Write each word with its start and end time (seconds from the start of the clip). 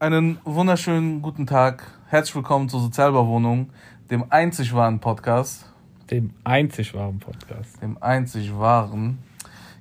Einen 0.00 0.38
wunderschönen 0.44 1.22
guten 1.22 1.44
Tag. 1.44 1.82
Herzlich 2.06 2.36
willkommen 2.36 2.68
zur 2.68 2.78
Sozialbewohnung, 2.78 3.70
dem 4.12 4.26
einzig 4.30 4.72
wahren 4.72 5.00
Podcast. 5.00 5.68
Dem 6.08 6.30
einzig 6.44 6.94
wahren 6.94 7.18
Podcast. 7.18 7.82
Dem 7.82 8.00
einzig 8.00 8.56
wahren. 8.56 9.18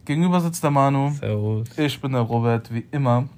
Gegenüber 0.05 0.41
sitzt 0.41 0.63
der 0.63 0.71
Manu. 0.71 1.11
Servus. 1.11 1.77
Ich 1.77 2.01
bin 2.01 2.13
der 2.13 2.21
Robert, 2.21 2.73
wie 2.73 2.87
immer. 2.89 3.29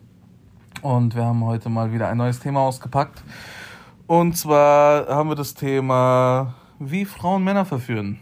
Und 0.81 1.18
wir 1.18 1.26
haben 1.26 1.44
heute 1.44 1.68
mal 1.68 1.92
wieder 1.92 2.07
ein 2.07 2.16
neues 2.16 2.39
Thema 2.39 2.62
ausgepackt. 2.62 3.23
Und 4.07 4.38
zwar 4.38 5.05
haben 5.09 5.27
wir 5.27 5.36
das 5.36 5.55
Thema, 5.55 6.54
wie 6.80 7.04
Frauen 7.04 7.43
Männer 7.43 7.66
verführen. 7.66 8.20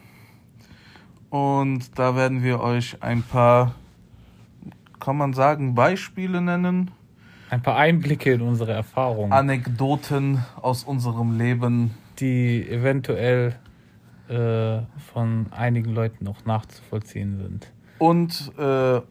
Und 1.30 2.00
da 2.00 2.16
werden 2.16 2.42
wir 2.42 2.60
euch 2.60 3.04
ein 3.04 3.22
paar, 3.22 3.76
kann 5.00 5.16
man 5.16 5.34
sagen, 5.34 5.76
Beispiele 5.76 6.42
nennen. 6.42 6.90
Ein 7.50 7.62
paar 7.62 7.78
Einblicke 7.78 8.34
in 8.34 8.42
unsere 8.42 8.74
Erfahrungen. 8.74 9.32
Anekdoten 9.32 10.44
aus 10.62 10.84
unserem 10.84 11.38
Leben. 11.38 11.92
Die 12.20 12.68
eventuell 12.68 13.56
äh, 14.28 14.80
von 15.14 15.48
einigen 15.52 15.94
Leuten 15.94 16.26
noch 16.26 16.46
nachzuvollziehen 16.46 17.38
sind. 17.38 17.72
Und 18.00 18.52
äh, 18.58 19.02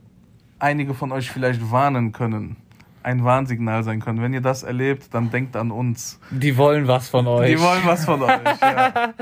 einige 0.58 0.94
von 0.94 1.12
euch 1.12 1.30
vielleicht 1.30 1.70
warnen 1.70 2.12
können. 2.12 2.56
Ein 3.02 3.22
Warnsignal 3.24 3.84
sein 3.84 4.00
können. 4.00 4.20
Wenn 4.20 4.34
ihr 4.34 4.40
das 4.40 4.64
erlebt, 4.64 5.14
dann 5.14 5.30
denkt 5.30 5.54
an 5.54 5.70
uns. 5.70 6.18
Die 6.30 6.56
wollen 6.56 6.88
was 6.88 7.08
von 7.08 7.26
euch. 7.28 7.52
Die 7.52 7.60
wollen 7.60 7.82
was 7.84 8.04
von 8.04 8.20
euch. 8.24 8.60
Ja. 8.60 9.14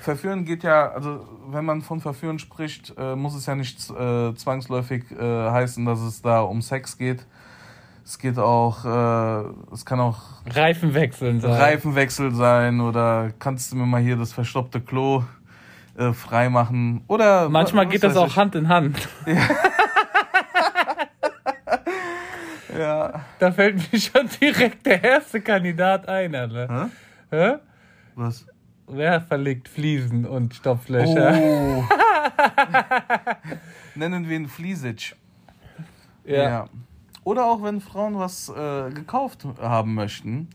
Verführen 0.00 0.44
geht 0.44 0.64
ja, 0.64 0.90
also 0.90 1.24
wenn 1.48 1.64
man 1.64 1.82
von 1.82 2.00
Verführen 2.00 2.40
spricht, 2.40 2.94
äh, 2.98 3.14
muss 3.14 3.36
es 3.36 3.46
ja 3.46 3.54
nicht 3.54 3.78
äh, 3.90 4.34
zwangsläufig 4.34 5.04
äh, 5.12 5.50
heißen, 5.50 5.84
dass 5.86 6.00
es 6.00 6.20
da 6.20 6.40
um 6.40 6.60
Sex 6.62 6.98
geht. 6.98 7.24
Es 8.08 8.18
geht 8.18 8.38
auch, 8.38 8.86
äh, 8.86 9.74
es 9.74 9.84
kann 9.84 10.00
auch 10.00 10.16
Reifenwechseln 10.48 11.40
sein. 11.40 11.52
Reifenwechsel 11.52 12.34
sein 12.34 12.80
oder 12.80 13.34
kannst 13.38 13.70
du 13.70 13.76
mir 13.76 13.84
mal 13.84 14.00
hier 14.00 14.16
das 14.16 14.32
verstoppte 14.32 14.80
Klo 14.80 15.24
äh, 15.94 16.14
freimachen 16.14 17.02
oder 17.06 17.50
manchmal 17.50 17.84
was 17.84 17.92
geht 17.92 18.02
das 18.04 18.16
auch 18.16 18.28
ich. 18.28 18.36
Hand 18.36 18.54
in 18.54 18.68
Hand. 18.68 19.08
Ja. 22.78 23.24
Da 23.40 23.50
fällt 23.50 23.92
mir 23.92 23.98
schon 23.98 24.28
direkt 24.40 24.86
der 24.86 25.02
erste 25.02 25.40
Kandidat 25.40 26.08
ein, 26.08 26.32
Alter. 26.32 26.90
Hä? 27.30 27.36
Hä? 27.36 27.54
Was? 28.14 28.46
Wer 28.86 29.20
verlegt 29.20 29.68
Fliesen 29.68 30.24
und 30.24 30.54
Stopflöcher? 30.54 31.34
Oh. 31.34 31.84
Nennen 33.96 34.28
wir 34.28 34.36
ihn 34.36 34.46
Fliesic. 34.46 35.16
Ja. 36.24 36.68
Oder 37.28 37.44
auch 37.44 37.62
wenn 37.62 37.82
Frauen 37.82 38.18
was 38.18 38.48
äh, 38.48 38.88
gekauft 38.88 39.46
haben 39.60 39.92
möchten, 39.92 40.48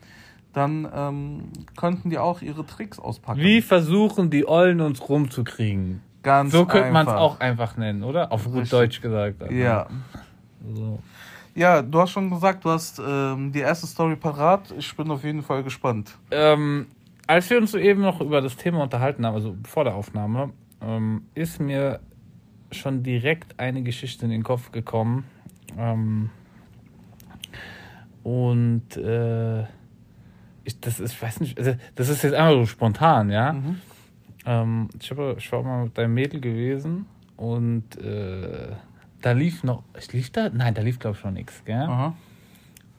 dann 0.53 0.89
ähm, 0.91 1.51
könnten 1.77 2.09
die 2.09 2.17
auch 2.17 2.41
ihre 2.41 2.65
Tricks 2.65 2.97
auspacken. 2.97 3.41
Wie 3.41 3.61
versuchen 3.61 4.31
die 4.31 4.47
Ollen 4.47 4.81
uns 4.81 5.07
rumzukriegen? 5.07 6.01
Ganz 6.23 6.51
So 6.51 6.65
könnte 6.65 6.89
man 6.89 7.05
es 7.05 7.13
auch 7.13 7.39
einfach 7.39 7.77
nennen, 7.77 8.03
oder? 8.03 8.31
Auf 8.31 8.45
gut 8.45 8.55
Richtig. 8.55 8.71
Deutsch 8.71 9.01
gesagt. 9.01 9.43
Alter. 9.43 9.53
Ja. 9.53 9.85
So. 10.73 10.97
Ja, 11.53 11.83
du 11.83 11.99
hast 11.99 12.09
schon 12.09 12.31
gesagt, 12.31 12.65
du 12.65 12.71
hast 12.71 12.99
ähm, 12.99 13.51
die 13.51 13.59
erste 13.59 13.85
Story 13.85 14.15
parat. 14.15 14.73
Ich 14.75 14.97
bin 14.97 15.11
auf 15.11 15.23
jeden 15.23 15.43
Fall 15.43 15.61
gespannt. 15.61 16.17
Ähm, 16.31 16.87
als 17.27 17.51
wir 17.51 17.59
uns 17.59 17.69
soeben 17.69 18.01
noch 18.01 18.19
über 18.19 18.41
das 18.41 18.57
Thema 18.57 18.81
unterhalten 18.81 19.23
haben, 19.27 19.35
also 19.35 19.55
vor 19.63 19.83
der 19.83 19.93
Aufnahme, 19.93 20.49
ähm, 20.81 21.27
ist 21.35 21.59
mir 21.59 21.99
schon 22.71 23.03
direkt 23.03 23.59
eine 23.59 23.83
Geschichte 23.83 24.25
in 24.25 24.31
den 24.31 24.41
Kopf 24.41 24.71
gekommen. 24.71 25.25
Ähm, 25.77 26.31
und 28.23 28.95
äh, 28.97 29.63
ich, 30.63 30.79
das 30.79 30.99
ist, 30.99 31.13
ich 31.13 31.21
weiß 31.21 31.41
nicht, 31.41 31.57
also 31.57 31.75
das 31.95 32.09
ist 32.09 32.23
jetzt 32.23 32.33
einfach 32.33 32.53
so 32.53 32.65
spontan, 32.65 33.29
ja. 33.29 33.53
Mhm. 33.53 33.81
Ähm, 34.45 34.89
ich, 34.99 35.11
hab, 35.11 35.37
ich 35.37 35.51
war 35.51 35.63
mal 35.63 35.85
mit 35.85 35.97
deinem 35.97 36.13
Mädel 36.13 36.39
gewesen 36.39 37.05
und 37.35 37.97
äh, 37.97 38.71
da 39.21 39.31
lief 39.31 39.63
noch, 39.63 39.83
ich 39.97 40.11
lief 40.13 40.31
da? 40.31 40.49
Nein, 40.49 40.73
da 40.73 40.81
lief 40.81 40.99
glaube 40.99 41.17
ich 41.17 41.23
noch 41.23 41.31
nichts, 41.31 41.63
gell? 41.65 41.75
Aha. 41.75 42.13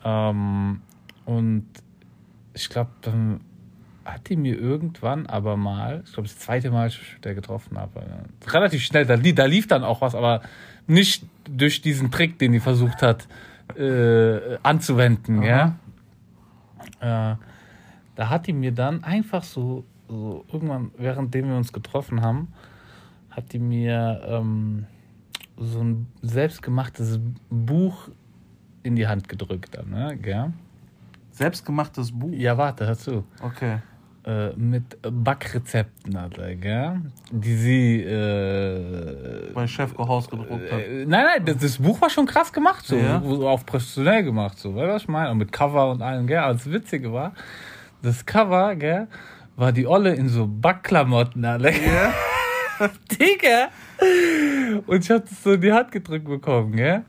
Ähm, 0.04 0.81
und 1.25 1.66
ich 2.53 2.69
glaube, 2.69 2.91
dann 3.00 3.41
hat 4.04 4.28
die 4.28 4.37
mir 4.37 4.59
irgendwann 4.59 5.27
aber 5.27 5.56
mal, 5.56 6.03
ich 6.04 6.12
glaube, 6.12 6.28
das 6.28 6.38
zweite 6.38 6.71
Mal, 6.71 6.88
ich 6.88 7.00
der 7.25 7.34
getroffen 7.34 7.78
habe, 7.78 8.04
relativ 8.47 8.82
schnell, 8.82 9.06
da, 9.06 9.16
da 9.16 9.44
lief 9.47 9.66
dann 9.66 9.84
auch 9.84 10.03
was, 10.03 10.15
aber 10.15 10.43
nicht 10.87 11.25
durch 11.48 11.81
diesen 11.81 12.10
Trick, 12.10 12.38
den 12.38 12.53
die 12.53 12.60
versucht 12.60 13.00
hat 13.00 13.27
äh, 13.76 14.58
anzuwenden, 14.62 15.42
ja. 15.42 15.76
Äh, 17.00 17.36
da 18.14 18.28
hat 18.28 18.47
die 18.47 18.52
mir 18.52 18.72
dann 18.72 19.02
einfach 19.04 19.42
so, 19.42 19.84
so 20.08 20.44
irgendwann, 20.52 20.91
währenddem 20.97 21.48
wir 21.48 21.56
uns 21.56 21.72
getroffen 21.72 22.22
haben, 22.22 22.53
hat 23.30 23.53
die 23.53 23.58
mir 23.58 24.20
ähm, 24.26 24.86
so 25.56 25.80
ein 25.80 26.06
selbstgemachtes 26.22 27.20
Buch 27.50 28.08
in 28.82 28.97
die 28.97 29.06
Hand 29.06 29.28
gedrückt 29.28 29.76
dann, 29.76 29.91
ne? 29.91 30.16
Gell? 30.16 30.53
Selbstgemachtes 31.32 32.12
Buch. 32.12 32.30
Ja, 32.32 32.56
warte, 32.56 32.86
hör 32.86 32.97
zu. 32.97 33.24
Okay. 33.42 33.78
Äh, 34.26 34.52
mit 34.56 34.96
Backrezepten, 35.02 36.16
Alter, 36.16 36.54
gell? 36.54 37.00
Die 37.30 37.54
sie, 37.56 38.00
äh, 38.02 39.66
Chefko 39.68 40.08
Haus 40.08 40.28
gedruckt 40.30 40.72
hat. 40.72 40.80
äh, 40.80 41.04
nein, 41.06 41.24
nein, 41.26 41.44
das, 41.44 41.58
das 41.58 41.76
Buch 41.78 42.00
war 42.00 42.08
schon 42.08 42.24
krass 42.24 42.50
gemacht, 42.50 42.86
so, 42.86 42.96
Ja. 42.96 43.20
so 43.22 43.46
auch 43.46 43.66
professionell 43.66 44.22
gemacht, 44.24 44.58
so, 44.58 44.74
weißt 44.74 44.86
du, 44.88 44.92
was 44.94 45.02
ich 45.02 45.08
meine? 45.08 45.30
Und 45.30 45.38
mit 45.38 45.52
Cover 45.52 45.90
und 45.90 46.00
allem, 46.00 46.26
gell? 46.26 46.38
Aber 46.38 46.54
das 46.54 46.70
Witzige 46.70 47.12
war, 47.12 47.32
das 48.02 48.24
Cover, 48.24 48.74
gell, 48.76 49.08
war 49.56 49.72
die 49.72 49.86
Olle 49.86 50.14
in 50.14 50.30
so 50.30 50.46
Backklamotten, 50.46 51.44
Alter. 51.44 51.70
Ja. 51.70 52.14
Digga! 53.10 53.68
Und 54.86 55.04
ich 55.04 55.10
hab 55.10 55.28
das 55.28 55.42
so 55.42 55.52
in 55.52 55.60
die 55.60 55.72
Hand 55.72 55.92
gedrückt 55.92 56.26
bekommen, 56.26 56.72
gell? 56.76 57.02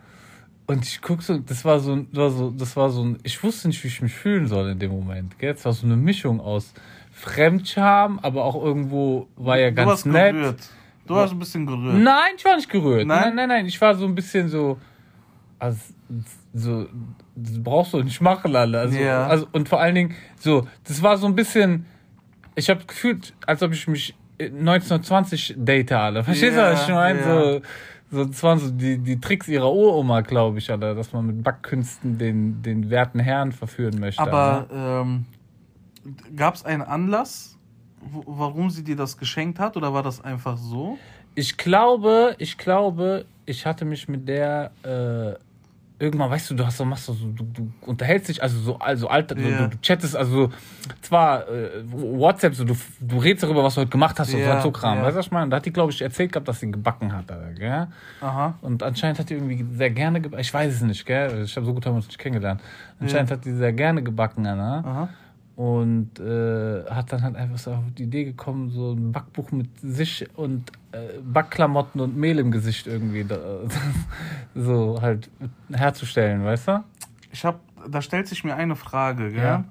Und 0.67 0.83
ich 0.83 0.99
guck 1.01 1.21
so, 1.21 1.37
das 1.37 1.63
war 1.63 1.79
so, 1.79 1.93
ein- 1.93 2.07
das 2.11 2.17
war 2.19 2.29
so, 2.31 2.49
das 2.51 2.75
war 2.75 2.89
so 2.89 3.03
ein, 3.05 3.17
ich 3.23 3.41
wusste 3.43 3.67
nicht, 3.67 3.83
wie 3.83 3.87
ich 3.87 4.01
mich 4.01 4.13
fühlen 4.13 4.47
soll 4.47 4.69
in 4.71 4.79
dem 4.79 4.91
Moment, 4.91 5.37
gell? 5.39 5.53
Es 5.53 5.63
war 5.63 5.73
so 5.73 5.85
eine 5.85 5.95
Mischung 5.95 6.39
aus 6.41 6.73
Fremdscham, 7.17 8.19
aber 8.21 8.43
auch 8.43 8.61
irgendwo 8.61 9.27
war 9.35 9.57
ja 9.57 9.69
Du 9.69 9.75
ganz 9.75 9.89
warst 9.89 10.05
nett. 10.05 10.33
gerührt. 10.33 10.69
Du 11.07 11.15
hast 11.15 11.31
ein 11.31 11.39
bisschen 11.39 11.65
gerührt. 11.65 11.95
Nein, 11.95 12.33
ich 12.37 12.43
war 12.45 12.55
nicht 12.55 12.69
gerührt. 12.69 13.07
Nein? 13.07 13.21
Nein, 13.27 13.35
nein, 13.35 13.49
nein, 13.49 13.65
ich 13.67 13.79
war 13.79 13.95
so 13.95 14.05
ein 14.05 14.15
bisschen 14.15 14.47
so, 14.49 14.77
also, 15.59 15.79
so, 16.53 16.87
das 17.35 17.63
brauchst 17.63 17.93
du 17.93 18.01
nicht 18.03 18.19
machen, 18.21 18.55
alle. 18.55 18.79
Also, 18.79 18.97
Ja. 18.97 19.27
also, 19.27 19.47
und 19.53 19.69
vor 19.69 19.79
allen 19.79 19.95
Dingen, 19.95 20.15
so, 20.39 20.67
das 20.83 21.01
war 21.01 21.17
so 21.17 21.27
ein 21.27 21.35
bisschen, 21.35 21.85
ich 22.55 22.69
habe 22.69 22.83
gefühlt, 22.85 23.33
als 23.45 23.61
ob 23.63 23.71
ich 23.71 23.87
mich 23.87 24.13
1920 24.39 25.55
date, 25.57 25.91
alle. 25.93 26.23
Verstehst 26.23 26.57
du, 26.57 26.61
Ja, 26.61 26.73
was 26.73 26.83
ich 26.87 26.93
meine? 26.93 27.19
ja. 27.19 27.25
So, 27.25 27.61
so, 28.11 28.25
das 28.25 28.43
waren 28.43 28.59
so 28.59 28.69
die, 28.71 28.97
die 28.97 29.19
Tricks 29.19 29.47
ihrer 29.47 29.71
Uroma, 29.71 30.21
glaube 30.21 30.57
ich, 30.59 30.69
alle, 30.71 30.93
dass 30.95 31.13
man 31.13 31.27
mit 31.27 31.43
Backkünsten 31.43 32.17
den, 32.17 32.61
den 32.61 32.89
werten 32.89 33.19
Herrn 33.19 33.51
verführen 33.51 33.99
möchte. 33.99 34.21
Aber 34.21 34.67
Alter. 34.69 35.01
ähm, 35.01 35.25
gab 36.35 36.55
es 36.55 36.65
einen 36.65 36.81
Anlass, 36.83 37.57
warum 38.01 38.69
sie 38.69 38.83
dir 38.83 38.95
das 38.95 39.17
geschenkt 39.17 39.59
hat 39.59 39.77
oder 39.77 39.93
war 39.93 40.03
das 40.03 40.23
einfach 40.23 40.57
so? 40.57 40.97
Ich 41.33 41.57
glaube, 41.57 42.35
ich 42.39 42.57
glaube, 42.57 43.25
ich 43.45 43.65
hatte 43.65 43.83
mich 43.85 44.07
mit 44.07 44.27
der 44.27 44.71
äh, 44.83 45.33
irgendwann, 45.97 46.29
weißt 46.29 46.49
du, 46.51 46.55
du 46.55 46.65
hast 46.65 46.77
so 46.77 46.85
machst 46.85 47.05
so, 47.05 47.13
du, 47.13 47.43
du 47.43 47.71
unterhältst 47.85 48.29
dich, 48.29 48.41
also 48.43 48.59
so, 48.59 48.79
also 48.79 49.07
alter, 49.07 49.37
Ja. 49.37 49.63
du, 49.67 49.69
du 49.69 49.77
chattest, 49.81 50.15
also 50.15 50.49
zwar 51.01 51.47
äh, 51.49 51.83
WhatsApp, 51.91 52.53
so 52.55 52.63
du, 52.63 52.75
du 52.99 53.17
redest 53.17 53.43
darüber, 53.43 53.63
was 53.63 53.75
du 53.75 53.81
heute 53.81 53.89
gemacht 53.91 54.19
hast 54.19 54.33
und 54.33 54.39
Ja, 54.41 54.61
so 54.61 54.71
Kram, 54.71 54.97
ja. 54.97 55.03
weißt 55.03 55.15
du, 55.15 55.19
was 55.19 55.25
ich 55.27 55.31
meine? 55.31 55.45
Und 55.45 55.49
Da 55.51 55.57
hat 55.57 55.65
die, 55.65 55.73
glaube 55.73 55.91
ich, 55.91 56.01
erzählt 56.01 56.31
gehabt, 56.31 56.47
dass 56.47 56.59
sie 56.59 56.69
gebacken 56.71 57.11
hat, 57.13 57.29
Alter, 57.31 57.53
gell? 57.53 57.87
Aha. 58.21 58.55
Und 58.61 58.83
anscheinend 58.83 59.19
hat 59.19 59.29
die 59.29 59.33
irgendwie 59.35 59.65
sehr 59.75 59.89
gerne 59.89 60.21
gebacken, 60.21 60.41
ich 60.41 60.53
weiß 60.53 60.73
es 60.73 60.81
nicht, 60.81 61.05
gell? 61.05 61.43
Ich 61.43 61.55
habe 61.55 61.65
so 61.65 61.73
gut 61.73 61.85
haben 61.85 61.93
wir 61.93 61.97
uns 61.97 62.07
nicht 62.07 62.19
kennengelernt. 62.19 62.61
Anscheinend 62.99 63.31
hat 63.31 63.43
die 63.45 63.53
sehr 63.53 63.73
gerne 63.73 64.03
gebacken, 64.03 64.45
Alter. 64.45 64.87
Aha. 64.87 65.09
Und 65.55 66.19
äh, 66.19 66.83
hat 66.89 67.13
dann 67.13 67.21
halt 67.23 67.37
einfach 67.37 67.57
so 67.57 67.71
auf 67.71 67.83
die 67.97 68.03
Idee 68.03 68.25
gekommen, 68.25 68.71
so 68.71 68.91
ein 68.91 69.13
Backbuch 69.13 69.51
mit 69.53 69.69
sich 69.81 70.27
und 70.35 70.69
äh, 70.91 71.19
Backklamotten 71.23 72.01
und 72.01 72.17
Mehl 72.17 72.39
im 72.39 72.51
Gesicht 72.51 72.87
irgendwie 72.87 73.23
da, 73.23 73.37
so 74.55 74.99
halt 75.01 75.29
herzustellen, 75.71 76.43
weißt 76.43 76.67
du? 76.67 76.83
Ich 77.31 77.45
hab, 77.45 77.61
da 77.89 78.01
stellt 78.01 78.27
sich 78.27 78.43
mir 78.43 78.55
eine 78.55 78.75
Frage, 78.75 79.31
gell? 79.31 79.43
Ja. 79.43 79.63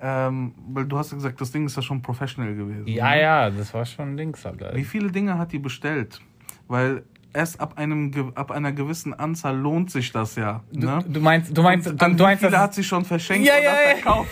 Ähm, 0.00 0.52
weil 0.68 0.86
du 0.86 0.98
hast 0.98 1.10
ja 1.12 1.16
gesagt, 1.16 1.40
das 1.40 1.52
Ding 1.52 1.66
ist 1.66 1.76
ja 1.76 1.82
schon 1.82 2.00
professionell 2.02 2.54
gewesen. 2.56 2.86
Ja, 2.88 3.10
ne? 3.10 3.20
ja, 3.22 3.50
das 3.50 3.72
war 3.74 3.84
schon 3.84 4.16
links 4.16 4.44
halt. 4.44 4.62
Wie 4.74 4.84
viele 4.84 5.10
Dinge 5.10 5.38
hat 5.38 5.52
die 5.52 5.58
bestellt? 5.58 6.20
Weil 6.66 7.04
erst 7.32 7.60
ab, 7.60 7.74
einem, 7.76 8.10
ab 8.34 8.50
einer 8.50 8.72
gewissen 8.72 9.12
Anzahl 9.14 9.56
lohnt 9.56 9.90
sich 9.90 10.12
das 10.12 10.36
ja. 10.36 10.62
Du, 10.72 10.86
Ne? 10.86 11.04
du 11.06 11.20
meinst, 11.20 11.56
du 11.56 11.62
meinst, 11.62 11.86
du, 11.86 11.90
an 12.04 12.12
du 12.12 12.18
wie 12.18 12.22
meinst, 12.22 12.44
viele 12.44 12.58
hat 12.58 12.74
sie 12.74 12.84
schon 12.84 13.04
verschenkt 13.04 13.46
Ja, 13.46 13.54
oder 13.54 13.64
ja, 13.64 13.70
ja. 13.72 13.94
verkauft? 13.96 14.30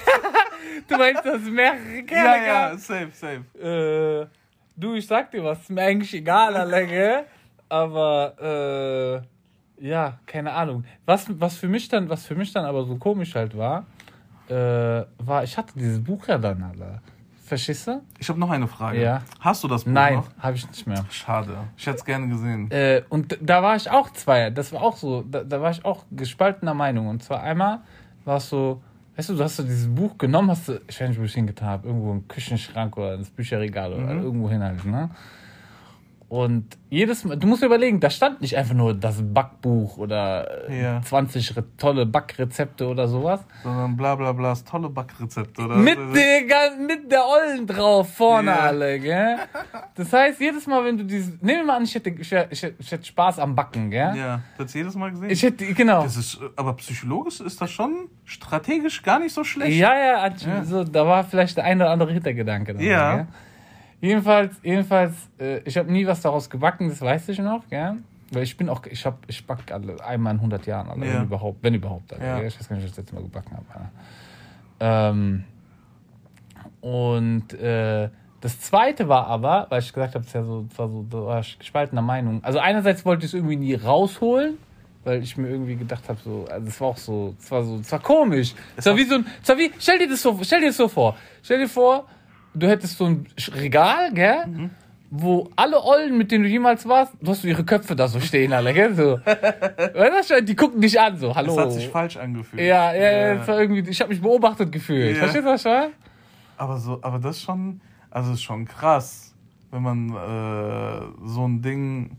Du 0.88 0.96
meinst, 0.96 1.24
dass 1.24 1.42
es 1.42 1.50
mehrere 1.50 1.96
ja, 1.96 2.02
Kerle 2.02 2.46
ja, 2.46 2.70
gab? 2.70 2.78
safe, 2.78 3.10
safe. 3.12 3.58
Äh, 3.58 4.26
du, 4.76 4.94
ich 4.94 5.06
sag 5.06 5.30
dir 5.30 5.44
was, 5.44 5.60
ist 5.60 5.70
mir 5.70 5.82
eigentlich 5.82 6.14
egal, 6.14 6.56
Alter? 6.56 7.24
Aber, 7.68 9.24
äh, 9.80 9.86
ja, 9.88 10.18
keine 10.26 10.52
Ahnung. 10.52 10.84
Was, 11.06 11.26
was 11.40 11.56
für 11.56 11.68
mich 11.68 11.88
dann, 11.88 12.08
was 12.08 12.26
für 12.26 12.34
mich 12.34 12.52
dann 12.52 12.64
aber 12.64 12.84
so 12.84 12.96
komisch 12.96 13.34
halt 13.34 13.56
war, 13.56 13.86
äh, 14.48 15.04
war, 15.18 15.44
ich 15.44 15.56
hatte 15.56 15.72
dieses 15.74 16.02
Buch 16.02 16.28
ja 16.28 16.38
dann, 16.38 16.62
Alter. 16.62 17.00
Verstehst 17.44 17.86
du? 17.86 18.00
Ich 18.18 18.28
habe 18.28 18.40
noch 18.40 18.50
eine 18.50 18.66
Frage. 18.66 19.02
Ja. 19.02 19.22
Hast 19.40 19.62
du 19.62 19.68
das 19.68 19.84
Buch 19.84 19.92
Nein, 19.92 20.22
habe 20.38 20.56
ich 20.56 20.66
nicht 20.68 20.86
mehr. 20.86 21.04
Schade. 21.10 21.56
Ich 21.76 21.86
hätte 21.86 21.98
es 21.98 22.04
gerne 22.04 22.28
gesehen. 22.28 22.70
Äh, 22.70 23.02
und 23.08 23.36
da 23.42 23.62
war 23.62 23.76
ich 23.76 23.90
auch 23.90 24.10
zwei, 24.10 24.48
das 24.50 24.72
war 24.72 24.82
auch 24.82 24.96
so, 24.96 25.22
da, 25.22 25.44
da 25.44 25.60
war 25.60 25.70
ich 25.70 25.84
auch 25.84 26.04
gespaltener 26.10 26.72
Meinung. 26.72 27.08
Und 27.08 27.22
zwar 27.22 27.42
einmal 27.42 27.80
war 28.24 28.38
es 28.38 28.48
so, 28.48 28.80
weißt 29.22 29.28
du, 29.30 29.34
du 29.36 29.44
hast 29.44 29.56
so 29.56 29.62
dieses 29.62 29.86
Buch 29.86 30.18
genommen, 30.18 30.50
hast 30.50 30.66
du, 30.66 30.80
ich 30.88 31.00
weiß 31.00 31.10
nicht, 31.10 31.20
wo 31.20 31.24
ich 31.24 31.34
hingetan 31.34 31.68
habe, 31.68 31.86
irgendwo 31.86 32.10
im 32.10 32.26
Küchenschrank 32.26 32.96
oder 32.96 33.14
ins 33.14 33.30
Bücherregal 33.30 33.92
oder 33.92 34.14
irgendwo 34.14 34.50
hin 34.50 34.60
halt, 34.60 34.84
ne? 34.84 35.10
Und 36.32 36.78
jedes 36.88 37.26
Mal, 37.26 37.36
du 37.36 37.46
musst 37.46 37.60
dir 37.60 37.66
überlegen, 37.66 38.00
da 38.00 38.08
stand 38.08 38.40
nicht 38.40 38.56
einfach 38.56 38.72
nur 38.72 38.94
das 38.94 39.16
Backbuch 39.22 39.98
oder 39.98 40.66
äh, 40.70 40.82
Ja. 40.82 41.02
20 41.02 41.58
re 41.58 41.64
tolle 41.76 42.06
Backrezepte 42.06 42.88
oder 42.88 43.06
sowas. 43.06 43.40
Sondern 43.62 43.98
bla 43.98 44.14
bla 44.14 44.32
bla, 44.32 44.48
das 44.48 44.64
tolle 44.64 44.88
Backrezept, 44.88 45.58
oder? 45.58 45.76
Mit 45.76 45.98
der, 45.98 46.70
mit 46.78 47.12
der 47.12 47.26
Ollen 47.26 47.66
drauf 47.66 48.14
vorne 48.14 48.50
Ja. 48.50 48.60
alle, 48.60 48.98
gell? 48.98 49.36
Das 49.94 50.10
heißt, 50.10 50.40
jedes 50.40 50.66
Mal, 50.66 50.82
wenn 50.86 50.96
du 50.96 51.04
dieses, 51.04 51.32
nehmen 51.42 51.58
wir 51.60 51.64
mal 51.66 51.76
an, 51.76 51.82
ich 51.84 51.94
hätte, 51.94 52.08
ich 52.08 52.30
hätte, 52.30 52.48
ich 52.78 52.90
hätte, 52.90 53.04
Spaß 53.04 53.38
am 53.38 53.54
Backen, 53.54 53.90
gell? 53.90 54.14
Ja, 54.16 54.40
das 54.56 54.72
jedes 54.72 54.94
Mal 54.94 55.10
gesehen. 55.10 55.28
Ich 55.28 55.42
hätte, 55.42 55.66
genau. 55.74 56.02
das 56.02 56.16
ist, 56.16 56.36
äh, 56.40 56.46
aber 56.56 56.72
psychologisch 56.76 57.40
ist 57.40 57.60
das 57.60 57.70
schon 57.70 58.08
strategisch 58.24 59.02
gar 59.02 59.18
nicht 59.18 59.34
so 59.34 59.44
schlecht. 59.44 59.76
Ja, 59.76 59.92
ja, 59.94 60.22
hat- 60.22 60.40
Ja. 60.40 60.64
So, 60.64 60.82
da 60.82 61.06
war 61.06 61.24
vielleicht 61.24 61.58
der 61.58 61.64
eine 61.64 61.84
oder 61.84 61.92
andere 61.92 62.10
Hintergedanke. 62.14 62.72
dabei, 62.72 62.84
Ja. 62.86 63.16
Gell? 63.16 63.26
Jedenfalls, 64.02 64.56
jedenfalls, 64.64 65.14
äh, 65.38 65.60
ich 65.60 65.78
habe 65.78 65.90
nie 65.90 66.04
was 66.06 66.20
daraus 66.20 66.50
gebacken, 66.50 66.88
das 66.88 67.00
weiß 67.00 67.28
ich 67.30 67.38
noch, 67.38 67.66
gell? 67.70 67.94
Weil 68.32 68.42
ich 68.42 68.56
bin 68.56 68.68
auch, 68.68 68.84
ich 68.86 69.06
hab, 69.06 69.18
ich 69.28 69.46
back 69.46 69.70
alle 69.70 70.04
einmal 70.04 70.32
in 70.34 70.40
100 70.40 70.66
Jahren, 70.66 70.88
alle, 70.90 71.06
Ja. 71.06 71.14
wenn 71.14 71.22
überhaupt, 71.24 71.58
wenn 71.62 71.74
überhaupt. 71.74 72.12
Alter, 72.12 72.24
Ja. 72.40 72.42
Ich 72.42 72.58
weiß 72.58 72.68
gar 72.68 72.76
nicht, 72.76 72.84
was 72.84 72.90
ich 72.90 72.96
das 72.96 73.04
letzte 73.04 73.14
Mal 73.14 73.22
gebacken 73.22 73.56
habe. 73.56 73.90
Ähm, 74.80 75.44
und 76.80 77.52
äh, 77.54 78.08
das 78.40 78.58
zweite 78.60 79.08
war 79.08 79.28
aber, 79.28 79.66
weil 79.70 79.78
ich 79.80 79.92
gesagt 79.92 80.16
habe, 80.16 80.24
es 80.24 80.32
ja 80.32 80.42
so, 80.42 80.66
war 80.76 80.88
so, 80.88 81.06
war 81.26 81.44
gespaltener 81.58 82.02
Meinung. 82.02 82.42
Also 82.42 82.58
einerseits 82.58 83.04
wollte 83.04 83.24
ich 83.24 83.30
es 83.30 83.34
irgendwie 83.34 83.54
nie 83.56 83.74
rausholen, 83.74 84.58
weil 85.04 85.22
ich 85.22 85.36
mir 85.36 85.48
irgendwie 85.48 85.76
gedacht 85.76 86.08
habe, 86.08 86.18
so, 86.24 86.44
also 86.50 86.66
es 86.66 86.80
war 86.80 86.88
auch 86.88 86.96
so, 86.96 87.34
es 87.38 87.48
war 87.52 87.62
so, 87.62 87.76
es 87.76 87.92
war 87.92 88.00
komisch. 88.00 88.54
Es 88.76 88.86
war 88.86 88.96
wie 88.96 89.04
so 89.04 89.14
ein, 89.16 89.26
es 89.40 89.48
war 89.48 89.56
wie, 89.58 89.70
stell 89.78 89.98
dir 90.00 90.08
das 90.08 90.22
so, 90.22 90.36
stell 90.42 90.60
dir 90.60 90.66
das 90.68 90.76
so 90.76 90.88
vor, 90.88 91.16
stell 91.42 91.58
dir 91.60 91.68
vor, 91.68 92.06
du 92.54 92.68
hättest 92.68 92.98
so 92.98 93.06
ein 93.06 93.26
Regal, 93.54 94.12
gell? 94.12 94.46
Mhm. 94.46 94.70
Wo 95.14 95.50
alle 95.56 95.82
Ollen, 95.82 96.16
mit 96.16 96.32
denen 96.32 96.44
du 96.44 96.48
jemals 96.48 96.88
warst, 96.88 97.12
du 97.20 97.30
hast 97.30 97.42
so 97.42 97.48
ihre 97.48 97.64
Köpfe 97.64 97.94
da 97.94 98.08
so 98.08 98.18
stehen, 98.18 98.52
alle, 98.54 98.72
gell? 98.72 98.94
So. 98.94 99.20
Weißt 99.24 100.30
du, 100.30 100.42
die 100.42 100.56
gucken 100.56 100.80
dich 100.80 100.98
an, 100.98 101.18
so, 101.18 101.34
hallo. 101.34 101.54
Das 101.54 101.64
hat 101.66 101.72
sich 101.72 101.88
falsch 101.88 102.16
angefühlt. 102.16 102.62
Ja, 102.62 102.94
ja, 102.94 103.10
ja, 103.10 103.34
das 103.34 103.48
irgendwie, 103.48 103.90
ich 103.90 104.00
habe 104.00 104.10
mich 104.10 104.22
beobachtet 104.22 104.72
gefühlt. 104.72 105.16
Ja. 105.16 105.18
Verstehst 105.24 105.44
du 105.44 105.50
was 105.50 105.62
schon? 105.62 105.92
Aber 106.56 106.78
so, 106.78 106.98
aber 107.02 107.18
das 107.18 107.36
ist 107.36 107.42
schon, 107.42 107.80
also 108.10 108.32
ist 108.32 108.42
schon 108.42 108.66
krass, 108.66 109.34
wenn 109.70 109.82
man 109.82 110.10
äh, 110.10 111.26
so 111.26 111.46
ein 111.46 111.60
Ding. 111.60 112.16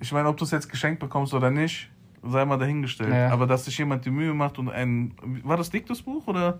Ich 0.00 0.12
meine, 0.12 0.28
ob 0.28 0.36
du 0.36 0.44
es 0.44 0.50
jetzt 0.50 0.68
geschenkt 0.68 1.00
bekommst 1.00 1.32
oder 1.32 1.50
nicht, 1.50 1.88
sei 2.22 2.44
mal 2.44 2.58
dahingestellt. 2.58 3.12
Ja. 3.12 3.30
Aber 3.30 3.46
dass 3.46 3.64
sich 3.64 3.78
jemand 3.78 4.04
die 4.04 4.10
Mühe 4.10 4.34
macht 4.34 4.58
und 4.58 4.68
ein. 4.68 5.14
War 5.44 5.56
das 5.56 5.70
dick, 5.70 5.86
das 5.86 6.02
Buch? 6.02 6.26
Oder 6.26 6.58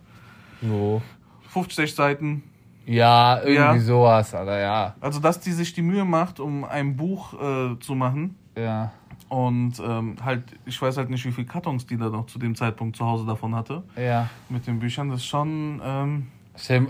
So. 0.62 1.02
50 1.48 1.94
Seiten? 1.94 2.42
Ja, 2.86 3.38
irgendwie 3.38 3.54
Ja. 3.54 3.78
sowas, 3.78 4.34
Alter, 4.34 4.58
ja. 4.60 4.94
Also, 5.00 5.20
dass 5.20 5.38
die 5.40 5.52
sich 5.52 5.72
die 5.72 5.82
Mühe 5.82 6.04
macht, 6.04 6.40
um 6.40 6.64
ein 6.64 6.96
Buch 6.96 7.34
äh, 7.34 7.78
zu 7.80 7.94
machen. 7.94 8.36
Ja. 8.56 8.92
Und 9.28 9.74
ähm, 9.86 10.16
halt, 10.22 10.42
ich 10.66 10.80
weiß 10.82 10.98
halt 10.98 11.08
nicht, 11.08 11.24
wie 11.24 11.32
viele 11.32 11.46
Kartons 11.46 11.86
die 11.86 11.96
da 11.96 12.10
noch 12.10 12.26
zu 12.26 12.38
dem 12.38 12.54
Zeitpunkt 12.54 12.96
zu 12.96 13.06
Hause 13.06 13.24
davon 13.24 13.54
hatte. 13.54 13.82
Ja. 13.96 14.28
Mit 14.50 14.66
den 14.66 14.78
Büchern, 14.78 15.08
das 15.08 15.20
ist 15.20 15.26
schon. 15.26 15.80
Ähm, 15.82 16.26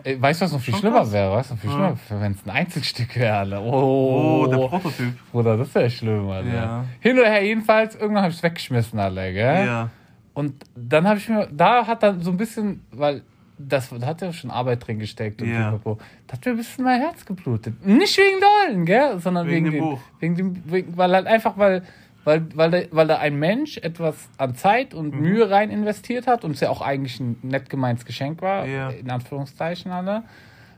ey, 0.03 0.21
Weißt 0.21 0.41
du, 0.41 0.45
was 0.47 0.53
noch 0.53 0.61
viel 0.61 0.75
schlimmer 0.75 0.99
krass. 1.01 1.13
wäre? 1.13 1.31
Weißt 1.37 1.51
du, 1.51 1.55
noch 1.55 1.61
viel 1.61 1.71
Ja. 1.71 1.77
schlimmer, 1.97 2.21
wenn 2.23 2.33
es 2.33 2.45
ein 2.45 2.51
Einzelstück 2.51 3.15
wäre, 3.17 3.37
Alter. 3.37 3.63
oh, 3.63 4.43
Oh, 4.43 4.47
der 4.49 4.57
Prototyp. 4.57 5.15
Bruder, 5.31 5.57
das 5.57 5.73
wäre 5.75 5.89
schlimm, 5.91 6.29
Alter. 6.31 6.53
Ja. 6.53 6.85
Hin 6.99 7.17
oder 7.19 7.29
her, 7.31 7.45
jedenfalls, 7.45 7.95
irgendwann 7.95 8.23
habe 8.25 8.33
ich 8.33 8.39
es 8.39 8.43
weggeschmissen, 8.43 8.99
Alter, 8.99 9.33
gell? 9.33 9.67
Ja. 9.67 9.91
Und 10.35 10.65
dann 10.75 11.07
habe 11.07 11.19
ich 11.19 11.29
mir, 11.29 11.47
da 11.53 11.87
hat 11.87 12.03
dann 12.03 12.21
so 12.23 12.31
ein 12.33 12.37
bisschen, 12.39 12.83
weil 12.91 13.23
das 13.59 13.91
da 13.91 14.07
hat 14.07 14.21
ja 14.23 14.33
schon 14.33 14.51
Arbeit 14.51 14.87
drin 14.87 14.99
gesteckt 14.99 15.41
und 15.43 15.49
Ja. 15.53 15.71
pipapo. 15.71 15.99
da 16.27 16.33
hat 16.35 16.45
mir 16.45 16.53
ein 16.53 16.57
bisschen 16.57 16.85
mein 16.85 17.01
Herz 17.01 17.25
geblutet. 17.25 17.85
Nicht 17.87 18.17
wegen 18.19 18.41
Dollen, 18.41 18.85
gell? 18.87 19.19
Sondern 19.21 19.47
Wegen 19.47 19.67
wegen, 19.67 19.77
dem 19.77 19.81
Buch. 19.85 20.01
Wegen 20.21 20.35
dem, 20.37 20.63
wegen, 20.73 20.97
weil 20.97 21.13
halt 21.13 21.27
einfach, 21.27 21.57
weil, 21.59 21.83
weil, 22.25 22.47
weil, 22.55 22.71
da, 22.71 22.79
weil 22.91 23.07
da 23.09 23.19
ein 23.19 23.37
Mensch 23.39 23.79
etwas 23.79 24.29
an 24.39 24.55
Zeit 24.55 24.95
und 24.95 25.15
Mhm. 25.15 25.21
Mühe 25.21 25.51
rein 25.51 25.71
investiert 25.71 26.27
hat 26.27 26.45
und 26.45 26.53
es 26.53 26.61
ja 26.61 26.71
auch 26.71 26.81
eigentlich 26.83 27.19
ein 27.21 27.37
nett 27.43 27.69
gemeintes 27.71 28.05
Geschenk 28.05 28.41
war, 28.43 28.67
Ja. 28.67 28.91
in 28.91 29.11
Anführungszeichen 29.11 29.91
alle. 29.93 30.23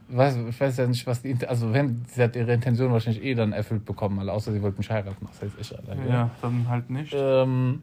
Ich 0.09 0.17
weiß, 0.17 0.37
ich 0.51 0.61
weiß 0.61 0.77
ja 0.77 0.87
nicht, 0.87 1.07
was 1.07 1.23
die, 1.23 1.35
also 1.47 1.73
wenn, 1.73 2.05
sie 2.09 2.23
hat 2.23 2.37
ihre 2.37 2.53
Intention 2.53 2.93
wahrscheinlich 2.93 3.25
eh 3.25 3.35
dann 3.35 3.53
erfüllt 3.53 3.87
bekommen, 3.87 4.19
alle, 4.19 4.33
außer 4.33 4.53
sie 4.53 4.61
wollten 4.61 4.79
mich 4.79 4.91
heiraten, 4.91 5.27
das 5.27 5.41
heißt 5.41 5.55
ich, 5.59 5.75
Alter? 5.79 5.97
Ja, 6.07 6.31
dann 6.43 6.69
halt 6.69 6.91
nicht. 6.91 7.15
Ähm, 7.17 7.81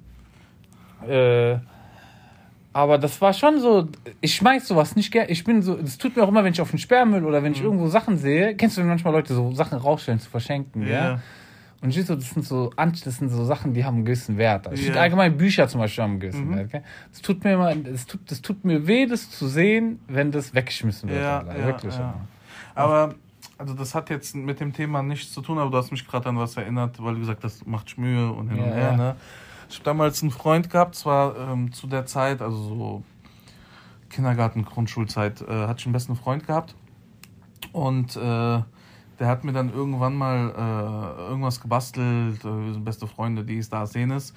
äh, 1.07 1.57
aber 2.73 2.97
das 2.97 3.19
war 3.21 3.33
schon 3.33 3.59
so, 3.59 3.87
ich 4.21 4.35
schmeiß 4.35 4.67
sowas 4.67 4.95
nicht 4.95 5.11
gerne. 5.11 5.29
Ich 5.29 5.43
bin 5.43 5.61
so, 5.61 5.77
es 5.77 5.97
tut 5.97 6.15
mir 6.15 6.23
auch 6.23 6.29
immer, 6.29 6.43
wenn 6.43 6.53
ich 6.53 6.61
auf 6.61 6.69
den 6.71 6.79
Sperrmüll 6.79 7.25
oder 7.25 7.39
Mhm. 7.39 7.43
wenn 7.45 7.51
ich 7.53 7.61
irgendwo 7.61 7.87
Sachen 7.87 8.17
sehe, 8.17 8.55
kennst 8.55 8.77
du, 8.77 8.81
wenn 8.81 8.87
manchmal 8.87 9.13
Leute 9.13 9.33
so 9.33 9.51
Sachen 9.53 9.77
rausstellen 9.77 10.19
zu 10.19 10.29
verschenken, 10.29 10.83
ja? 10.83 10.89
Ja. 11.11 11.19
Und 11.83 11.89
ich 11.89 12.05
so, 12.05 12.15
das 12.15 12.29
sind 12.29 12.45
so, 12.45 12.71
das 12.77 13.01
sind 13.17 13.29
so 13.29 13.43
Sachen, 13.43 13.73
die 13.73 13.83
haben 13.83 13.95
einen 13.95 14.05
gewissen 14.05 14.37
Wert. 14.37 14.67
Also 14.67 14.83
finde 14.83 14.99
allgemein 15.01 15.35
Bücher 15.35 15.67
zum 15.67 15.79
Beispiel 15.81 16.03
haben 16.03 16.11
einen 16.11 16.19
gewissen 16.19 16.49
Mhm. 16.51 16.55
Wert. 16.55 16.65
Okay? 16.67 16.81
Das 17.11 17.21
tut 17.23 17.43
mir 17.43 17.53
immer, 17.53 17.75
das 17.75 18.05
tut, 18.05 18.21
das 18.29 18.41
tut 18.43 18.63
mir 18.63 18.85
weh, 18.85 19.07
das 19.07 19.31
zu 19.31 19.47
sehen, 19.47 19.99
wenn 20.07 20.31
das 20.31 20.53
weggeschmissen 20.53 21.09
wird. 21.09 21.19
Ja, 21.21 21.43
ja, 21.43 21.65
Wirklich. 21.65 21.95
ja. 21.95 22.13
Aber, 22.75 23.15
also 23.57 23.73
das 23.73 23.95
hat 23.95 24.11
jetzt 24.11 24.35
mit 24.35 24.59
dem 24.59 24.73
Thema 24.73 25.01
nichts 25.01 25.33
zu 25.33 25.41
tun, 25.41 25.57
aber 25.57 25.71
du 25.71 25.77
hast 25.77 25.89
mich 25.91 26.07
gerade 26.07 26.29
an 26.29 26.37
was 26.37 26.55
erinnert, 26.55 27.03
weil 27.03 27.15
du 27.15 27.19
gesagt 27.21 27.43
hast, 27.43 27.65
macht 27.65 27.97
Mühe 27.97 28.31
und 28.31 28.49
hin 28.49 28.59
und 28.59 28.69
Ja, 28.69 28.73
her. 28.75 28.91
ja. 28.91 28.97
Ne? 28.97 29.15
Ich 29.71 29.77
habe 29.77 29.85
damals 29.85 30.21
einen 30.21 30.31
Freund 30.31 30.69
gehabt, 30.69 30.95
zwar 30.95 31.37
ähm, 31.37 31.71
zu 31.71 31.87
der 31.87 32.05
Zeit, 32.05 32.41
also 32.41 32.57
so 32.57 33.03
Kindergarten, 34.09 34.65
Grundschulzeit, 34.65 35.39
äh, 35.41 35.45
hatte 35.65 35.79
ich 35.79 35.85
einen 35.85 35.93
besten 35.93 36.17
Freund 36.17 36.45
gehabt. 36.45 36.75
Und 37.71 38.17
äh, 38.17 38.19
der 38.19 39.27
hat 39.27 39.45
mir 39.45 39.53
dann 39.53 39.71
irgendwann 39.71 40.17
mal 40.17 40.49
äh, 40.49 41.21
irgendwas 41.29 41.61
gebastelt, 41.61 42.43
äh, 42.43 42.65
wir 42.65 42.73
sind 42.73 42.83
beste 42.83 43.07
Freunde, 43.07 43.45
dies, 43.45 43.69
das, 43.69 43.93
jenes. 43.93 44.33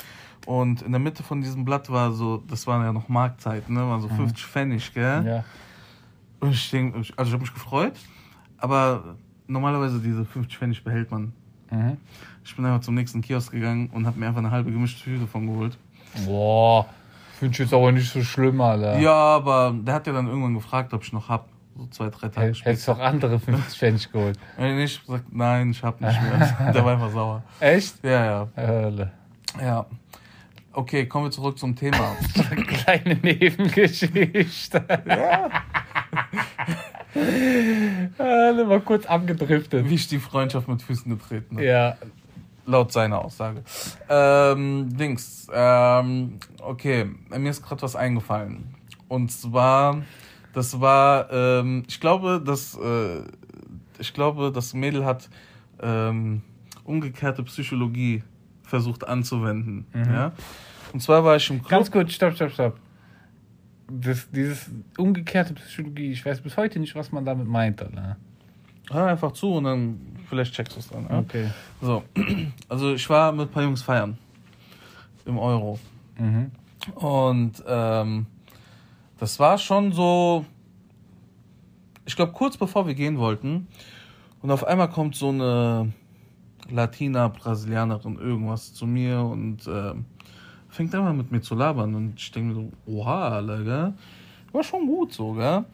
Und 0.46 0.82
in 0.82 0.92
der 0.92 1.00
Mitte 1.00 1.25
von 1.25 1.40
diesem 1.40 1.64
Blatt 1.64 1.90
war 1.90 2.12
so, 2.12 2.37
das 2.46 2.69
waren 2.69 2.84
ja 2.84 2.92
noch 2.92 3.08
Marktzeiten, 3.08 3.75
ne? 3.75 3.80
war 3.80 4.00
so 4.00 4.08
50 4.08 4.46
Pfennig, 4.46 4.94
gell? 4.94 5.26
Ja. 5.26 5.44
Und 6.38 6.52
ich 6.52 6.70
denk, 6.70 6.94
also 6.94 7.28
ich 7.28 7.32
habe 7.32 7.38
mich 7.38 7.52
gefreut, 7.52 7.94
aber 8.59 9.16
normalerweise 9.49 9.99
diese 9.99 10.25
50 10.25 10.56
Pfennig 10.56 10.85
behält 10.85 11.11
man. 11.11 11.32
Mhm. 11.75 11.97
Ich 12.45 12.54
bin 12.57 12.64
einfach 12.66 12.81
zum 12.83 12.95
nächsten 12.95 13.23
Kiosk 13.23 13.52
gegangen 13.52 13.88
und 13.93 14.07
habe 14.07 14.19
mir 14.21 14.26
einfach 14.26 14.40
eine 14.40 14.50
halbe 14.50 14.71
gemischte 14.71 15.02
Tüte 15.04 15.21
davon 15.23 15.47
geholt. 15.47 15.78
Boah, 16.26 16.87
finde 17.38 17.52
ich 17.54 17.59
jetzt 17.59 17.73
aber 17.75 17.90
nicht 17.90 18.12
so 18.12 18.23
schlimm, 18.23 18.61
Alter. 18.61 18.99
Ja, 18.99 19.12
aber 19.14 19.75
der 19.76 19.95
hat 19.95 20.07
ja 20.07 20.12
dann 20.12 20.26
irgendwann 20.28 20.54
gefragt, 20.54 20.93
ob 20.93 21.02
ich 21.02 21.12
noch 21.12 21.28
hab. 21.28 21.49
So 21.76 21.87
zwei, 21.88 22.09
drei 22.09 22.28
Tage 22.28 22.52
Hätt- 22.52 22.64
Hättest 22.64 22.85
später. 22.85 22.99
auch 23.00 23.04
andere 23.04 23.40
50 23.40 23.76
Pfennig 23.78 24.12
geholt. 24.12 24.38
Und 24.59 24.78
ich 24.78 24.99
hab 24.99 25.07
gesagt, 25.07 25.25
nein, 25.33 25.71
ich 25.73 25.83
hab 25.83 26.00
nicht 26.00 26.23
mehr. 26.23 26.73
der 26.73 26.85
war 26.85 26.93
einfach 26.93 27.11
sauer. 27.11 27.43
Echt? 27.59 28.04
Ja, 28.04 28.25
ja, 28.25 28.49
Hölle. 28.57 29.11
ja. 29.61 29.85
Okay, 30.73 31.07
kommen 31.07 31.26
wir 31.26 31.31
zurück 31.31 31.57
zum 31.59 31.75
Thema. 31.76 32.16
Kleine 32.66 33.14
Nebengeschichte. 33.16 34.85
Hölle, 38.18 38.64
mal 38.64 38.80
kurz 38.80 39.06
abgedriftet. 39.06 39.88
Wie 39.88 39.94
ich 39.94 40.09
die 40.09 40.18
Freundschaft 40.18 40.68
mit 40.68 40.83
Füßen 40.83 41.11
getreten 41.16 41.56
habe. 41.56 41.66
Ja, 41.66 41.97
Laut 42.66 42.92
seiner 42.92 43.23
Aussage. 43.23 43.62
Ähm, 44.09 44.97
Dings. 44.97 45.49
Ähm, 45.52 46.38
okay, 46.62 47.11
mir 47.28 47.50
ist 47.50 47.62
gerade 47.62 47.83
was 47.83 47.94
eingefallen. 47.94 48.75
Und 49.09 49.30
zwar, 49.30 50.02
das 50.54 50.80
war, 50.80 51.30
ähm, 51.30 51.85
ich 51.87 52.00
glaube, 52.00 52.42
dass, 52.44 52.75
äh, 52.78 53.23
ich 53.99 54.14
glaube, 54.14 54.50
das 54.50 54.73
Mädel 54.73 55.04
hat 55.04 55.28
ähm, 55.83 56.40
umgekehrte 56.85 57.42
Psychologie 57.42 58.23
versucht 58.62 59.06
anzuwenden. 59.06 59.87
Ja? 59.94 60.33
Und 60.92 61.00
zwar 61.00 61.23
war 61.23 61.37
ich 61.37 61.50
im 61.50 61.59
Club. 61.59 61.71
ganz 61.71 61.90
kurz, 61.90 62.12
stopp, 62.12 62.35
stopp, 62.35 62.52
stopp. 62.52 62.76
Das, 63.88 64.31
dieses 64.31 64.71
umgekehrte 64.97 65.55
Psychologie, 65.55 66.12
ich 66.12 66.25
weiß 66.25 66.41
bis 66.41 66.57
heute 66.57 66.79
nicht, 66.79 66.95
was 66.95 67.12
man 67.12 67.25
damit 67.25 67.47
meint, 67.47 67.83
Alter. 67.83 68.17
Hör 68.91 69.07
einfach 69.07 69.33
zu 69.33 69.53
und 69.55 69.64
dann 69.64 69.99
vielleicht 70.29 70.55
checkst 70.55 70.76
du 70.76 70.81
es 70.81 70.88
dann. 70.88 71.07
Ja? 71.09 71.19
Okay. 71.19 71.50
So, 71.81 72.03
also 72.69 72.95
ich 72.95 73.09
war 73.09 73.33
mit 73.33 73.49
ein 73.49 73.53
paar 73.53 73.62
Jungs 73.62 73.83
feiern. 73.83 74.19
Im 75.26 75.38
Euro. 75.38 75.79
Mhm. 76.19 76.50
Und 76.95 77.62
ähm, 77.67 78.26
das 79.19 79.38
war 79.38 79.57
schon 79.59 79.93
so, 79.93 80.45
ich 82.05 82.14
glaube, 82.14 82.33
kurz 82.33 82.57
bevor 82.57 82.87
wir 82.87 82.95
gehen 82.95 83.19
wollten. 83.19 83.69
Und 84.43 84.50
auf 84.50 84.64
einmal 84.64 84.91
kommt 84.91 85.17
so 85.17 85.31
eine 85.31 85.93
Latina, 86.71 87.29
Brasilianerin, 87.29 88.19
irgendwas 88.19 88.75
zu 88.75 88.87
mir 88.87 89.21
und 89.21 89.67
ähm, 89.67 90.05
fängt 90.75 90.95
einfach 90.95 91.12
mit 91.12 91.31
mir 91.31 91.40
zu 91.40 91.54
labern. 91.54 91.95
Und 91.95 92.14
ich 92.16 92.31
denke 92.33 92.54
mir 92.54 92.54
so, 92.54 92.73
oha, 92.93 93.28
Alter, 93.37 93.62
gell? 93.62 93.95
war 94.52 94.62
schon 94.62 94.87
gut 94.87 95.12
so, 95.12 95.33
gell? 95.33 95.64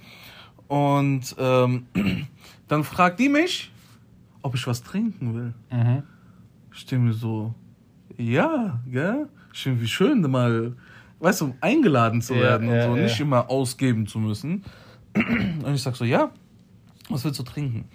Und 0.69 1.35
ähm, 1.39 1.87
dann 2.69 2.85
fragt 2.85 3.19
die 3.19 3.29
mich, 3.29 3.71
ob 4.43 4.55
ich 4.55 4.67
was 4.67 4.83
trinken 4.83 5.35
will. 5.35 5.55
Mhm. 5.71 6.03
Ich 6.75 6.87
denke 6.87 7.07
mir 7.07 7.13
so, 7.13 7.55
ja, 8.17 8.81
gell? 8.87 9.29
Ich 9.53 9.63
finde, 9.63 9.81
wie 9.81 9.89
schön, 9.89 10.21
mal, 10.31 10.77
weißt 11.19 11.41
du, 11.41 11.55
eingeladen 11.61 12.23
zu 12.23 12.35
Ja, 12.35 12.41
werden 12.41 12.69
ja, 12.69 12.75
und 12.75 12.91
so, 12.91 12.97
ja. 12.97 13.03
nicht 13.05 13.21
immer 13.21 13.51
ausgeben 13.51 14.07
zu 14.07 14.19
müssen. 14.19 14.65
Und 15.15 15.75
ich 15.75 15.83
sag 15.83 15.97
so, 15.97 16.05
ja, 16.05 16.31
was 17.09 17.25
willst 17.25 17.41
du 17.41 17.43
trinken? 17.43 17.87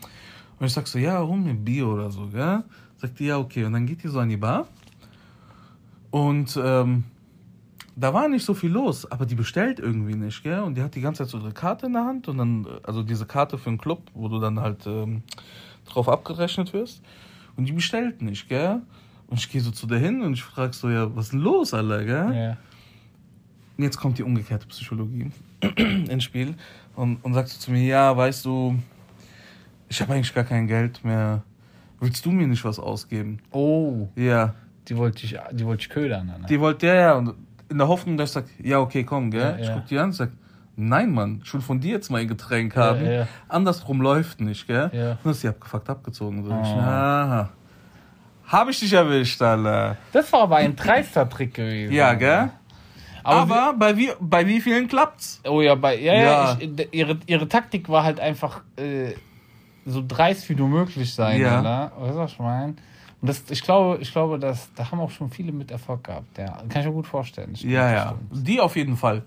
Und 0.60 0.66
ich 0.66 0.74
sag 0.74 0.86
so, 0.86 1.00
ja, 1.00 1.26
hol 1.26 1.38
mir 1.38 1.54
Bier 1.54 1.88
oder 1.88 2.12
so, 2.12 2.28
gell? 2.28 2.62
Sagt 2.98 3.20
die, 3.20 3.28
ja, 3.28 3.38
okay. 3.38 3.64
Und 3.64 3.72
dann 3.72 3.86
geht 3.86 4.04
die 4.04 4.10
so 4.10 4.20
an 4.20 4.28
die 4.28 4.36
Bar. 4.36 4.68
Und 6.16 6.58
ähm, 6.64 7.04
da 7.98 8.14
war 8.14 8.30
nicht 8.30 8.46
so 8.46 8.54
viel 8.54 8.72
los, 8.72 9.06
aber 9.12 9.26
die 9.26 9.36
bestellt 9.36 9.80
irgendwie 9.80 10.16
nicht, 10.16 10.44
gell? 10.44 10.62
Und 10.62 10.76
die 10.78 10.82
hat 10.82 10.96
die 10.96 11.02
ganze 11.02 11.24
Zeit 11.24 11.30
so 11.30 11.40
ihre 11.40 11.52
Karte 11.52 11.88
in 11.88 11.92
der 11.92 12.06
Hand 12.06 12.30
und 12.30 12.38
dann, 12.38 12.64
äh, 12.64 12.70
also 12.84 13.04
diese 13.04 13.26
Karte 13.26 13.58
für 13.58 13.68
einen 13.68 13.78
Club, 13.78 14.12
wo 14.14 14.30
du 14.30 14.40
dann 14.40 14.62
halt 14.62 14.88
ähm, 14.88 15.24
drauf 15.84 16.08
abgerechnet 16.08 16.72
wirst. 16.72 17.02
Und 17.58 17.66
die 17.66 17.74
bestellt 17.74 18.22
nicht, 18.22 18.48
gell? 18.48 18.82
Und 19.28 19.40
ich 19.40 19.50
gehe 19.50 19.60
so 19.60 19.72
zu 19.72 19.88
der 19.88 20.00
hin 20.00 20.22
und 20.22 20.32
ich 20.36 20.42
frage 20.42 20.72
so, 20.72 20.90
ja, 20.90 21.14
was 21.14 21.26
ist 21.26 21.34
denn 21.34 21.42
los, 21.42 21.74
Alter, 21.74 22.06
gell? 22.06 22.34
Ja. 22.34 22.58
Und 23.78 23.84
jetzt 23.84 23.98
kommt 23.98 24.18
die 24.18 24.24
umgekehrte 24.24 24.68
Psychologie 24.68 25.32
ins 25.76 26.24
Spiel 26.24 26.56
und, 26.96 27.18
und 27.26 27.34
sagt 27.34 27.50
so 27.50 27.60
zu 27.60 27.72
mir, 27.72 27.84
ja, 27.84 28.16
weißt 28.16 28.46
du, 28.46 28.80
ich 29.90 30.02
habe 30.02 30.14
eigentlich 30.14 30.34
gar 30.34 30.46
kein 30.46 30.66
Geld 30.66 31.04
mehr. 31.04 31.44
Willst 32.00 32.26
du 32.26 32.32
mir 32.32 32.48
nicht 32.48 32.64
was 32.64 32.80
ausgeben? 32.80 33.40
Oh, 33.52 34.08
Ja. 34.16 34.56
Die 34.90 34.98
wollte 34.98 35.26
ich, 35.26 35.38
die 35.52 35.66
wollte 35.66 35.82
ich 35.82 35.90
ködern. 35.90 36.28
Ne? 36.28 36.46
Die 36.50 36.60
wollte, 36.60 36.88
ja, 36.88 36.96
ja, 36.96 37.14
und 37.14 37.34
in 37.70 37.78
der 37.78 37.88
Hoffnung, 37.88 38.18
dass 38.18 38.30
ich 38.30 38.34
sag, 38.34 38.46
ja, 38.64 38.80
okay, 38.80 39.04
komm, 39.04 39.32
gell? 39.32 39.42
Ja, 39.42 39.58
Ich 39.58 39.68
ja. 39.68 39.74
guck 39.76 39.86
die 39.88 39.98
an 39.98 40.06
und 40.06 40.14
sag, 40.14 40.30
nein, 40.76 41.12
Mann, 41.12 41.42
ich 41.44 41.54
will 41.54 41.62
von 41.62 41.80
dir 41.80 41.92
jetzt 41.94 42.10
mal 42.12 42.22
ein 42.22 42.28
Getränk 42.28 42.76
haben. 42.76 43.06
Ja. 43.06 43.28
Andersrum 43.48 44.02
läuft 44.02 44.40
nicht, 44.42 44.68
gell? 44.68 44.90
Ja. 44.94 45.12
Und 45.12 45.18
dann 45.24 45.32
ist 45.32 45.42
sie 45.42 45.48
abgefuckt 45.48 45.90
abgezogen. 45.90 46.44
So. 46.44 46.52
Oh. 46.52 46.62
Ich, 46.62 46.68
aha. 46.70 47.50
Hab 48.48 48.70
ich 48.70 48.80
dich 48.80 48.94
erwischt, 48.94 49.42
Alter. 49.42 49.98
Das 50.14 50.32
war 50.32 50.42
aber 50.42 50.58
ein 50.58 50.76
dreister 50.76 51.28
Trick 51.28 51.56
gewesen. 51.56 51.92
Ja, 51.94 52.14
gell? 52.14 52.52
Aber, 53.24 53.40
Aber, 53.70 53.74
bei, 53.74 53.98
wie, 53.98 54.12
bei 54.20 54.46
wie 54.46 54.62
vielen 54.62 54.88
klappt's? 54.88 55.42
oh 55.48 55.62
ja, 55.62 55.74
bei, 55.74 56.00
ja, 56.00 56.14
ja. 56.14 56.58
Ich, 56.60 56.94
ihre, 56.94 57.18
ihre 57.26 57.48
Taktik 57.48 57.90
war 57.90 58.04
halt 58.04 58.20
einfach 58.20 58.62
äh, 58.78 59.14
so 59.88 60.04
dreist 60.08 60.48
wie 60.48 60.54
nur 60.54 60.68
möglich 60.70 61.12
sein, 61.12 61.42
Ja. 61.42 61.58
Alter. 61.58 61.92
Weißt 61.98 62.14
du, 62.14 62.18
was 62.20 62.32
ich 62.34 62.40
meine? 62.40 62.76
Und 63.26 63.30
das, 63.30 63.44
ich 63.50 63.64
glaube, 63.64 63.98
ich 64.02 64.12
glaube, 64.12 64.38
dass, 64.38 64.72
da 64.76 64.92
haben 64.92 65.00
auch 65.00 65.10
schon 65.10 65.32
viele 65.32 65.52
mit 65.52 65.72
Erfolg 65.72 66.04
gehabt. 66.04 66.38
Ja, 66.38 66.62
kann 66.70 66.82
ich 66.82 66.86
mir 66.86 66.94
gut 66.94 67.08
vorstellen. 67.08 67.56
Stimmt, 67.56 67.74
Ja, 67.74 67.92
ja. 67.92 68.16
stimmt. 68.30 68.48
Die 68.48 68.60
auf 68.62 68.76
jeden 68.76 68.96
Fall. 68.96 69.24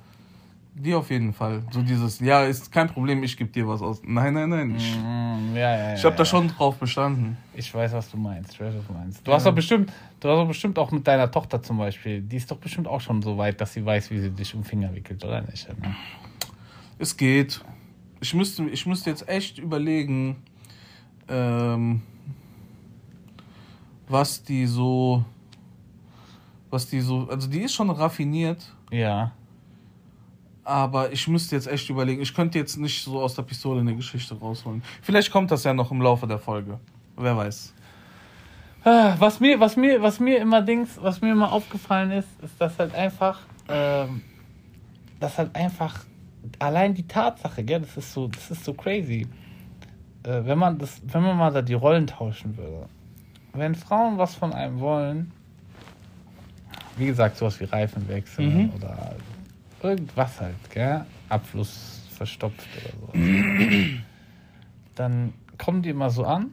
Die 0.76 0.94
auf 0.94 1.10
jeden 1.10 1.32
Fall. 1.32 1.64
So 1.72 1.82
dieses, 1.82 2.20
ja, 2.20 2.44
ist 2.44 2.70
kein 2.70 2.86
Problem, 2.86 3.24
ich 3.24 3.36
gebe 3.36 3.50
dir 3.50 3.66
was 3.66 3.82
aus. 3.82 4.00
Nein, 4.04 4.34
nein, 4.34 4.48
nein. 4.50 4.76
Ich, 4.76 4.96
Mm, 4.96 5.56
ja, 5.56 5.76
ja, 5.76 5.94
ich 5.94 6.04
habe 6.04 6.14
da 6.14 6.22
ja. 6.22 6.24
schon 6.24 6.46
drauf 6.46 6.76
bestanden. 6.76 7.36
Ich 7.54 7.74
weiß, 7.74 7.92
was 7.94 8.08
du 8.08 8.16
meinst. 8.16 8.52
Ich 8.52 8.60
weiß, 8.60 8.72
was 8.76 8.86
du 8.86 8.92
meinst. 8.92 9.26
Du 9.26 9.32
hast 9.32 9.44
doch 9.46 9.52
bestimmt, 9.54 9.92
du 10.20 10.28
hast 10.28 10.36
doch 10.36 10.46
bestimmt 10.46 10.78
auch 10.78 10.92
mit 10.92 11.04
deiner 11.04 11.28
Tochter 11.28 11.60
zum 11.60 11.78
Beispiel, 11.78 12.20
die 12.22 12.36
ist 12.36 12.48
doch 12.52 12.58
bestimmt 12.58 12.86
auch 12.86 13.00
schon 13.00 13.20
so 13.22 13.36
weit, 13.36 13.60
dass 13.60 13.72
sie 13.72 13.84
weiß, 13.84 14.12
wie 14.12 14.20
sie 14.20 14.30
dich 14.30 14.54
um 14.54 14.60
den 14.60 14.66
Finger 14.68 14.94
wickelt, 14.94 15.24
oder 15.24 15.40
nicht? 15.42 15.68
Ne? 15.80 15.96
Es 17.00 17.16
geht. 17.16 17.60
Ich 18.20 18.32
müsste, 18.34 18.62
ich 18.68 18.86
müsste 18.86 19.10
jetzt 19.10 19.28
echt 19.28 19.58
überlegen, 19.58 20.36
ähm, 21.28 22.02
was 24.08 24.42
die 24.42 24.66
so, 24.66 25.24
was 26.70 26.86
die 26.88 27.00
so, 27.00 27.28
also 27.30 27.48
die 27.48 27.60
ist 27.62 27.74
schon 27.74 27.90
raffiniert, 27.90 28.74
Ja. 28.90 29.32
aber 30.64 31.12
ich 31.12 31.26
müsste 31.28 31.56
jetzt 31.56 31.66
echt 31.66 31.88
überlegen. 31.90 32.20
Ich 32.22 32.34
könnte 32.34 32.58
jetzt 32.58 32.76
nicht 32.76 33.02
so 33.02 33.20
aus 33.20 33.34
der 33.34 33.42
Pistole 33.42 33.80
eine 33.80 33.94
Geschichte 33.96 34.34
rausholen. 34.38 34.82
Vielleicht 35.02 35.30
kommt 35.30 35.50
das 35.50 35.64
ja 35.64 35.72
noch 35.74 35.90
im 35.90 36.00
Laufe 36.02 36.26
der 36.26 36.38
Folge. 36.38 36.78
Wer 37.16 37.36
weiß. 37.36 37.74
Ah, 38.84 39.16
Was 39.18 39.40
mir, 39.40 39.58
was 39.60 39.76
mir, 39.76 40.00
was 40.02 40.20
mir 40.20 40.38
immer 40.38 40.62
Dings, 40.62 40.98
was 41.00 41.20
mir 41.20 41.32
immer 41.32 41.52
aufgefallen 41.52 42.10
ist, 42.12 42.28
ist, 42.42 42.60
dass 42.60 42.78
halt 42.78 42.94
einfach, 42.94 43.40
ähm, 43.68 44.22
dass 45.20 45.36
halt 45.36 45.54
einfach 45.56 46.04
allein 46.60 46.94
die 46.94 47.06
Tatsache, 47.06 47.64
gell, 47.64 47.80
das 47.80 47.96
ist 47.96 48.12
so, 48.12 48.28
das 48.28 48.50
ist 48.50 48.64
so 48.64 48.72
crazy. 48.74 49.26
Äh, 50.22 50.44
wenn 50.44 50.58
man 50.58 50.78
das, 50.78 51.02
wenn 51.04 51.22
man 51.22 51.36
mal 51.36 51.52
da 51.52 51.60
die 51.60 51.74
Rollen 51.74 52.06
tauschen 52.06 52.56
würde. 52.56 52.86
Wenn 53.54 53.74
Frauen 53.74 54.18
was 54.18 54.34
von 54.34 54.52
einem 54.52 54.78
wollen, 54.80 55.32
wie 56.96 57.06
gesagt, 57.06 57.36
sowas 57.36 57.58
wie 57.60 57.64
Reifen 57.64 58.08
wechseln 58.08 58.64
Mhm. 58.64 58.72
oder 58.76 59.14
irgendwas 59.82 60.40
halt, 60.40 60.56
gell, 60.70 61.04
Abfluss 61.28 62.02
verstopft 62.16 62.66
oder 62.76 62.92
so. 63.12 63.12
dann 64.94 65.32
kommen 65.56 65.82
die 65.82 65.90
immer 65.90 66.10
so 66.10 66.24
an, 66.24 66.50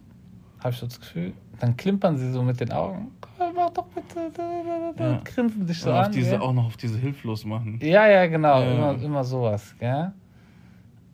habe 0.59 0.71
ich 0.71 0.77
so 0.79 0.85
das 0.85 0.99
Gefühl, 0.99 1.33
dann 1.59 1.75
klimpern 1.77 2.17
sie 2.17 2.31
so 2.31 2.43
mit 2.43 2.59
den 2.59 2.71
Augen. 2.71 3.11
Komm, 3.21 3.55
mach 3.55 3.69
doch 3.71 3.85
bitte. 3.87 4.31
Ja. 4.99 5.21
Grinsen 5.23 5.65
dich 5.65 5.79
so 5.79 5.91
an. 5.91 6.11
diese, 6.11 6.31
gell? 6.31 6.39
auch 6.41 6.53
noch 6.53 6.65
auf 6.65 6.77
diese 6.77 6.97
hilflos 6.97 7.45
machen. 7.45 7.79
Ja, 7.81 8.07
ja, 8.07 8.27
genau. 8.27 8.61
Ja. 8.61 8.91
Immer, 8.91 9.03
immer 9.03 9.23
sowas, 9.23 9.73
gell? 9.79 10.11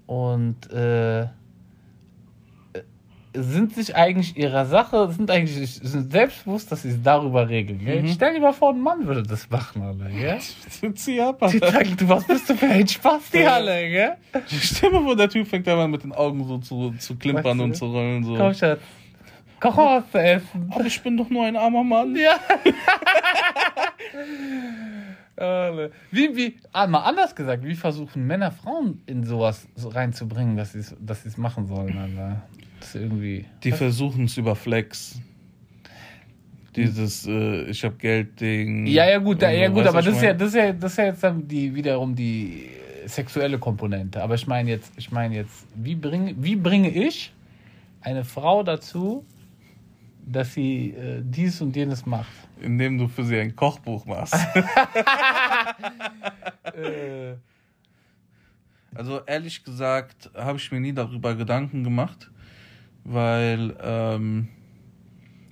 Und 0.07 0.69
äh, 0.71 1.27
sind 3.33 3.73
sich 3.73 3.95
eigentlich 3.95 4.35
ihrer 4.37 4.65
Sache, 4.65 5.11
sind 5.11 5.31
eigentlich 5.31 5.75
sind 5.75 6.11
selbstbewusst, 6.11 6.71
dass 6.71 6.81
sie 6.81 6.89
es 6.89 7.01
darüber 7.01 7.47
regeln. 7.47 7.79
Mhm. 7.83 8.07
Stell 8.09 8.33
dir 8.33 8.41
mal 8.41 8.51
vor, 8.51 8.73
ein 8.73 8.81
Mann 8.81 9.07
würde 9.07 9.23
das 9.23 9.49
machen, 9.49 9.81
Alter, 9.81 10.09
gell? 10.09 10.39
Ab, 11.21 11.41
Alter. 11.41 11.71
sagen, 11.71 11.95
du, 11.97 12.09
was 12.09 12.27
bist 12.27 12.49
du 12.49 12.55
für 12.55 12.67
ein 12.67 12.87
Spaß, 12.87 13.29
die. 13.33 13.47
Halle, 13.47 13.89
gell? 13.89 14.17
Stell 14.47 14.91
mal 14.91 15.03
vor, 15.03 15.15
der 15.15 15.29
Typ 15.29 15.47
fängt 15.47 15.67
einmal 15.67 15.87
mit 15.87 16.03
den 16.03 16.11
Augen 16.11 16.45
so 16.45 16.57
zu, 16.57 16.93
zu 16.99 17.15
klimpern 17.15 17.45
Weißt 17.45 17.59
du? 17.59 17.63
und 17.63 17.75
zu 17.75 17.85
rollen. 17.85 18.23
So. 18.23 18.35
Komm, 18.35 18.53
Schatz. 18.53 18.81
Koch 19.61 19.77
was 19.77 20.11
zu 20.11 20.17
essen. 20.19 20.71
Aber 20.73 20.85
ich 20.85 21.01
bin 21.01 21.15
doch 21.15 21.29
nur 21.29 21.45
ein 21.45 21.55
armer 21.55 21.83
Mann. 21.83 22.17
Ja. 25.37 25.89
Wie, 26.11 26.35
wie, 26.35 26.57
ah, 26.71 26.85
mal 26.85 26.99
anders 26.99 27.35
gesagt, 27.35 27.63
wie 27.63 27.73
versuchen 27.73 28.27
Männer 28.27 28.51
Frauen 28.51 29.01
in 29.07 29.23
sowas 29.23 29.67
so 29.75 29.89
reinzubringen, 29.89 30.55
dass 30.55 30.73
sie 30.73 30.79
es 30.79 30.95
dass 30.99 31.23
sie's 31.23 31.37
machen 31.37 31.65
sollen, 31.65 31.97
Alter? 31.97 32.43
Das 32.81 32.95
ist 32.95 33.01
irgendwie. 33.01 33.45
Die 33.63 33.71
versuchen 33.71 34.25
es 34.25 34.35
über 34.37 34.55
Flex. 34.55 35.21
Dieses, 36.75 37.27
äh, 37.27 37.65
ich 37.65 37.83
hab 37.83 37.99
Geld-Ding. 37.99 38.87
Ja, 38.87 39.07
ja, 39.07 39.19
gut, 39.19 39.41
ja, 39.41 39.67
gut, 39.67 39.85
aber 39.85 40.01
das 40.01 40.15
ist, 40.15 40.23
ja, 40.23 40.33
das, 40.33 40.49
ist 40.49 40.55
ja, 40.55 40.73
das 40.73 40.91
ist 40.93 40.97
ja 40.97 41.05
jetzt 41.05 41.23
dann 41.23 41.47
die, 41.47 41.75
wiederum 41.75 42.15
die 42.15 42.69
äh, 43.03 43.07
sexuelle 43.07 43.59
Komponente. 43.59 44.23
Aber 44.23 44.35
ich 44.35 44.47
meine 44.47 44.71
jetzt, 44.71 44.91
ich 44.97 45.11
meine 45.11 45.35
jetzt, 45.35 45.67
wie 45.75 45.95
bringe, 45.95 46.33
wie 46.37 46.55
bringe 46.55 46.89
ich 46.89 47.33
eine 48.01 48.23
Frau 48.23 48.63
dazu, 48.63 49.25
dass 50.25 50.53
sie 50.53 50.91
äh, 50.91 51.21
dies 51.23 51.61
und 51.61 51.75
jenes 51.75 52.05
macht? 52.05 52.31
Indem 52.61 52.97
du 52.97 53.07
für 53.07 53.25
sie 53.25 53.37
ein 53.39 53.55
Kochbuch 53.55 54.05
machst. 54.05 54.33
äh, 56.73 57.35
Also 58.95 59.21
ehrlich 59.25 59.63
gesagt 59.63 60.29
habe 60.35 60.57
ich 60.57 60.71
mir 60.71 60.79
nie 60.79 60.93
darüber 60.93 61.35
Gedanken 61.35 61.83
gemacht, 61.83 62.29
weil 63.03 63.75
ähm, 63.83 64.47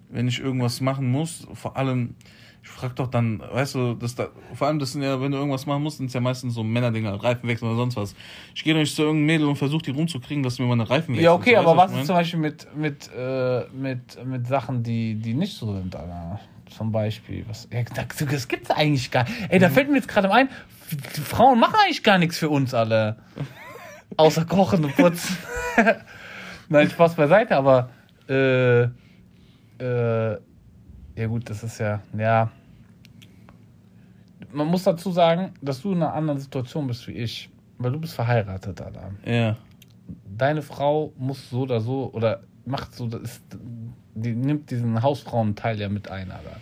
wenn 0.09 0.27
ich 0.27 0.39
irgendwas 0.39 0.81
machen 0.81 1.09
muss, 1.11 1.47
vor 1.53 1.77
allem, 1.77 2.15
ich 2.63 2.69
frage 2.69 2.95
doch 2.95 3.07
dann, 3.07 3.39
weißt 3.39 3.75
du, 3.75 3.93
das 3.93 4.15
da, 4.15 4.29
vor 4.53 4.67
allem 4.67 4.79
das 4.79 4.93
sind 4.93 5.03
ja, 5.03 5.21
wenn 5.21 5.31
du 5.31 5.37
irgendwas 5.37 5.65
machen 5.65 5.83
musst, 5.83 5.97
sind 5.97 6.07
es 6.07 6.13
ja 6.13 6.19
meistens 6.19 6.55
so 6.55 6.63
Männerdinger, 6.63 7.23
Reifenwechsel 7.23 7.67
oder 7.67 7.77
sonst 7.77 7.95
was. 7.95 8.15
Ich 8.55 8.63
gehe 8.63 8.73
doch 8.73 8.79
nicht 8.79 8.95
zu 8.95 9.03
irgendeinem 9.03 9.25
Mädel 9.27 9.47
und 9.47 9.55
versuche 9.55 9.83
die 9.83 9.91
rumzukriegen, 9.91 10.43
dass 10.43 10.59
mir 10.59 10.65
mal 10.65 10.73
eine 10.73 10.89
Reifen 10.89 11.15
wechselst. 11.15 11.23
Ja, 11.23 11.33
okay, 11.33 11.55
weißt 11.55 11.67
aber 11.67 11.77
was 11.77 11.91
ich 11.91 11.99
ist 11.99 12.07
zum 12.07 12.15
Beispiel 12.15 12.39
mit, 12.39 12.75
mit, 12.75 13.09
äh, 13.15 13.65
mit, 13.73 14.25
mit 14.25 14.47
Sachen, 14.47 14.83
die, 14.83 15.15
die 15.15 15.33
nicht 15.33 15.55
so 15.55 15.73
sind, 15.75 15.95
Alter? 15.95 16.39
Zum 16.75 16.91
Beispiel, 16.91 17.45
was, 17.47 17.67
ja, 17.71 17.81
das, 17.83 18.47
gibt's 18.47 18.69
eigentlich 18.69 19.09
gar 19.09 19.23
nicht. 19.23 19.35
Ey, 19.49 19.59
da 19.59 19.69
fällt 19.69 19.89
mir 19.89 19.95
jetzt 19.95 20.07
gerade 20.07 20.31
ein, 20.31 20.49
Frauen 21.23 21.59
machen 21.59 21.75
eigentlich 21.83 22.03
gar 22.03 22.17
nichts 22.19 22.37
für 22.37 22.49
uns 22.49 22.73
alle. 22.73 23.17
Außer 24.17 24.45
kochen 24.45 24.85
und 24.85 24.95
putzen. 24.95 25.37
Nein, 26.69 26.89
Spaß 26.89 27.15
beiseite, 27.15 27.55
aber, 27.55 27.89
äh, 28.27 28.83
äh, 28.83 30.37
ja 31.15 31.27
gut, 31.27 31.49
das 31.49 31.63
ist 31.63 31.79
ja, 31.79 32.01
ja. 32.17 32.51
Man 34.51 34.67
muss 34.67 34.83
dazu 34.83 35.11
sagen, 35.11 35.53
dass 35.61 35.81
du 35.81 35.91
in 35.91 35.97
einer 35.97 36.13
anderen 36.13 36.39
Situation 36.39 36.87
bist 36.87 37.07
wie 37.07 37.13
ich. 37.13 37.49
Weil 37.77 37.91
du 37.91 37.99
bist 37.99 38.13
verheiratet, 38.13 38.81
Alter 38.81 39.11
Ja. 39.25 39.55
deine 40.25 40.61
Frau 40.61 41.13
muss 41.17 41.49
so 41.49 41.61
oder 41.61 41.79
so 41.81 42.11
oder 42.13 42.41
macht 42.65 42.93
so, 42.93 43.07
das 43.07 43.21
ist, 43.21 43.43
die 44.15 44.33
nimmt 44.33 44.69
diesen 44.69 45.01
Hausfrauenteil 45.01 45.79
ja 45.79 45.89
mit 45.89 46.09
ein, 46.11 46.29
aber. 46.31 46.57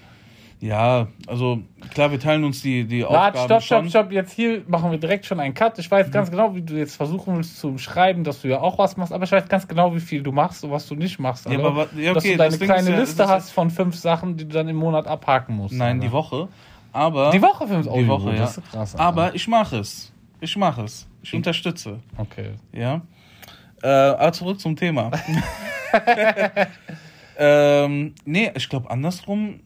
Ja, 0.59 1.07
also 1.27 1.59
klar, 1.93 2.09
wir 2.09 2.19
teilen 2.19 2.43
uns 2.43 2.61
die, 2.63 2.85
die 2.85 3.03
Warte, 3.03 3.39
Aufgaben 3.39 3.61
stopp, 3.61 3.63
stopp, 3.63 3.89
stopp. 3.89 4.11
Jetzt 4.11 4.33
hier 4.33 4.63
machen 4.67 4.89
wir 4.89 4.97
direkt 4.97 5.25
schon 5.27 5.39
einen 5.39 5.53
Cut. 5.53 5.77
Ich 5.77 5.89
weiß 5.89 6.09
ganz 6.09 6.31
genau, 6.31 6.55
wie 6.55 6.63
du 6.63 6.75
jetzt 6.75 6.95
versuchen 6.95 7.35
willst 7.35 7.59
zu 7.59 7.77
schreiben, 7.77 8.23
dass 8.23 8.41
du 8.41 8.47
ja 8.47 8.59
auch 8.59 8.79
was 8.79 8.97
machst, 8.97 9.13
aber 9.13 9.25
ich 9.25 9.31
weiß 9.31 9.47
ganz 9.47 9.67
genau, 9.67 9.93
wie 9.93 9.99
viel 9.99 10.23
du 10.23 10.31
machst 10.31 10.63
und 10.63 10.71
was 10.71 10.87
du 10.87 10.95
nicht 10.95 11.19
machst. 11.19 11.45
Ja, 11.45 11.51
Alter. 11.51 11.65
aber 11.67 11.87
ja, 11.95 12.13
dass 12.13 12.23
okay, 12.23 12.31
du 12.33 12.37
deine 12.39 12.57
kleine 12.57 12.89
ja- 12.89 12.99
Liste 12.99 13.27
hast 13.27 13.51
von 13.51 13.69
fünf 13.69 13.95
Sachen, 13.95 14.35
die 14.35 14.45
du 14.45 14.53
dann 14.53 14.67
im 14.67 14.77
Monat 14.77 15.05
abhaken 15.05 15.55
musst. 15.55 15.75
Nein, 15.75 15.97
Alter. 15.97 16.07
die 16.07 16.11
Woche. 16.11 16.47
Aber 16.91 17.29
Die 17.29 17.41
Woche 17.41 17.67
fünf 17.67 17.87
Die 17.93 18.07
Woche, 18.07 18.31
ja. 18.31 18.37
das 18.37 18.57
ist 18.57 18.71
krass. 18.71 18.95
Aber 18.95 19.35
ich 19.35 19.47
mache 19.47 19.77
es. 19.77 20.11
Ich 20.39 20.57
mache 20.57 20.83
es. 20.83 21.07
Ich 21.21 21.35
unterstütze. 21.35 21.99
Okay. 22.17 22.53
Ja. 22.71 23.01
Äh, 23.83 23.87
aber 23.87 24.31
zurück 24.31 24.59
zum 24.59 24.75
Thema. 24.75 25.11
ähm, 27.37 28.15
nee, 28.25 28.51
ich 28.55 28.67
glaube 28.67 28.89
andersrum. 28.89 29.59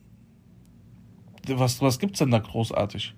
Was, 1.47 1.81
was 1.81 1.99
gibt's 1.99 2.19
denn 2.19 2.31
da 2.31 2.39
großartig? 2.39 3.15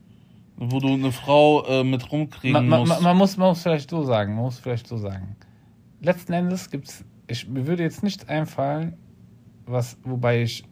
Wo 0.57 0.79
du 0.79 0.93
eine 0.93 1.11
Frau 1.11 1.65
äh, 1.65 1.83
mit 1.83 2.11
rumkriegen 2.11 2.53
Man, 2.53 2.67
man, 2.67 2.79
musst. 2.81 2.93
man, 2.93 3.03
man, 3.03 3.17
muss, 3.17 3.37
man 3.37 3.49
muss 3.49 3.63
vielleicht 3.63 3.89
so 3.89 4.03
sagen, 4.03 4.35
man 4.35 4.45
muss 4.45 4.59
vielleicht 4.59 4.87
so 4.87 4.97
sagen. 4.97 5.35
Letzten 6.01 6.33
Endes 6.33 6.69
gibt's, 6.69 7.03
ich, 7.27 7.47
mir 7.47 7.65
würde 7.67 7.83
jetzt 7.83 8.03
nichts 8.03 8.27
einfallen, 8.27 8.97
was, 9.65 9.97
wobei 10.03 10.43
ich 10.43 10.63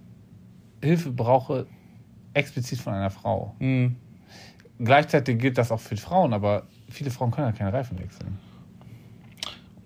Hilfe 0.82 1.12
brauche, 1.12 1.68
explizit 2.34 2.80
von 2.80 2.94
einer 2.94 3.10
Frau. 3.10 3.56
Hm. 3.60 3.96
Gleichzeitig 4.80 5.40
gilt 5.40 5.58
das 5.58 5.72
auch 5.72 5.80
für 5.80 5.98
Frauen, 5.98 6.34
aber 6.34 6.68
viele 6.90 7.12
Frauen 7.12 7.32
können 7.32 7.48
ja 7.48 7.54
keine 7.54 7.74
Reifen 7.74 8.00
wechseln. 8.00 8.40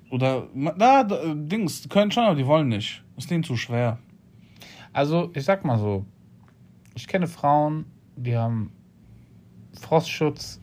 Oder, 0.10 0.48
na, 0.54 1.04
da, 1.04 1.34
Dings, 1.34 1.88
können 1.90 2.12
schon, 2.12 2.24
aber 2.24 2.36
die 2.36 2.46
wollen 2.46 2.70
nicht. 2.70 3.04
Ist 3.18 3.30
denen 3.30 3.44
zu 3.44 3.58
schwer. 3.58 3.98
Also, 4.94 5.32
ich 5.34 5.44
sag 5.44 5.66
mal 5.66 5.78
so, 5.78 6.06
ich 6.96 7.08
kenne 7.08 7.28
Frauen, 7.28 7.86
die 8.16 8.36
haben 8.36 8.72
Frostschutz 9.80 10.60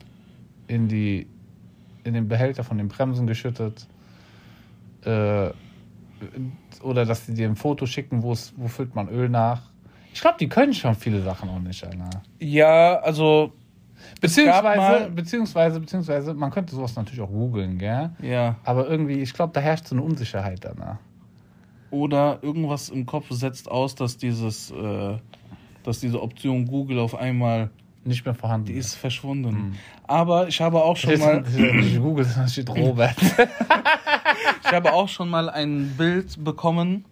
in 0.67 0.87
die 0.87 1.27
in 2.03 2.13
den 2.13 2.27
Behälter 2.27 2.63
von 2.63 2.77
den 2.77 2.89
Bremsen 2.89 3.27
geschüttet. 3.27 3.87
Äh, 5.05 5.51
oder 6.81 7.05
dass 7.05 7.25
sie 7.25 7.33
dir 7.33 7.47
ein 7.47 7.55
Foto 7.55 7.85
schicken, 7.85 8.23
wo 8.23 8.33
es, 8.33 8.53
wo 8.57 8.67
füllt 8.67 8.95
man 8.95 9.07
Öl 9.07 9.29
nach. 9.29 9.61
Ich 10.13 10.21
glaube, 10.21 10.37
die 10.39 10.49
können 10.49 10.73
schon 10.73 10.95
viele 10.95 11.21
Sachen 11.21 11.49
auch 11.49 11.59
nicht, 11.59 11.83
Alter. 11.83 12.21
Ja, 12.39 12.99
also, 12.99 13.53
Beziehungsweise, 14.19 15.09
beziehungsweise, 15.11 15.79
beziehungsweise, 15.79 16.33
man 16.33 16.51
könnte 16.51 16.75
sowas 16.75 16.95
natürlich 16.95 17.21
auch 17.21 17.29
googeln, 17.29 17.77
gell? 17.77 18.11
ja. 18.21 18.57
Aber 18.63 18.87
irgendwie, 18.87 19.19
ich 19.19 19.33
glaube, 19.33 19.53
da 19.53 19.61
herrscht 19.61 19.87
so 19.87 19.95
eine 19.95 20.03
Unsicherheit 20.03 20.63
danach. 20.63 20.97
Oder 21.89 22.39
irgendwas 22.41 22.89
im 22.89 23.05
Kopf 23.05 23.27
setzt 23.29 23.69
aus, 23.69 23.95
dass 23.95 24.17
dieses, 24.17 24.71
äh, 24.71 25.17
dass 25.83 25.99
diese 25.99 26.21
Option 26.21 26.65
Google 26.65 26.99
auf 26.99 27.15
einmal, 27.15 27.69
Nicht 28.05 28.25
mehr 28.25 28.33
vorhanden. 28.35 28.67
die 28.67 28.73
ist 28.73 28.95
verschwunden. 28.95 29.77
Aber 30.07 30.47
ich 30.47 30.59
habe 30.61 30.83
auch 30.83 30.97
schon 30.97 31.19
mal, 31.19 31.43
Google, 31.97 32.25
steht 32.47 32.69
Robert. 32.75 33.15
ich 34.65 34.71
habe 34.71 34.93
auch 34.93 35.07
schon 35.09 35.29
mal 35.29 35.49
ein 35.49 35.93
Bild 35.97 36.43
bekommen 36.43 37.05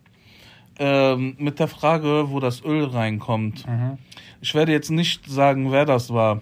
ähm, 0.80 1.36
mit 1.38 1.60
der 1.60 1.68
Frage, 1.68 2.26
wo 2.30 2.40
das 2.40 2.64
Öl 2.64 2.86
reinkommt. 2.86 3.68
Mhm. 3.68 3.98
Ich 4.42 4.54
werde 4.56 4.72
jetzt 4.72 4.90
nicht 4.92 5.30
sagen, 5.30 5.72
wer 5.72 5.86
das 5.86 6.12
war, 6.12 6.42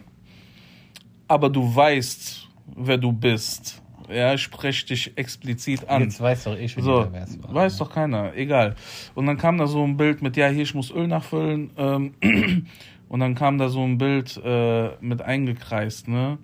aber 1.28 1.50
du 1.50 1.76
weißt, 1.76 2.48
wer 2.76 2.98
du 2.98 3.12
bist. 3.12 3.79
Ja, 4.10 4.34
ich 4.34 4.42
spreche 4.42 4.86
dich 4.88 5.18
explizit 5.18 5.88
an. 5.88 6.04
Jetzt 6.04 6.20
weiß 6.20 6.46
doch 6.46 6.56
ich, 6.56 6.76
wie 6.78 6.82
So, 6.82 7.08
wär's 7.12 7.38
war. 7.44 7.54
weiß 7.54 7.78
doch 7.78 7.92
keiner, 7.92 8.34
egal. 8.36 8.76
Und 9.16 9.28
dann 9.28 9.38
kam 9.38 9.58
da 9.58 9.68
so 9.68 9.84
ein 9.84 9.98
Bild 9.98 10.22
mit, 10.22 10.36
ja, 10.38 10.48
hier, 10.48 10.64
ich 10.64 10.74
muss 10.74 10.92
Öl 10.92 11.08
nachfüllen. 11.08 11.72
Ähm, 11.78 12.14
und 13.10 13.20
dann 13.20 13.36
kam 13.36 13.58
da 13.58 13.70
so 13.70 13.84
ein 13.84 13.98
Bild 13.98 14.40
äh, 14.44 14.92
mit 15.02 15.22
eingekreist, 15.22 16.08
ne? 16.08 16.38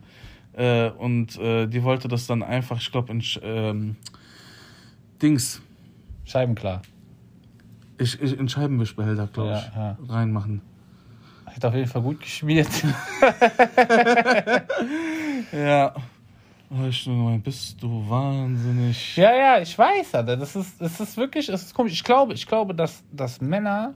Äh, 0.53 0.89
und 0.91 1.38
äh, 1.38 1.67
die 1.67 1.84
wollte 1.84 2.07
das 2.07 2.27
dann 2.27 2.43
einfach, 2.43 2.79
ich 2.79 2.91
glaube, 2.91 3.12
in 3.12 3.24
ähm, 3.41 3.95
Dings, 5.22 5.62
Scheibenklar. 6.25 6.81
ich, 7.98 8.22
ich, 8.22 8.38
in 8.38 8.48
Scheibenwischbehälter, 8.48 9.27
glaube 9.27 9.51
Ja, 9.51 9.60
ich, 9.60 9.75
ja. 9.75 9.98
reinmachen. 10.07 10.62
Hat 11.45 11.63
auf 11.65 11.74
jeden 11.74 11.88
Fall 11.88 12.01
gut 12.01 12.19
geschmiert. 12.22 12.69
Ja. 15.51 15.93
Oh, 16.72 16.88
ich 16.88 17.05
nur 17.05 17.15
gemeint, 17.17 17.43
bist 17.43 17.81
du 17.81 18.10
wahnsinnig. 18.10 19.15
ja, 19.17 19.34
ja, 19.36 19.60
ich 19.62 19.77
weiß, 19.77 20.15
Alter. 20.15 20.36
Das 20.38 20.55
ist, 20.55 20.81
das 20.81 21.00
ist 21.00 21.15
wirklich, 21.17 21.47
das 21.47 21.62
ist 21.63 21.73
komisch. 21.73 21.93
Ich 21.93 22.04
glaube, 22.04 22.34
ich 22.34 22.45
glaube, 22.47 22.73
dass, 22.73 23.04
dass 23.12 23.39
Männer. 23.41 23.93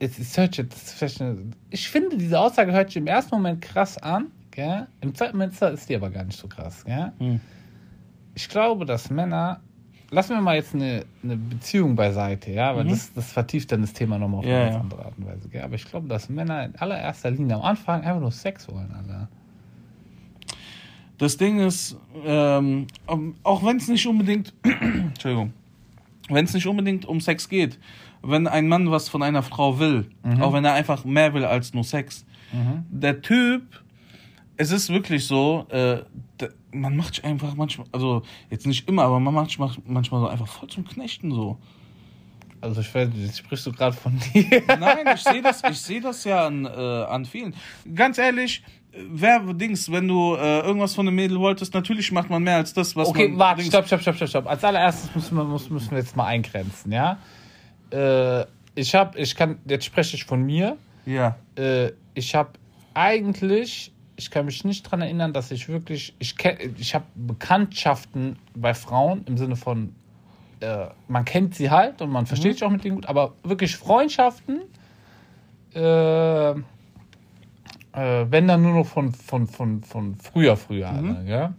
Jetzt, 0.00 0.18
jetzt 0.36 0.90
vielleicht 0.94 1.20
eine, 1.22 1.38
ich 1.70 1.88
finde, 1.88 2.16
diese 2.16 2.38
Aussage 2.40 2.72
hört 2.72 2.88
sich 2.88 2.96
im 2.96 3.06
ersten 3.06 3.34
Moment 3.36 3.62
krass 3.62 3.98
an, 3.98 4.32
gell? 4.50 4.88
Im 5.00 5.14
zweiten 5.14 5.36
Moment 5.36 5.60
ist 5.62 5.88
die 5.88 5.94
aber 5.94 6.10
gar 6.10 6.24
nicht 6.24 6.38
so 6.38 6.48
krass, 6.48 6.84
gell? 6.84 7.12
Hm. 7.18 7.40
Ich 8.34 8.48
glaube, 8.48 8.84
dass 8.86 9.10
Männer. 9.10 9.60
Lassen 10.10 10.34
wir 10.34 10.42
mal 10.42 10.56
jetzt 10.56 10.74
eine, 10.74 11.06
eine 11.22 11.36
Beziehung 11.38 11.96
beiseite, 11.96 12.50
ja, 12.50 12.76
weil 12.76 12.84
Mhm. 12.84 12.90
das, 12.90 13.14
das 13.14 13.32
vertieft 13.32 13.72
dann 13.72 13.80
das 13.80 13.94
Thema 13.94 14.18
nochmal 14.18 14.40
auf 14.40 14.44
Ja, 14.46 14.56
eine 14.60 14.70
ganz 14.72 14.82
andere 14.82 15.04
Art 15.06 15.14
und 15.16 15.26
Weise. 15.26 15.48
Gell? 15.48 15.62
Aber 15.62 15.74
ich 15.74 15.84
glaube, 15.86 16.06
dass 16.08 16.28
Männer 16.28 16.66
in 16.66 16.76
allererster 16.76 17.30
Linie 17.30 17.54
am 17.56 17.62
Anfang 17.62 18.02
einfach 18.02 18.20
nur 18.20 18.30
Sex 18.32 18.68
wollen, 18.68 18.92
Alter. 18.92 19.28
Das 21.22 21.36
Ding 21.36 21.60
ist, 21.60 21.96
ähm, 22.24 22.88
auch 23.44 23.64
wenn 23.64 23.76
es 23.76 23.86
nicht 23.86 24.04
unbedingt, 24.08 24.52
Entschuldigung, 24.64 25.52
wenn 26.28 26.46
es 26.46 26.52
nicht 26.52 26.66
unbedingt 26.66 27.04
um 27.04 27.20
Sex 27.20 27.48
geht, 27.48 27.78
wenn 28.22 28.48
ein 28.48 28.66
Mann 28.66 28.90
was 28.90 29.08
von 29.08 29.22
einer 29.22 29.44
Frau 29.44 29.78
will, 29.78 30.10
auch 30.40 30.52
wenn 30.52 30.64
er 30.64 30.72
einfach 30.72 31.04
mehr 31.04 31.32
will 31.32 31.44
als 31.44 31.74
nur 31.74 31.84
Sex, 31.84 32.26
der 32.90 33.22
Typ, 33.22 33.62
es 34.56 34.72
ist 34.72 34.90
wirklich 34.90 35.24
so, 35.24 35.64
äh, 35.70 35.98
man 36.72 36.96
macht 36.96 37.14
sich 37.14 37.24
einfach 37.24 37.54
manchmal, 37.54 37.86
also 37.92 38.22
jetzt 38.50 38.66
nicht 38.66 38.88
immer, 38.88 39.04
aber 39.04 39.20
man 39.20 39.32
macht 39.32 39.56
manchmal 39.86 40.20
so 40.22 40.26
einfach 40.26 40.48
voll 40.48 40.70
zum 40.70 40.84
Knechten 40.84 41.30
so. 41.30 41.56
Also 42.60 42.80
ich 42.80 42.92
weiß, 42.92 43.10
jetzt 43.16 43.38
sprichst 43.38 43.66
du 43.66 43.72
gerade 43.72 43.94
von 43.94 44.18
dir. 44.34 44.62
Nein, 44.66 45.06
ich 45.14 45.22
sehe 45.22 45.42
das, 45.42 45.62
ich 45.68 45.80
sehe 45.80 46.00
das 46.00 46.24
ja 46.24 46.46
an, 46.46 46.64
äh, 46.64 46.68
an 46.68 47.24
vielen. 47.24 47.54
Ganz 47.94 48.18
ehrlich, 48.18 48.62
wer 49.10 49.40
Dings, 49.54 49.90
wenn 49.90 50.06
du 50.08 50.34
äh, 50.36 50.60
irgendwas 50.60 50.94
von 50.94 51.06
einem 51.06 51.16
Mädel 51.16 51.38
wolltest, 51.38 51.72
natürlich 51.74 52.12
macht 52.12 52.28
man 52.30 52.42
mehr 52.42 52.56
als 52.56 52.72
das, 52.74 52.94
was 52.96 53.08
Okay, 53.08 53.28
man. 53.28 53.38
warte, 53.38 53.62
Dings- 53.62 53.68
stopp, 53.68 53.86
stopp, 53.86 54.00
stopp, 54.02 54.16
stopp, 54.16 54.28
stopp. 54.28 54.46
Als 54.46 54.62
allererstes 54.64 55.14
müssen 55.14 55.36
wir, 55.36 55.44
muss, 55.44 55.70
müssen 55.70 55.90
wir 55.92 55.98
jetzt 55.98 56.16
mal 56.16 56.26
eingrenzen, 56.26 56.92
ja? 56.92 57.18
Äh, 57.90 58.44
ich 58.74 58.94
habe, 58.94 59.18
ich 59.18 59.34
kann, 59.34 59.58
jetzt 59.66 59.84
spreche 59.84 60.16
ich 60.16 60.24
von 60.24 60.42
mir. 60.42 60.76
Ja. 61.06 61.36
Äh, 61.56 61.92
ich 62.14 62.34
habe 62.34 62.50
eigentlich, 62.94 63.92
ich 64.16 64.30
kann 64.30 64.44
mich 64.46 64.64
nicht 64.64 64.82
dran 64.82 65.00
erinnern, 65.02 65.32
dass 65.32 65.50
ich 65.50 65.68
wirklich, 65.68 66.14
ich 66.18 66.36
kenn, 66.36 66.56
ich 66.78 66.94
habe 66.94 67.04
Bekanntschaften 67.14 68.38
bei 68.54 68.72
Frauen 68.74 69.24
im 69.26 69.36
Sinne 69.36 69.56
von, 69.56 69.94
äh, 70.60 70.86
man 71.08 71.24
kennt 71.24 71.54
sie 71.54 71.70
halt 71.70 72.00
und 72.02 72.10
man 72.10 72.26
versteht 72.26 72.54
sich 72.54 72.64
auch 72.64 72.70
mit 72.70 72.84
denen 72.84 72.94
gut, 72.96 73.06
aber 73.06 73.34
wirklich 73.42 73.76
Freundschaften, 73.76 74.60
äh, 75.74 76.54
äh, 77.92 78.26
wenn 78.28 78.48
dann 78.48 78.62
nur 78.62 78.72
noch 78.74 78.86
von, 78.86 79.12
von, 79.12 79.46
von, 79.46 79.82
von 79.82 80.14
früher, 80.16 80.56
früher, 80.56 80.88
Alter, 80.88 81.24
gell? 81.24 81.50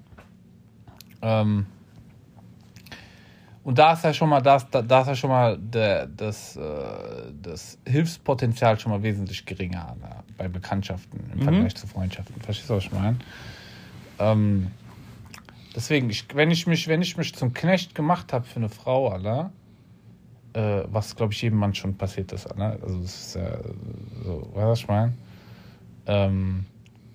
Ähm, 1.22 1.66
und 3.64 3.78
da 3.80 3.94
ist 3.94 4.04
ja 4.04 4.14
schon 4.14 4.30
mal 4.30 4.42
das, 4.42 4.70
da, 4.70 4.82
da 4.82 5.02
ist 5.02 5.08
ja 5.08 5.16
schon 5.16 5.30
mal 5.30 5.58
der, 5.58 6.08
das, 6.08 6.58
äh, 6.58 6.62
das 7.42 7.78
Hilfspotenzial 7.88 8.78
schon 8.78 8.92
mal 8.92 9.02
wesentlich 9.04 9.46
geringer 9.46 9.88
Alter, 9.88 10.24
bei 10.38 10.48
Bekanntschaften 10.50 11.20
im 11.34 11.42
Vergleich 11.42 11.76
zu 11.76 11.88
Freundschaften. 11.88 12.42
Verstehst 12.42 12.70
du, 12.70 12.76
was 12.76 12.84
ich 12.84 12.92
meine? 12.92 13.18
Ähm, 14.20 14.72
deswegen, 15.74 16.10
ich, 16.10 16.26
wenn, 16.36 16.52
ich 16.52 16.68
mich, 16.68 16.88
wenn 16.90 17.02
ich 17.02 17.16
mich 17.16 17.34
zum 17.36 17.54
Knecht 17.54 17.96
gemacht 17.96 18.34
habe 18.34 18.44
für 18.44 18.58
eine 18.58 18.70
Frau, 18.70 19.10
Alter, 19.10 19.52
äh, 20.54 20.84
was 20.88 21.16
glaube 21.16 21.32
ich 21.32 21.42
jedem 21.42 21.60
Mann 21.60 21.74
schon 21.74 21.96
passiert 21.96 22.34
ist, 22.34 22.48
Alter, 22.48 22.84
also 22.84 23.00
das 23.00 23.28
ist 23.28 23.36
ja 23.36 23.60
so, 24.26 24.50
weißt 24.54 24.56
du, 24.56 24.70
was 24.70 24.80
ich 24.80 24.88
meine? 24.90 25.14
Ähm, 26.06 26.66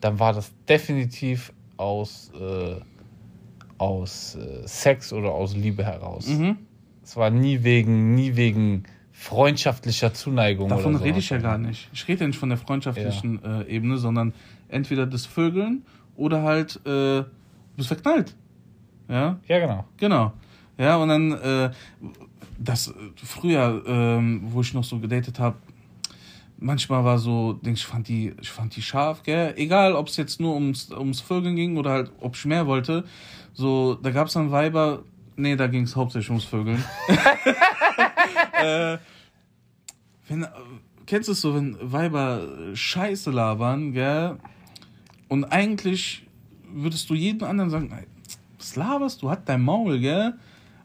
dann 0.00 0.18
war 0.18 0.32
das 0.32 0.52
definitiv 0.68 1.52
aus, 1.76 2.30
äh, 2.38 2.76
aus 3.78 4.36
äh, 4.36 4.66
Sex 4.66 5.12
oder 5.12 5.30
aus 5.32 5.54
Liebe 5.54 5.84
heraus. 5.84 6.26
Mhm. 6.28 6.58
Es 7.02 7.16
war 7.16 7.30
nie 7.30 7.62
wegen, 7.62 8.14
nie 8.14 8.36
wegen 8.36 8.84
freundschaftlicher 9.12 10.14
Zuneigung. 10.14 10.68
Davon 10.68 10.92
oder 10.92 10.98
so. 10.98 11.04
rede 11.04 11.18
ich 11.18 11.30
ja 11.30 11.38
gar 11.38 11.58
nicht. 11.58 11.88
Ich 11.92 12.06
rede 12.06 12.20
ja 12.22 12.26
nicht 12.28 12.38
von 12.38 12.50
der 12.50 12.58
freundschaftlichen 12.58 13.42
äh, 13.42 13.64
Ebene, 13.64 13.98
sondern 13.98 14.32
entweder 14.68 15.06
das 15.06 15.26
Vögeln 15.26 15.84
oder 16.16 16.42
halt, 16.42 16.76
äh, 16.84 17.22
du 17.22 17.26
bist 17.76 17.88
verknallt. 17.88 18.34
Ja, 19.08 19.38
Ja, 19.46 19.58
genau. 19.58 19.84
genau. 19.96 20.32
Ja, 20.76 20.96
und 20.96 21.08
dann, 21.08 21.32
äh, 21.32 21.70
das 22.58 22.88
äh, 22.88 22.92
früher, 23.16 23.82
ähm, 23.86 24.42
wo 24.44 24.60
ich 24.60 24.74
noch 24.74 24.84
so 24.84 24.98
gedatet 24.98 25.38
habe, 25.38 25.56
manchmal 26.58 27.04
war 27.04 27.18
so, 27.18 27.60
ich, 27.64 27.84
fand 27.84 28.08
die, 28.08 28.34
ich 28.40 28.50
fand 28.50 28.76
die 28.76 28.82
scharf, 28.82 29.22
gell? 29.22 29.54
Egal, 29.56 29.94
ob 29.94 30.08
es 30.08 30.16
jetzt 30.16 30.40
nur 30.40 30.54
ums, 30.54 30.90
ums 30.90 31.20
Vögeln 31.20 31.56
ging 31.56 31.76
oder 31.76 31.90
halt, 31.90 32.12
ob 32.20 32.36
ich 32.36 32.44
mehr 32.44 32.66
wollte. 32.66 33.04
So, 33.54 33.94
da 33.94 34.10
gab 34.10 34.26
es 34.26 34.34
dann 34.34 34.50
Weiber, 34.50 35.04
nee, 35.36 35.56
da 35.56 35.66
ging 35.66 35.84
es 35.84 35.96
hauptsächlich 35.96 36.30
ums 36.30 36.44
Vögeln. 36.44 36.82
äh, 38.62 38.98
wenn, 40.28 40.46
kennst 41.06 41.28
du 41.28 41.32
es 41.32 41.40
so, 41.40 41.54
wenn 41.54 41.76
Weiber 41.80 42.74
Scheiße 42.74 43.30
labern, 43.30 43.92
gell? 43.92 44.36
Und 45.28 45.44
eigentlich 45.44 46.26
würdest 46.70 47.08
du 47.10 47.14
jedem 47.14 47.48
anderen 47.48 47.70
sagen, 47.70 47.92
"Ey, 47.92 48.06
was 48.58 48.76
laberst 48.76 49.22
du, 49.22 49.30
hat 49.30 49.48
dein 49.48 49.62
Maul, 49.62 49.98
gell? 50.00 50.34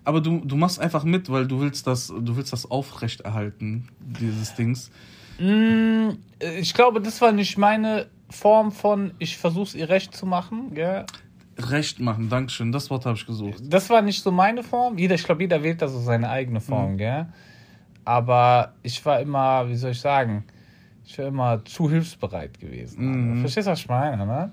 Aber 0.06 0.22
du, 0.22 0.40
du 0.40 0.56
machst 0.56 0.80
einfach 0.80 1.04
mit, 1.04 1.30
weil 1.30 1.48
du 1.48 1.62
willst 1.62 1.88
das, 1.88 2.08
du 2.08 2.36
willst 2.36 2.52
das 2.52 2.70
aufrechterhalten, 2.70 3.88
dieses 4.00 4.54
Dings. 4.56 4.92
Mm, 5.39 6.10
Ich 6.60 6.74
glaube, 6.74 7.02
das 7.02 7.22
war 7.22 7.32
nicht 7.32 7.58
meine 7.58 8.08
Form 8.30 8.72
von, 8.72 9.13
ich 9.19 9.38
versuche 9.38 9.63
es 9.65 9.76
ihr 9.76 9.89
recht 9.89 10.15
zu 10.15 10.26
machen. 10.26 10.74
Gell? 10.74 11.06
Recht 11.58 12.00
machen, 12.00 12.30
Dankeschön. 12.30 12.72
Das 12.72 12.89
Wort 12.89 13.06
habe 13.06 13.15
ich 13.17 13.26
gesucht. 13.26 13.62
Das 13.62 13.89
war 13.89 14.02
nicht 14.02 14.24
so 14.24 14.32
meine 14.32 14.63
Form. 14.63 14.98
Jeder, 14.98 15.15
ich 15.15 15.24
glaube, 15.24 15.43
jeder 15.43 15.62
wählt 15.62 15.82
da 15.82 15.88
so 15.88 16.00
seine 16.00 16.30
eigene 16.30 16.60
Form, 16.60 16.98
gell? 16.98 17.28
Aber 18.06 18.74
ich 18.82 19.06
war 19.06 19.19
immer, 19.22 19.69
wie 19.69 19.76
soll 19.76 19.91
ich 19.91 20.02
sagen, 20.02 20.43
ich 21.06 21.17
war 21.19 21.26
immer 21.28 21.63
zu 21.65 21.89
hilfsbereit 21.89 22.60
gewesen. 22.60 23.36
Mhm. 23.36 23.41
Verstehst 23.41 23.67
du, 23.67 23.72
was 23.72 23.80
ich 23.80 23.88
meine, 23.88 24.26
ne? 24.26 24.52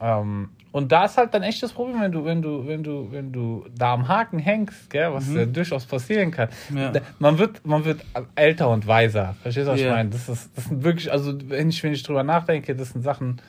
Ähm, 0.00 0.50
und 0.72 0.92
da 0.92 1.04
ist 1.06 1.16
halt 1.16 1.32
dann 1.34 1.42
echt 1.42 1.62
das 1.62 1.72
Problem, 1.72 2.00
wenn 2.00 2.12
du, 2.12 2.24
wenn 2.24 2.42
du, 2.42 2.66
wenn 2.66 2.82
du, 2.82 3.08
wenn 3.10 3.32
du 3.32 3.66
da 3.76 3.94
am 3.94 4.06
Haken 4.08 4.38
hängst, 4.38 4.90
gell, 4.90 5.12
was 5.12 5.32
ja 5.32 5.46
durchaus 5.46 5.86
passieren 5.86 6.30
kann. 6.30 6.48
Ja. 6.74 6.92
Man 7.18 7.38
wird, 7.38 7.64
man 7.66 7.84
wird 7.84 8.04
älter 8.34 8.68
und 8.70 8.86
weiser. 8.86 9.34
Verstehst 9.42 9.66
du, 9.66 9.72
was 9.72 9.78
ich 9.80 9.86
Ja. 9.86 9.92
meine? 9.92 10.10
Das 10.10 10.28
ist, 10.28 10.50
das 10.56 10.64
sind 10.66 10.84
wirklich, 10.84 11.10
also 11.10 11.34
wenn 11.48 11.70
ich, 11.70 11.82
wenn 11.82 11.92
ich 11.92 12.02
drüber 12.02 12.22
nachdenke, 12.22 12.74
das 12.76 12.90
sind 12.90 13.02
Sachen, 13.02 13.40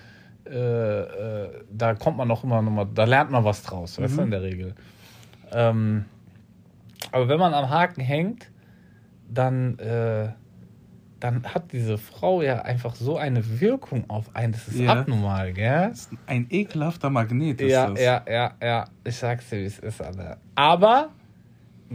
äh, 0.49 0.55
äh, 0.55 1.49
da 1.71 1.93
kommt 1.95 2.17
man 2.17 2.31
auch 2.31 2.43
immer 2.43 2.61
noch 2.61 2.71
mal, 2.71 2.87
da 2.93 3.03
lernt 3.03 3.31
man 3.31 3.43
was 3.43 3.63
draus, 3.63 3.99
weißt 3.99 4.17
du, 4.17 4.21
in 4.23 4.31
der 4.31 4.41
Regel. 4.41 4.73
Ähm, 5.51 6.05
aber 7.11 7.27
wenn 7.27 7.39
man 7.39 7.53
am 7.53 7.69
Haken 7.69 8.01
hängt, 8.01 8.49
dann, 9.29 9.77
äh, 9.79 10.29
dann 11.19 11.43
hat 11.53 11.71
diese 11.71 11.97
Frau 11.97 12.41
ja 12.41 12.61
einfach 12.61 12.95
so 12.95 13.17
eine 13.17 13.59
Wirkung 13.59 14.09
auf 14.09 14.35
einen. 14.35 14.53
Das 14.53 14.67
ist 14.67 14.79
Ja. 14.79 15.01
abnormal, 15.01 15.53
gell? 15.53 15.91
Ein 16.25 16.47
ekelhafter 16.49 17.09
Magnet 17.09 17.59
ist 17.61 17.71
Ja, 17.71 17.87
das. 17.89 18.01
ja, 18.01 18.25
ja, 18.29 18.53
ja. 18.61 18.85
Ich 19.03 19.15
sag's 19.17 19.49
dir, 19.49 19.57
wie 19.59 19.65
es 19.65 19.79
ist, 19.79 20.01
Alter. 20.01 20.37
Aber 20.55 21.09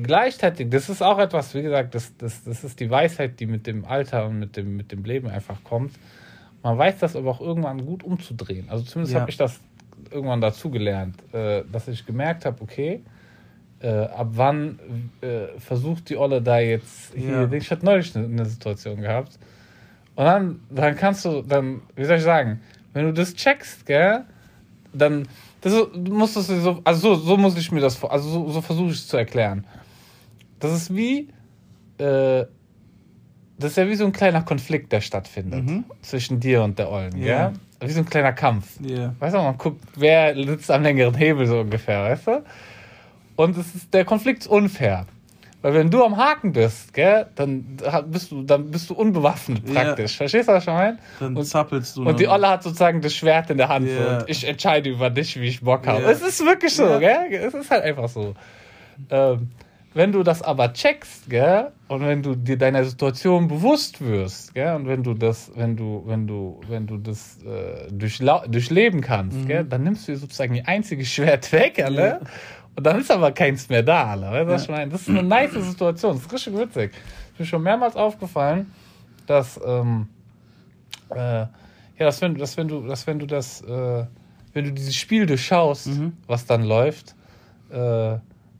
gleichzeitig, 0.01 0.69
das 0.71 0.89
ist 0.89 1.03
auch 1.03 1.19
etwas, 1.19 1.55
wie 1.55 1.63
gesagt, 1.63 1.95
das, 1.95 2.17
das, 2.17 2.45
das 2.45 2.65
ist 2.65 2.81
die 2.81 2.91
Weisheit, 2.91 3.39
die 3.41 3.47
mit 3.47 3.67
dem 3.67 3.85
Alter 3.85 4.27
und 4.27 4.39
mit 4.39 4.57
dem, 4.57 4.77
mit 4.77 4.93
dem 4.93 5.05
Leben 5.05 5.29
einfach 5.29 5.63
kommt. 5.65 5.93
Man 6.63 6.79
weiß 6.79 6.99
das 6.99 7.15
aber 7.17 7.31
auch 7.31 7.41
irgendwann 7.41 7.85
gut 7.85 8.03
umzudrehen. 8.03 8.69
Also 8.71 8.85
zumindest 8.85 9.15
Ja. 9.15 9.21
habe 9.21 9.31
ich 9.31 9.37
das 9.37 9.61
irgendwann 10.11 10.41
dazugelernt, 10.41 11.17
äh, 11.33 11.63
dass 11.71 11.89
ich 11.89 12.05
gemerkt 12.07 12.45
habe, 12.45 12.61
okay, 12.63 13.03
äh, 13.85 14.07
ab 14.07 14.29
wann 14.33 14.79
äh, 15.21 15.59
versucht 15.59 16.09
die 16.09 16.17
Olle 16.17 16.41
da 16.41 16.59
jetzt 16.59 17.13
hier, 17.15 17.49
Ja. 17.51 17.53
ich 17.53 17.71
hatte 17.71 17.85
neulich 17.85 18.17
eine, 18.17 18.25
eine 18.27 18.47
Situation 18.47 19.01
gehabt. 19.01 19.39
Und 20.17 20.25
dann, 20.25 20.61
dann 20.71 20.97
kannst 20.97 21.25
du, 21.25 21.43
dann, 21.43 21.83
wie 21.95 22.05
soll 22.05 22.17
ich 22.17 22.23
sagen, 22.23 22.61
wenn 22.95 23.05
du 23.07 23.13
das 23.13 23.35
checkst, 23.35 23.85
gell, 23.85 24.25
dann 24.93 25.29
das 25.61 25.73
du 25.73 26.15
musst 26.15 26.37
dir 26.37 26.43
so, 26.43 26.81
also 26.85 27.15
so, 27.15 27.21
so 27.21 27.37
muss 27.37 27.57
ich 27.59 27.73
mir 27.73 27.81
das 27.81 27.97
vor, 27.97 28.13
also 28.13 28.29
so, 28.29 28.49
so 28.51 28.61
versuche 28.61 28.89
ich 28.91 28.97
es 28.99 29.09
zu 29.09 29.17
erklären. 29.17 29.67
Das 30.61 30.73
ist 30.73 30.95
wie, 30.95 31.29
äh, 31.99 32.45
das 33.59 33.71
ist 33.73 33.77
ja 33.77 33.89
wie 33.89 33.95
so 33.97 34.05
ein 34.05 34.13
kleiner 34.13 34.43
Konflikt, 34.43 34.93
der 34.93 35.01
stattfindet 35.01 35.65
Mhm. 35.65 35.85
zwischen 36.03 36.39
dir 36.41 36.63
und 36.63 36.79
der 36.79 36.91
Ollen, 36.91 37.17
Ja. 37.19 37.49
gell? 37.51 37.89
Wie 37.89 37.93
so 37.93 38.01
ein 38.01 38.07
kleiner 38.07 38.33
Kampf. 38.33 38.79
Ja. 38.81 39.15
Weißt 39.19 39.35
du, 39.35 39.39
man 39.41 39.59
guckt, 39.59 39.83
wer 39.97 40.35
sitzt 40.35 40.71
am 40.71 40.83
längeren 40.83 41.15
Hebel 41.15 41.47
so 41.47 41.61
ungefähr, 41.61 42.03
weißt 42.05 42.27
du? 42.29 42.43
Und 43.37 43.57
es 43.57 43.75
ist, 43.75 43.93
der 43.95 44.05
Konflikt 44.05 44.41
ist 44.43 44.47
unfair. 44.49 45.07
Weil 45.63 45.73
wenn 45.73 45.91
du 45.91 46.05
am 46.05 46.19
Haken 46.19 46.53
bist, 46.53 46.93
gell, 46.93 47.27
dann 47.37 47.79
bist 48.09 48.31
du, 48.31 48.43
dann 48.43 48.71
bist 48.71 48.91
du 48.91 48.95
unbewaffnet 48.95 49.65
praktisch. 49.65 50.19
Verstehst 50.19 50.47
du, 50.49 50.53
was 50.53 50.65
ich 50.65 50.69
meine? 50.69 50.99
Dann 51.21 51.35
Und- 51.37 51.45
zappelst 51.47 51.97
du. 51.97 52.05
Und 52.07 52.21
die. 52.21 52.29
Olle 52.29 52.51
hat 52.51 52.63
sozusagen 52.63 53.01
das 53.01 53.15
Schwert 53.15 53.49
in 53.49 53.57
der 53.57 53.69
Hand 53.71 53.89
Ja. 53.89 54.19
und 54.19 54.29
ich 54.29 54.47
entscheide 54.47 54.91
über 54.91 55.09
dich, 55.09 55.41
wie 55.41 55.47
ich 55.47 55.63
Bock 55.63 55.87
habe. 55.87 56.03
Ja. 56.03 56.11
Es 56.11 56.21
ist 56.21 56.45
wirklich 56.45 56.75
so, 56.75 56.99
gell? 56.99 57.17
Es 57.33 57.55
ist 57.55 57.71
halt 57.71 57.83
einfach 57.83 58.09
so. 58.11 58.35
Ähm, 59.09 59.49
wenn 59.95 60.13
du 60.13 60.23
das 60.23 60.43
aber 60.43 60.73
checkst, 60.75 61.31
gell, 61.31 61.71
und 61.89 62.05
wenn 62.05 62.23
du 62.23 62.35
dir 62.35 62.59
deiner 62.59 62.85
Situation 62.85 63.49
bewusst 63.49 64.05
wirst, 64.05 64.53
gell, 64.55 64.75
und 64.75 64.87
wenn 64.87 65.03
du 65.03 65.15
das, 65.15 65.51
wenn 65.55 65.77
du, 65.77 66.03
wenn 66.05 66.27
du, 66.27 66.61
wenn 66.69 66.87
du 66.87 66.99
das 66.99 67.39
äh, 67.43 67.91
durchleben 67.91 69.01
kannst, 69.01 69.47
gell, 69.47 69.65
dann 69.65 69.85
nimmst 69.85 70.09
du 70.09 70.13
dir 70.13 70.19
sozusagen 70.19 70.53
die 70.53 70.65
einzige 70.65 71.07
Schwert 71.07 71.53
weg, 71.53 71.81
alle. 71.83 72.21
Und 72.77 72.85
dann 72.85 72.99
ist 73.01 73.11
aber 73.11 73.31
keins 73.33 73.69
mehr 73.69 73.83
da, 73.83 74.07
alle. 74.13 74.27
Weißt 74.31 74.43
du, 74.47 74.53
was 74.53 74.63
ich 74.65 74.69
meine? 74.69 74.91
Das 74.91 75.03
ist 75.03 75.09
eine 75.09 75.23
nice 75.23 75.53
Situation. 75.53 76.15
Das 76.15 76.23
ist 76.27 76.33
richtig 76.33 76.57
witzig. 76.59 76.93
Ist 77.33 77.39
mir 77.41 77.47
schon 77.47 77.63
mehrmals 77.63 77.95
aufgefallen, 77.97 78.73
dass, 79.27 79.61
ähm, 79.65 80.09
äh, 81.11 81.17
ja, 81.41 81.49
dass 81.99 82.21
wenn, 82.21 82.35
dass 82.37 82.57
wenn 82.57 82.69
du, 82.69 82.87
dass 82.87 83.07
wenn 83.07 83.19
du 83.19 83.27
das, 83.27 83.61
äh, 83.63 84.05
wenn 84.53 84.65
du 84.65 84.73
dieses 84.73 84.95
Spiel 84.97 85.27
durchschaust, 85.27 85.87
Mhm. 85.89 86.13
was 86.27 86.47
dann 86.47 86.65
läuft, 86.65 87.15
äh, 87.71 88.17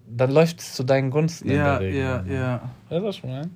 dann 0.07 0.31
läuft 0.31 0.61
es 0.61 0.75
zu 0.75 0.85
deinen 0.85 1.11
Gunsten 1.11 1.49
in 1.51 1.57
Ja, 1.57 1.79
der 1.79 1.81
Regel. 1.81 2.01
ja, 2.01 2.25
ja. 2.29 2.61
Weißt 2.91 3.01
du, 3.03 3.05
was 3.09 3.17
ich 3.17 3.25
meine? 3.25 3.51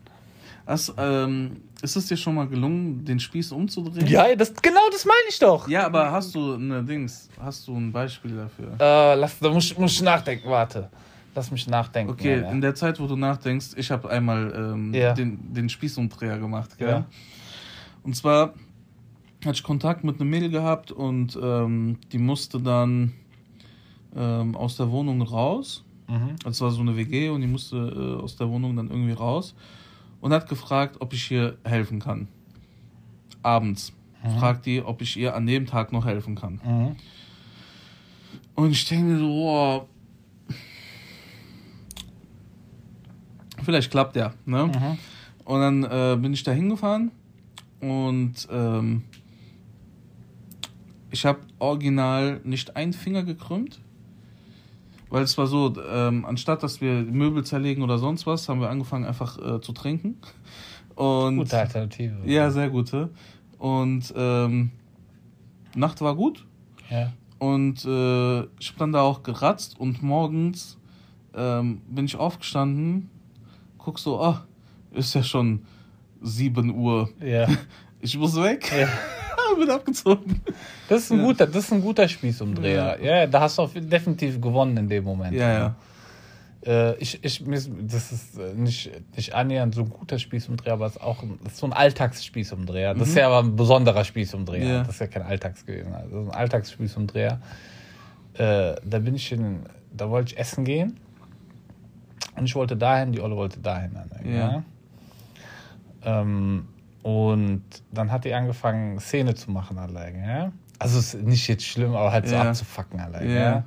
Hast, 0.68 0.92
ähm, 0.98 1.62
ist 1.80 1.96
es 1.96 2.08
dir 2.08 2.16
schon 2.18 2.34
mal 2.34 2.46
gelungen, 2.46 3.02
den 3.02 3.18
Spieß 3.18 3.52
umzudrehen? 3.52 4.06
Ja, 4.06 4.34
das, 4.36 4.52
genau 4.52 4.82
das 4.92 5.06
meine 5.06 5.16
ich 5.30 5.38
doch. 5.38 5.66
Ja, 5.66 5.86
aber 5.86 6.12
hast 6.12 6.34
du 6.34 6.52
eine 6.54 6.84
Dings, 6.84 7.30
hast 7.40 7.66
du 7.66 7.74
ein 7.74 7.90
Beispiel 7.90 8.36
dafür? 8.36 8.76
Äh, 8.78 9.14
lass, 9.14 9.38
da 9.38 9.48
muss, 9.48 9.74
muss 9.78 9.92
ich 9.92 10.02
nachdenken, 10.02 10.46
warte. 10.50 10.90
Lass 11.34 11.50
mich 11.50 11.66
nachdenken. 11.68 12.12
Okay, 12.12 12.34
Alter. 12.34 12.50
in 12.50 12.60
der 12.60 12.74
Zeit, 12.74 13.00
wo 13.00 13.06
du 13.06 13.16
nachdenkst, 13.16 13.68
ich 13.76 13.90
habe 13.90 14.10
einmal 14.10 14.52
ähm, 14.54 14.92
Ja. 14.92 15.14
den, 15.14 15.54
den 15.54 15.70
Spießumdreher 15.70 16.38
gemacht, 16.38 16.76
gell? 16.76 16.88
Ja. 16.88 17.06
Und 18.02 18.14
zwar 18.14 18.52
hatte 19.46 19.54
ich 19.54 19.62
Kontakt 19.62 20.04
mit 20.04 20.20
einem 20.20 20.28
Mädel 20.28 20.50
gehabt 20.50 20.92
und 20.92 21.38
ähm, 21.42 21.96
die 22.12 22.18
musste 22.18 22.60
dann 22.60 23.14
ähm, 24.14 24.54
aus 24.54 24.76
der 24.76 24.90
Wohnung 24.90 25.22
raus. 25.22 25.82
Mhm. 26.08 26.36
Es 26.44 26.60
war 26.60 26.70
so 26.72 26.82
eine 26.82 26.94
WG 26.94 27.30
und 27.30 27.40
die 27.40 27.46
musste 27.46 27.76
äh, 28.18 28.22
aus 28.22 28.36
der 28.36 28.50
Wohnung 28.50 28.76
dann 28.76 28.90
irgendwie 28.90 29.12
raus 29.12 29.54
und 30.20 30.32
hat 30.32 30.48
gefragt, 30.48 30.96
ob 31.00 31.12
ich 31.12 31.30
ihr 31.30 31.58
helfen 31.64 32.00
kann. 32.00 32.28
Abends. 33.42 33.92
Fragt 34.38 34.66
die, 34.66 34.82
ob 34.82 35.00
ich 35.00 35.16
ihr 35.16 35.34
an 35.34 35.46
dem 35.46 35.66
Tag 35.66 35.92
noch 35.92 36.04
helfen 36.04 36.34
kann. 36.34 36.60
Mhm. 36.64 36.96
Und 38.56 38.72
ich 38.72 38.84
denke 38.88 39.04
mir 39.04 39.18
so, 39.18 39.26
boah, 39.28 39.86
vielleicht 43.62 43.90
klappt 43.90 44.16
ja. 44.16 44.34
Ne? 44.44 44.66
Mhm. 44.66 44.98
Und 45.44 45.60
dann 45.60 45.84
äh, 45.84 46.16
bin 46.20 46.32
ich 46.32 46.42
da 46.42 46.52
hingefahren 46.52 47.10
und 47.80 48.48
ähm, 48.50 49.04
ich 51.10 51.24
habe 51.24 51.40
original 51.58 52.40
nicht 52.44 52.76
einen 52.76 52.92
Finger 52.92 53.22
gekrümmt. 53.22 53.80
Weil 55.10 55.22
es 55.22 55.38
war 55.38 55.46
so, 55.46 55.74
ähm, 55.90 56.24
anstatt 56.24 56.62
dass 56.62 56.80
wir 56.80 56.92
Möbel 57.02 57.44
zerlegen 57.44 57.82
oder 57.82 57.98
sonst 57.98 58.26
was, 58.26 58.48
haben 58.48 58.60
wir 58.60 58.68
angefangen 58.70 59.04
einfach 59.04 59.38
äh, 59.38 59.60
zu 59.60 59.72
trinken. 59.72 60.18
Und 60.94 61.38
Gute 61.38 61.58
Alternative. 61.58 62.16
ja, 62.24 62.50
sehr 62.50 62.68
gute. 62.70 63.10
Und 63.58 64.12
ähm, 64.16 64.70
Nacht 65.74 66.00
war 66.00 66.14
gut. 66.14 66.46
ja. 66.90 67.12
Und 67.38 67.84
äh, 67.84 68.40
ich 68.58 68.68
habe 68.70 68.78
dann 68.78 68.92
da 68.92 69.02
auch 69.02 69.22
geratzt 69.22 69.78
und 69.78 70.02
morgens 70.02 70.76
ähm, 71.34 71.82
bin 71.88 72.04
ich 72.04 72.16
aufgestanden, 72.16 73.10
guck 73.78 74.00
so, 74.00 74.20
ah, 74.20 74.44
ist 74.90 75.14
ja 75.14 75.22
schon 75.22 75.64
7 76.20 76.74
Uhr. 76.74 77.08
Ja. 77.24 77.46
Ich 78.00 78.16
muss 78.16 78.36
weg. 78.40 78.70
ja. 78.78 78.86
bin 79.58 79.70
abgezogen. 79.70 80.40
Das 80.88 81.02
ist 81.02 81.12
ein 81.12 81.18
Ja. 81.18 81.24
guter, 81.24 81.46
das 81.46 81.64
ist 81.64 81.72
ein 81.72 81.80
guter 81.82 82.08
Spießumdreher. 82.08 82.98
Ja. 83.02 83.26
da 83.26 83.40
hast 83.40 83.58
du 83.58 83.62
auch 83.62 83.70
definitiv 83.74 84.40
gewonnen 84.40 84.76
in 84.76 84.88
dem 84.88 85.04
Moment. 85.04 85.34
Ja, 85.34 85.52
ja. 85.52 85.74
Äh, 86.66 86.96
ich, 86.96 87.22
ich, 87.22 87.44
das 87.46 88.12
ist 88.12 88.38
äh, 88.38 88.52
nicht, 88.54 88.90
nicht 89.16 89.34
annähernd 89.34 89.74
so 89.74 89.82
ein 89.82 89.90
guter 89.90 90.18
Spießumdreher, 90.18 90.72
aber 90.72 90.86
es 90.86 90.96
ist 90.96 91.02
auch 91.02 91.22
ein, 91.22 91.38
das 91.44 91.52
ist 91.54 91.58
so 91.60 91.66
ein 91.66 91.72
Alltagsspießumdreher. 91.72 92.94
Das 92.94 93.08
ist 93.08 93.14
ja 93.16 93.26
aber 93.28 93.46
ein 93.46 93.54
besonderer 93.56 94.04
Spießumdreher. 94.04 94.64
Mhm. 94.64 94.70
Ja. 94.70 94.78
Das 94.82 94.94
ist 94.94 95.00
ja 95.00 95.06
kein 95.06 95.22
Alltags 95.22 95.64
gewesen. 95.64 95.92
Also 95.94 96.16
das 96.16 96.24
ist 96.26 96.32
ein 96.32 96.38
Alltagsspießumdreher. 96.38 97.40
Äh, 98.34 98.74
da 98.84 98.98
bin 98.98 99.14
ich 99.14 99.30
in, 99.32 99.60
da 99.96 100.10
wollte 100.10 100.32
ich 100.32 100.38
essen 100.38 100.64
gehen. 100.64 100.96
Und 102.36 102.44
ich 102.44 102.54
wollte 102.54 102.76
dahin, 102.76 103.12
die 103.12 103.20
Olle 103.20 103.36
wollte 103.36 103.58
dahin. 103.60 103.92
Ja. 104.24 104.30
Ja. 106.04 106.20
Ähm, 106.20 106.68
und 107.02 107.62
dann 107.92 108.10
hat 108.12 108.24
die 108.24 108.34
angefangen, 108.34 108.98
Szene 109.00 109.34
zu 109.34 109.50
machen 109.50 109.78
alleine. 109.78 110.26
Ja? 110.26 110.52
Also 110.78 110.98
ist 110.98 111.14
nicht 111.14 111.48
jetzt 111.48 111.64
schlimm, 111.64 111.94
aber 111.94 112.12
halt 112.12 112.28
so 112.28 112.34
Ja. 112.34 112.42
abzufacken 112.42 113.00
alleine. 113.00 113.32
Ja. 113.34 113.40
Ja? 113.40 113.64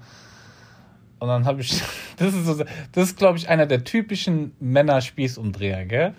Und 1.19 1.27
dann 1.27 1.45
habe 1.45 1.61
ich, 1.61 1.81
das 2.17 2.33
ist 2.33 2.45
so, 2.45 2.63
das 2.91 3.03
ist 3.09 3.17
glaube 3.17 3.37
ich 3.37 3.47
einer 3.49 3.65
der 3.65 3.83
typischen 3.83 4.53
Männer-Spießumdreher, 4.59 5.85
gell? 5.85 6.13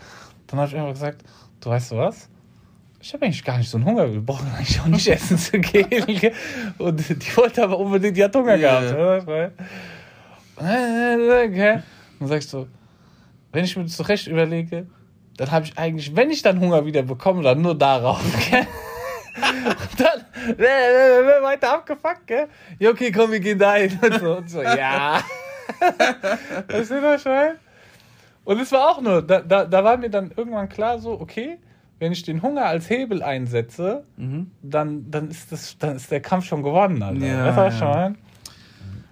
Dann 0.46 0.60
habe 0.60 0.68
ich 0.70 0.76
einfach 0.76 0.92
gesagt, 0.92 1.24
du 1.60 1.70
weißt 1.70 1.92
du 1.92 1.96
was? 1.96 2.28
Ich 3.00 3.12
habe 3.14 3.24
eigentlich 3.24 3.42
gar 3.42 3.58
nicht 3.58 3.68
so 3.68 3.78
einen 3.78 3.84
Hunger, 3.86 4.12
wir 4.12 4.20
brauchen 4.20 4.46
eigentlich 4.56 4.80
auch 4.80 4.86
nicht 4.86 5.08
essen 5.08 5.36
zu 5.38 5.58
gehen. 5.58 6.32
Und 6.78 7.00
die 7.08 7.36
wollte 7.36 7.64
aber 7.64 7.78
unbedingt, 7.78 8.16
die 8.16 8.22
hat 8.24 8.34
Hunger 8.36 8.54
Ja. 8.54 8.80
gehabt. 8.80 9.26
Oder? 10.56 11.48
Gell? 11.48 11.82
Dann 12.18 12.28
sag 12.28 12.38
ich 12.38 12.48
so, 12.48 12.68
wenn 13.52 13.64
ich 13.64 13.76
mir 13.76 13.82
das 13.84 13.96
zurecht 13.96 14.26
überlege, 14.28 14.86
dann 15.36 15.50
habe 15.50 15.66
ich 15.66 15.78
eigentlich, 15.78 16.14
wenn 16.14 16.30
ich 16.30 16.42
dann 16.42 16.60
Hunger 16.60 16.84
wieder 16.86 17.02
bekomme, 17.02 17.42
dann 17.42 17.60
nur 17.62 17.76
darauf. 17.76 18.20
Gell? 18.50 18.66
Und 19.34 20.00
dann 20.00 20.58
äh, 20.58 20.62
äh, 20.62 21.38
äh, 21.38 21.42
weiter 21.42 21.74
abgefuckt, 21.74 22.26
gell? 22.26 22.48
Ja, 22.78 22.90
okay, 22.90 23.10
komm, 23.10 23.30
wir 23.32 23.40
gehen 23.40 23.58
dahin. 23.58 23.98
Und 24.02 24.20
so, 24.20 24.36
und 24.36 24.50
so 24.50 24.62
ja. 24.62 25.22
Das 26.68 26.80
ist 26.80 26.90
doch 26.90 27.18
schon. 27.18 27.52
Und 28.44 28.60
es 28.60 28.70
war 28.72 28.90
auch 28.90 29.00
nur, 29.00 29.22
da, 29.22 29.40
da, 29.40 29.64
da 29.64 29.84
war 29.84 29.96
mir 29.96 30.10
dann 30.10 30.32
irgendwann 30.36 30.68
klar 30.68 30.98
so, 30.98 31.12
okay, 31.12 31.58
wenn 31.98 32.12
ich 32.12 32.22
den 32.24 32.42
Hunger 32.42 32.66
als 32.66 32.90
Hebel 32.90 33.22
einsetze, 33.22 34.04
Mhm. 34.16 34.50
dann, 34.62 35.10
dann, 35.10 35.30
ist, 35.30 35.52
das, 35.52 35.78
dann 35.78 35.96
ist 35.96 36.10
der 36.10 36.20
Kampf 36.20 36.44
schon 36.44 36.62
gewonnen. 36.62 37.02
Alter. 37.02 37.24
Ja, 37.24 37.56
was 37.56 37.74
ich 37.74 37.80
ja. 37.80 37.88
meine? 37.88 38.16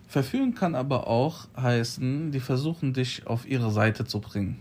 Verführen 0.08 0.54
kann 0.56 0.74
aber 0.74 1.06
auch 1.06 1.46
heißen, 1.56 2.32
die 2.32 2.40
versuchen 2.40 2.92
dich 2.92 3.28
auf 3.28 3.46
ihre 3.46 3.70
Seite 3.70 4.04
zu 4.04 4.20
bringen, 4.20 4.58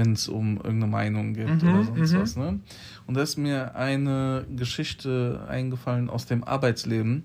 wenn 0.00 0.14
es 0.14 0.28
um 0.28 0.56
irgendeine 0.56 0.86
Meinung 0.86 1.34
geht 1.34 1.62
Mhm, 1.62 1.68
oder 1.68 1.84
sonst 1.84 2.12
mhm. 2.12 2.20
was. 2.20 2.36
Ne? 2.36 2.60
Und 3.06 3.16
da 3.16 3.22
ist 3.22 3.36
mir 3.36 3.76
eine 3.76 4.46
Geschichte 4.56 5.44
eingefallen 5.46 6.08
aus 6.08 6.24
dem 6.24 6.42
Arbeitsleben. 6.42 7.24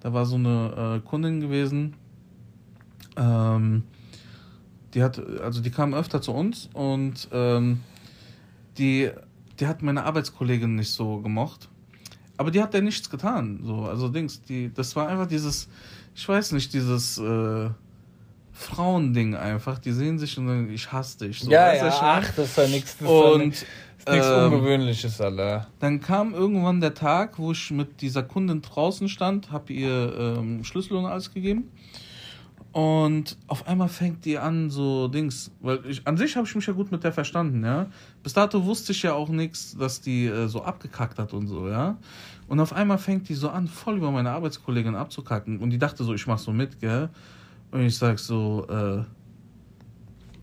Da 0.00 0.14
war 0.14 0.24
so 0.24 0.36
eine 0.36 1.02
äh, 1.04 1.06
Kundin 1.06 1.40
gewesen, 1.40 1.94
ähm, 3.18 3.82
die 4.94 5.02
hat, 5.02 5.18
also 5.40 5.60
die 5.60 5.70
kam 5.70 5.92
öfter 5.92 6.22
zu 6.22 6.32
uns 6.32 6.70
und 6.72 7.28
ähm, 7.32 7.80
die, 8.78 9.10
die 9.60 9.66
hat 9.66 9.82
meine 9.82 10.04
Arbeitskollegin 10.04 10.74
nicht 10.74 10.92
so 10.92 11.20
gemocht. 11.20 11.68
Aber 12.38 12.50
die 12.50 12.62
hat 12.62 12.72
ja 12.72 12.80
nichts 12.80 13.10
getan. 13.10 13.60
So, 13.62 13.84
also 13.84 14.08
Dings, 14.08 14.40
die, 14.42 14.72
das 14.72 14.96
war 14.96 15.08
einfach 15.08 15.26
dieses, 15.26 15.68
ich 16.14 16.26
weiß 16.26 16.52
nicht, 16.52 16.72
dieses 16.72 17.18
äh, 17.18 17.68
Frauending 18.56 19.34
einfach. 19.34 19.78
Die 19.78 19.92
sehen 19.92 20.18
sich 20.18 20.36
und 20.38 20.48
sagen, 20.48 20.70
ich 20.72 20.90
hasse 20.90 21.18
dich. 21.18 21.40
So, 21.40 21.50
ja, 21.50 21.74
ja, 21.74 21.88
ach, 21.88 22.30
das 22.34 22.48
ist 22.48 22.56
ja 22.56 22.66
nichts 22.66 22.96
das 22.98 23.08
ist 23.08 23.14
ja 23.14 23.30
Und 23.32 23.38
nichts 23.40 23.66
ähm, 24.06 24.52
Ungewöhnliches, 24.52 25.20
Alter. 25.20 25.66
dann 25.78 26.00
kam 26.00 26.32
irgendwann 26.32 26.80
der 26.80 26.94
Tag, 26.94 27.38
wo 27.38 27.52
ich 27.52 27.70
mit 27.70 28.00
dieser 28.00 28.22
Kundin 28.22 28.62
draußen 28.62 29.08
stand, 29.08 29.50
habe 29.50 29.72
ihr 29.72 30.36
ähm, 30.38 30.64
Schlüssel 30.64 30.96
und 30.96 31.04
alles 31.04 31.34
gegeben. 31.34 31.70
Und 32.72 33.36
auf 33.46 33.66
einmal 33.66 33.88
fängt 33.88 34.24
die 34.24 34.38
an, 34.38 34.70
so 34.70 35.08
Dings, 35.08 35.50
weil 35.60 35.80
ich, 35.86 36.06
an 36.06 36.16
sich 36.16 36.36
habe 36.36 36.46
ich 36.46 36.54
mich 36.54 36.66
ja 36.66 36.72
gut 36.72 36.92
mit 36.92 37.04
der 37.04 37.12
verstanden, 37.12 37.64
ja. 37.64 37.86
Bis 38.22 38.32
dato 38.32 38.64
wusste 38.64 38.92
ich 38.92 39.02
ja 39.02 39.14
auch 39.14 39.28
nichts, 39.28 39.76
dass 39.78 40.00
die 40.00 40.26
äh, 40.26 40.46
so 40.46 40.62
abgekackt 40.62 41.18
hat 41.18 41.32
und 41.32 41.46
so, 41.46 41.68
ja. 41.68 41.96
Und 42.48 42.60
auf 42.60 42.72
einmal 42.72 42.98
fängt 42.98 43.28
die 43.28 43.34
so 43.34 43.48
an, 43.48 43.66
voll 43.66 43.96
über 43.96 44.10
meine 44.10 44.30
Arbeitskollegin 44.30 44.94
abzukacken. 44.94 45.58
Und 45.58 45.70
die 45.70 45.78
dachte 45.78 46.04
so, 46.04 46.14
ich 46.14 46.26
mach 46.26 46.38
so 46.38 46.52
mit, 46.52 46.80
gell. 46.80 47.08
Und 47.70 47.82
ich 47.82 47.96
sag 47.96 48.18
so, 48.18 48.66
äh, 48.68 49.02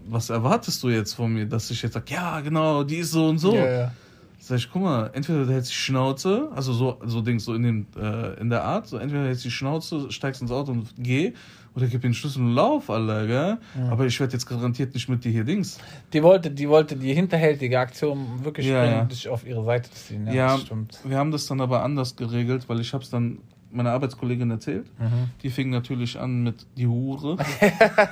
was 0.06 0.30
erwartest 0.30 0.84
du 0.84 0.90
jetzt 0.90 1.14
von 1.14 1.34
mir, 1.34 1.46
dass 1.46 1.72
ich 1.72 1.82
jetzt 1.82 1.94
sag, 1.94 2.10
ja, 2.10 2.42
genau, 2.42 2.84
die 2.84 2.98
ist 2.98 3.12
so 3.12 3.28
und 3.30 3.38
so. 3.40 3.56
Ja, 3.56 3.72
ja. 3.72 3.92
Sag 4.40 4.58
ich, 4.58 4.70
guck 4.70 4.82
mal, 4.82 5.10
entweder 5.14 5.46
du 5.46 5.54
hältst 5.54 5.72
die 5.72 5.76
Schnauze, 5.76 6.50
also 6.54 6.74
so, 6.74 7.00
so 7.06 7.22
Dings, 7.22 7.46
so 7.46 7.54
in, 7.54 7.64
dem, 7.64 7.86
äh, 7.98 8.34
in 8.42 8.50
der 8.50 8.62
Art, 8.66 8.88
so 8.88 8.98
entweder 8.98 9.24
hältst 9.24 9.46
die 9.46 9.52
Schnauze, 9.52 10.12
steigst 10.12 10.42
ins 10.42 10.52
Auto 10.52 10.74
und 10.74 10.90
geh, 10.98 11.32
oder 11.76 11.88
gib 11.88 12.02
den 12.02 12.14
Schlüssel 12.14 12.42
und 12.42 12.54
lauf, 12.54 12.90
Alter, 12.90 13.26
gell? 13.26 13.58
Aber 13.90 14.06
ich 14.06 14.20
werde 14.20 14.34
jetzt 14.34 14.46
garantiert 14.46 14.94
nicht 14.94 15.08
mit 15.08 15.24
dir 15.24 15.32
hier 15.32 15.46
Dings. 15.46 15.80
Die 16.12 16.22
wollte, 16.22 16.52
die 16.52 16.68
wollte 16.68 16.98
die 16.98 17.14
hinterhältige 17.14 17.80
Aktion 17.80 18.44
wirklich 18.44 18.68
Ja, 18.68 18.82
bringen, 18.82 18.94
ja. 18.98 19.06
dich 19.06 19.30
auf 19.30 19.48
ihre 19.48 19.64
Seite 19.64 19.90
zu 19.90 19.96
ziehen. 20.08 20.28
Ja, 20.28 20.34
Ja, 20.34 20.48
das 20.54 20.62
stimmt. 20.64 21.00
wir 21.06 21.18
haben 21.18 21.32
das 21.32 21.48
dann 21.48 21.62
aber 21.62 21.82
anders 21.82 22.16
geregelt, 22.18 22.68
weil 22.68 22.82
ich 22.82 22.94
habe 22.94 23.04
es 23.04 23.10
dann 23.10 23.40
meiner 23.74 23.92
Arbeitskollegin 23.92 24.50
erzählt. 24.52 24.88
Mhm. 25.00 25.30
Die 25.42 25.50
fing 25.50 25.70
natürlich 25.70 26.20
an 26.20 26.44
mit 26.44 26.66
die 26.78 26.88
Hure. 26.88 27.38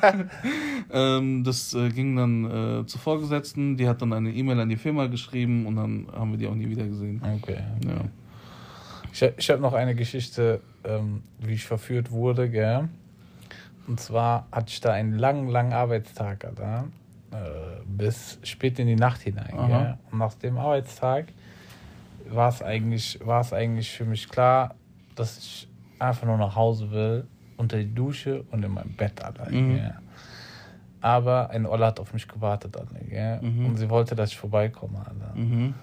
ähm, 0.91 1.43
das 1.43 1.73
äh, 1.73 1.89
ging 1.89 2.15
dann 2.15 2.45
äh, 2.81 2.85
zur 2.85 2.99
Vorgesetzten, 2.99 3.77
die 3.77 3.87
hat 3.87 4.01
dann 4.01 4.13
eine 4.13 4.31
E-Mail 4.31 4.59
an 4.59 4.69
die 4.69 4.77
Firma 4.77 5.07
geschrieben 5.07 5.65
und 5.65 5.75
dann 5.75 6.07
haben 6.13 6.31
wir 6.31 6.37
die 6.37 6.47
auch 6.47 6.55
nie 6.55 6.69
wieder 6.69 6.85
gesehen. 6.85 7.21
Okay. 7.41 7.59
Ja. 7.85 8.05
Ich, 9.13 9.21
ich 9.37 9.49
habe 9.49 9.61
noch 9.61 9.73
eine 9.73 9.95
Geschichte, 9.95 10.61
ähm, 10.83 11.23
wie 11.39 11.53
ich 11.53 11.65
verführt 11.65 12.11
wurde, 12.11 12.49
gell? 12.49 12.87
Und 13.87 13.99
zwar 13.99 14.47
hatte 14.51 14.69
ich 14.69 14.79
da 14.79 14.93
einen 14.93 15.17
langen, 15.17 15.49
langen 15.49 15.73
Arbeitstag, 15.73 16.45
Alter. 16.45 16.85
Äh, 17.31 17.81
bis 17.85 18.39
spät 18.43 18.77
in 18.79 18.87
die 18.87 18.95
Nacht 18.95 19.21
hinein, 19.21 19.53
gell? 19.67 19.97
Und 20.11 20.17
nach 20.17 20.33
dem 20.35 20.57
Arbeitstag 20.57 21.27
war 22.29 22.49
es 22.49 22.61
eigentlich, 22.61 23.19
war 23.23 23.41
es 23.41 23.53
eigentlich 23.53 23.91
für 23.91 24.05
mich 24.05 24.29
klar, 24.29 24.75
dass 25.15 25.37
ich 25.37 25.67
einfach 25.99 26.25
nur 26.25 26.37
nach 26.37 26.55
Hause 26.55 26.89
will, 26.91 27.25
unter 27.57 27.77
die 27.77 27.93
Dusche 27.93 28.43
und 28.51 28.63
in 28.63 28.71
meinem 28.73 28.93
Bett, 28.93 29.23
Alter. 29.23 29.49
Mhm. 29.51 29.75
gell? 29.75 29.93
Aber 31.01 31.49
eine 31.49 31.69
Olle 31.69 31.87
hat 31.87 31.99
auf 31.99 32.13
mich 32.13 32.27
gewartet, 32.27 32.75
Alter, 32.77 32.99
gell? 33.07 33.41
Mhm. 33.41 33.65
Und 33.67 33.77
sie 33.77 33.89
wollte, 33.89 34.15
dass 34.15 34.31
ich 34.31 34.37
vorbeikomme, 34.37 34.99
Alter. 34.99 35.33
Mhm. 35.35 35.73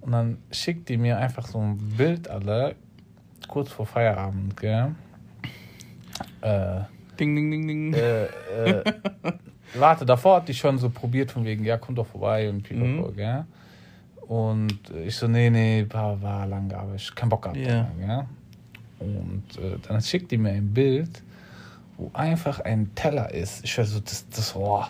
Und 0.00 0.12
dann 0.12 0.38
schickt 0.50 0.88
die 0.88 0.96
mir 0.96 1.16
einfach 1.18 1.46
so 1.46 1.58
ein 1.60 1.76
Bild, 1.96 2.28
alle, 2.28 2.74
kurz 3.48 3.70
vor 3.70 3.86
Feierabend, 3.86 4.56
gell? 4.56 4.94
Äh, 6.40 6.80
Ding, 7.18 7.36
ding, 7.36 7.50
ding, 7.50 7.68
ding. 7.68 7.94
äh, 7.94 8.24
äh, 8.24 8.84
warte, 9.74 10.04
davor 10.06 10.36
hat 10.36 10.48
die 10.48 10.54
schon 10.54 10.78
so 10.78 10.88
probiert, 10.90 11.30
von 11.30 11.44
wegen, 11.44 11.64
ja, 11.64 11.76
komm 11.76 11.94
doch 11.94 12.06
vorbei 12.06 12.48
und 12.48 12.62
pipapo, 12.62 13.10
Mhm. 13.10 13.16
gell? 13.16 13.44
Und 14.26 14.78
ich 15.04 15.14
so, 15.16 15.28
nee, 15.28 15.50
nee, 15.50 15.86
war, 15.90 16.20
war 16.22 16.46
lang, 16.46 16.72
aber 16.72 16.94
ich 16.94 17.14
keinen 17.14 17.28
Bock 17.28 17.42
gehabt, 17.42 17.58
Ja. 17.58 17.86
gell? 17.98 18.24
Und 19.02 19.44
äh, 19.58 19.78
dann 19.86 20.00
schickt 20.00 20.30
die 20.30 20.38
mir 20.38 20.50
ein 20.50 20.72
Bild, 20.72 21.22
wo 21.96 22.10
einfach 22.14 22.60
ein 22.60 22.94
Teller 22.94 23.32
ist. 23.32 23.64
Ich 23.64 23.76
höre 23.76 23.84
so, 23.84 24.00
das, 24.00 24.28
das, 24.30 24.54
oh, 24.56 24.84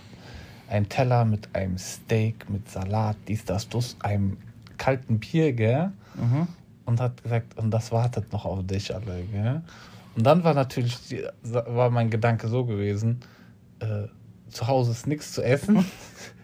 ein 0.69 0.89
Teller 0.89 1.25
mit 1.25 1.55
einem 1.55 1.79
Steak, 1.79 2.49
mit 2.49 2.69
Salat, 2.71 3.17
dies, 3.29 3.45
das, 3.45 3.69
das, 3.69 3.97
einem 4.01 4.37
kalten 4.79 5.19
Bier, 5.19 5.53
gell? 5.53 5.93
Mhm. 6.15 6.47
und 6.85 7.01
hat 7.01 7.23
gesagt, 7.23 7.57
und 7.57 7.71
das 7.71 7.91
wartet 7.91 8.33
noch 8.33 8.45
auf 8.45 8.67
dich 8.67 8.95
alle, 8.95 9.23
gell? 9.33 9.63
Und 10.15 10.25
dann 10.25 10.45
war 10.45 10.53
natürlich, 10.53 10.99
war 11.43 11.91
mein 11.91 12.11
Gedanke 12.11 12.49
so 12.49 12.65
gewesen, 12.67 13.21
äh, 13.79 14.09
zu 14.51 14.67
Hause 14.67 14.91
ist 14.93 15.07
nichts 15.07 15.33
zu 15.33 15.43
essen. 15.43 15.87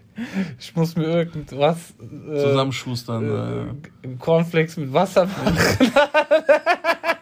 ich 0.59 0.74
muss 0.74 0.96
mir 0.96 1.04
irgendwas 1.04 1.94
äh, 2.00 2.40
Zusammenschustern. 2.40 3.76
äh, 4.02 4.09
Cornflakes 4.18 4.78
mit 4.78 4.92
Wasser 4.92 5.26
machen. 5.26 5.57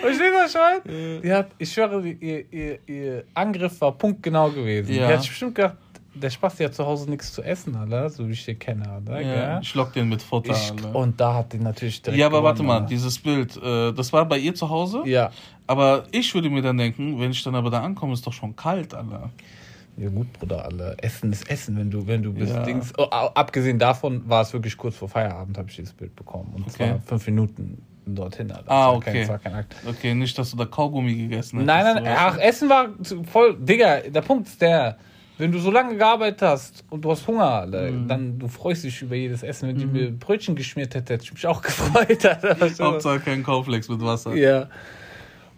Verstehst 0.00 0.54
du, 0.54 0.58
meine? 0.58 1.20
Die 1.20 1.32
hat, 1.32 1.48
ich 1.58 1.72
schwöre, 1.72 2.06
ihr, 2.06 2.52
ihr, 2.52 2.78
ihr 2.86 3.24
Angriff 3.34 3.80
war 3.80 3.92
punktgenau 3.92 4.50
gewesen. 4.50 4.94
Ja. 4.94 5.08
Die 5.08 5.12
hat 5.14 5.26
bestimmt 5.26 5.54
gedacht, 5.54 5.76
der 6.14 6.30
Spaß 6.30 6.60
hat 6.60 6.74
zu 6.74 6.86
Hause 6.86 7.10
nichts 7.10 7.32
zu 7.32 7.42
essen, 7.42 7.74
Alter, 7.74 8.08
so 8.08 8.28
wie 8.28 8.32
ich 8.32 8.44
den 8.44 8.58
kenne, 8.58 8.88
Alter, 8.88 9.20
ja. 9.20 9.60
Ich 9.60 9.74
lock 9.74 9.92
den 9.92 10.08
mit 10.08 10.22
Futter. 10.22 10.52
Ich, 10.52 10.72
und 10.94 11.20
da 11.20 11.34
hat 11.34 11.52
die 11.52 11.58
natürlich 11.58 12.00
direkt 12.02 12.20
ja, 12.20 12.26
aber 12.26 12.42
warte 12.42 12.58
gewonnen, 12.58 12.68
mal, 12.68 12.74
Alter. 12.76 12.88
dieses 12.88 13.18
Bild, 13.18 13.56
äh, 13.56 13.92
das 13.92 14.12
war 14.12 14.24
bei 14.26 14.38
ihr 14.38 14.54
zu 14.54 14.68
Hause. 14.70 15.02
Ja. 15.06 15.30
Aber 15.66 16.04
ich 16.12 16.32
würde 16.34 16.50
mir 16.50 16.62
dann 16.62 16.78
denken, 16.78 17.18
wenn 17.18 17.32
ich 17.32 17.42
dann 17.42 17.54
aber 17.56 17.70
da 17.70 17.80
ankomme, 17.82 18.12
ist 18.12 18.24
doch 18.26 18.32
schon 18.32 18.54
kalt, 18.54 18.94
Alter. 18.94 19.30
Ja 19.96 20.08
gut, 20.08 20.32
Bruder, 20.32 20.64
alle. 20.64 20.96
Essen 20.98 21.32
ist 21.32 21.48
Essen, 21.48 21.76
wenn 21.76 21.90
du, 21.90 22.06
wenn 22.06 22.22
du 22.22 22.32
bist. 22.32 22.52
Ja. 22.52 22.62
Dings. 22.64 22.92
Oh, 22.98 23.04
abgesehen 23.04 23.78
davon 23.78 24.28
war 24.28 24.42
es 24.42 24.52
wirklich 24.52 24.76
kurz 24.76 24.96
vor 24.96 25.08
Feierabend, 25.08 25.56
habe 25.56 25.68
ich 25.68 25.76
dieses 25.76 25.92
Bild 25.92 26.14
bekommen. 26.16 26.52
Und 26.54 26.62
Okay. 26.62 26.72
zwar 26.76 27.00
fünf 27.00 27.26
Minuten 27.26 27.82
dorthin. 28.06 28.50
Alter. 28.50 28.70
Ah, 28.70 28.92
okay. 28.92 29.12
Kein, 29.20 29.28
war 29.28 29.38
kein 29.38 29.54
Akt. 29.54 29.74
Okay, 29.86 30.14
nicht, 30.14 30.36
dass 30.38 30.50
du 30.50 30.56
da 30.56 30.64
Kaugummi 30.66 31.14
gegessen 31.14 31.58
hast. 31.60 31.66
Nein, 31.66 31.84
nein, 32.02 32.14
ach, 32.16 32.38
Essen 32.38 32.68
war 32.68 32.88
voll. 33.30 33.56
Digga, 33.58 34.00
der 34.00 34.20
Punkt 34.22 34.48
ist 34.48 34.60
der. 34.60 34.96
Wenn 35.36 35.50
du 35.50 35.58
so 35.58 35.72
lange 35.72 35.96
gearbeitet 35.96 36.42
hast 36.42 36.84
und 36.90 37.04
du 37.04 37.10
hast 37.10 37.26
Hunger, 37.26 37.66
Mhm. 37.66 38.06
dann 38.06 38.38
du 38.38 38.46
freust 38.46 38.84
dich 38.84 39.02
über 39.02 39.16
jedes 39.16 39.42
Essen. 39.42 39.68
Wenn 39.68 39.76
die 39.76 39.86
mir 39.86 40.10
Brötchen 40.12 40.54
geschmiert 40.54 40.94
hätte, 40.94 41.14
hätte 41.14 41.24
ich 41.24 41.32
mich 41.32 41.44
auch 41.46 41.60
gefreut. 41.62 42.24
Hauptsache 42.80 43.18
kein 43.18 43.42
Kauflex 43.42 43.88
mit 43.88 44.00
Wasser. 44.00 44.32
Ja. 44.36 44.68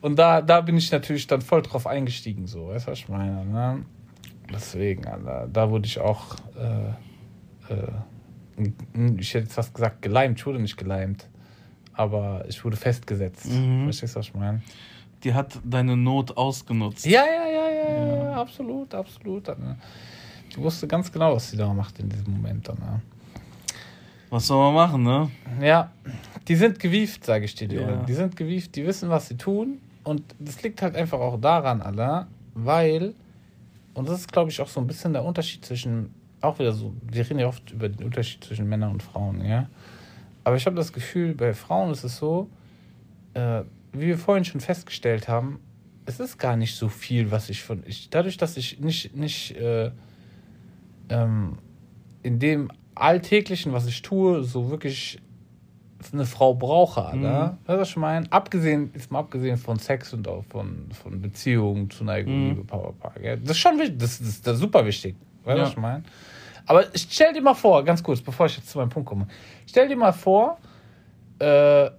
Und 0.00 0.18
da, 0.18 0.40
da 0.40 0.62
bin 0.62 0.78
ich 0.78 0.90
natürlich 0.92 1.26
dann 1.26 1.42
voll 1.42 1.60
drauf 1.62 1.86
eingestiegen, 1.86 2.46
so, 2.46 2.68
weißt 2.68 2.86
du, 2.86 2.92
was 2.92 2.98
ich 3.00 3.08
meine, 3.08 3.44
ne? 3.44 3.84
Deswegen, 4.52 5.04
Alter, 5.06 5.48
da 5.52 5.68
wurde 5.70 5.86
ich 5.86 5.98
auch, 6.00 6.36
äh, 7.68 7.72
äh, 7.74 8.70
ich 9.18 9.34
hätte 9.34 9.44
jetzt 9.44 9.54
fast 9.54 9.74
gesagt, 9.74 10.00
geleimt, 10.02 10.38
ich 10.38 10.46
wurde 10.46 10.60
nicht 10.60 10.76
geleimt, 10.76 11.28
aber 11.96 12.44
ich 12.48 12.64
wurde 12.64 12.76
festgesetzt. 12.76 13.46
Mhm. 13.46 13.84
Verstehst 13.84 14.14
du, 14.14 14.20
was 14.20 14.26
ich 14.26 14.34
meine? 14.34 14.62
Die 15.24 15.32
hat 15.32 15.58
deine 15.64 15.96
Not 15.96 16.36
ausgenutzt. 16.36 17.06
Ja, 17.06 17.24
ja, 17.24 17.48
ja, 17.48 17.68
ja, 17.70 17.90
ja, 17.90 18.16
ja, 18.16 18.32
absolut, 18.34 18.94
absolut. 18.94 19.48
Alter. 19.48 19.76
Die 20.54 20.58
wusste 20.58 20.86
ganz 20.86 21.10
genau, 21.10 21.34
was 21.34 21.50
sie 21.50 21.56
da 21.56 21.72
macht 21.72 21.98
in 21.98 22.08
diesem 22.08 22.34
Moment 22.34 22.68
dann, 22.68 22.78
ne? 22.78 23.00
Was 24.28 24.46
soll 24.46 24.58
man 24.58 24.74
machen, 24.74 25.02
ne? 25.02 25.30
Ja, 25.60 25.92
die 26.48 26.56
sind 26.56 26.78
gewieft, 26.78 27.24
sage 27.24 27.44
ich 27.44 27.54
dir, 27.54 27.68
die 27.68 27.76
Ja. 27.76 28.04
Die 28.04 28.14
sind 28.14 28.36
gewieft, 28.36 28.74
die 28.74 28.86
wissen, 28.86 29.08
was 29.08 29.28
sie 29.28 29.36
tun. 29.36 29.80
Und 30.04 30.22
das 30.38 30.62
liegt 30.62 30.82
halt 30.82 30.96
einfach 30.96 31.18
auch 31.18 31.40
daran, 31.40 31.82
Allah, 31.82 32.26
weil, 32.54 33.14
und 33.94 34.08
das 34.08 34.20
ist, 34.20 34.32
glaube 34.32 34.50
ich, 34.50 34.60
auch 34.60 34.68
so 34.68 34.80
ein 34.80 34.86
bisschen 34.86 35.12
der 35.12 35.24
Unterschied 35.24 35.64
zwischen, 35.64 36.14
auch 36.40 36.58
wieder 36.58 36.72
so, 36.72 36.92
wir 37.02 37.28
reden 37.28 37.38
ja 37.38 37.48
oft 37.48 37.70
über 37.70 37.88
den 37.88 38.04
Unterschied 38.04 38.44
zwischen 38.44 38.68
Männern 38.68 38.92
und 38.92 39.02
Frauen, 39.02 39.44
ja. 39.44 39.68
Aber 40.46 40.54
ich 40.54 40.64
habe 40.64 40.76
das 40.76 40.92
Gefühl, 40.92 41.34
bei 41.34 41.52
Frauen 41.54 41.90
ist 41.90 42.04
es 42.04 42.18
so, 42.18 42.48
äh, 43.34 43.62
wie 43.92 44.06
wir 44.06 44.16
vorhin 44.16 44.44
schon 44.44 44.60
festgestellt 44.60 45.26
haben, 45.26 45.58
es 46.04 46.20
ist 46.20 46.38
gar 46.38 46.56
nicht 46.56 46.76
so 46.76 46.88
viel, 46.88 47.32
was 47.32 47.50
ich 47.50 47.64
von, 47.64 47.82
ich, 47.84 48.10
dadurch, 48.10 48.36
dass 48.36 48.56
ich 48.56 48.78
nicht, 48.78 49.16
nicht, 49.16 49.56
äh, 49.56 49.90
ähm, 51.08 51.58
in 52.22 52.38
dem 52.38 52.70
Alltäglichen, 52.94 53.72
was 53.72 53.88
ich 53.88 54.02
tue, 54.02 54.44
so 54.44 54.70
wirklich 54.70 55.18
eine 56.12 56.26
Frau 56.26 56.54
brauche. 56.54 57.16
Mhm. 57.16 57.24
Weißt 57.24 57.56
du, 57.66 57.78
was 57.78 57.88
ich 57.88 57.96
meine? 57.96 58.30
Abgesehen, 58.30 58.92
ist 58.94 59.10
mal 59.10 59.18
abgesehen 59.18 59.56
von 59.56 59.80
Sex 59.80 60.12
und 60.12 60.28
auch 60.28 60.44
von, 60.44 60.86
von 60.92 61.20
Beziehungen, 61.20 61.90
Zuneigung, 61.90 62.32
Mhm. 62.40 62.48
Liebe, 62.50 62.62
Power, 62.64 62.92
Power, 62.92 63.14
gell? 63.20 63.38
Das 63.38 63.50
ist 63.56 63.58
schon 63.58 63.80
wichtig, 63.80 63.98
das, 63.98 64.20
das, 64.20 64.40
das 64.42 64.54
ist 64.54 64.60
super 64.60 64.86
wichtig. 64.86 65.16
Weißt 65.42 65.56
du, 65.56 65.58
Ja. 65.58 65.64
was 65.64 65.70
ich 65.70 65.76
meine? 65.76 66.04
Aber 66.66 66.84
stell 66.94 67.32
dir 67.32 67.42
mal 67.42 67.54
vor, 67.54 67.84
ganz 67.84 68.02
kurz, 68.02 68.20
bevor 68.20 68.46
ich 68.46 68.56
jetzt 68.56 68.68
zu 68.70 68.78
meinem 68.78 68.88
Punkt 68.90 69.08
komme, 69.08 69.28
stell 69.66 69.88
dir 69.88 69.96
mal 69.96 70.12
vor, 70.12 70.58
äh, 71.38 71.90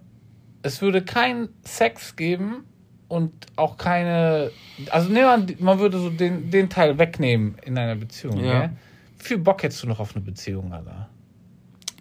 es 0.61 0.81
würde 0.81 1.03
keinen 1.03 1.49
Sex 1.63 2.15
geben, 2.15 2.65
und 3.07 3.31
auch 3.55 3.77
keine. 3.77 4.51
Also 4.89 5.07
nehmen 5.07 5.25
wir 5.25 5.31
an, 5.31 5.55
man 5.59 5.79
würde 5.79 5.97
so 5.99 6.09
den, 6.09 6.49
den 6.51 6.69
Teil 6.69 6.97
wegnehmen 6.99 7.55
in 7.65 7.77
einer 7.77 7.95
Beziehung, 7.95 8.37
Ja. 8.37 8.59
gell? 8.61 8.69
Wie 9.17 9.23
viel 9.23 9.37
Bock 9.39 9.63
hättest 9.63 9.81
du 9.83 9.87
noch 9.87 9.99
auf 9.99 10.15
eine 10.15 10.23
Beziehung, 10.23 10.71
Alter? 10.71 11.09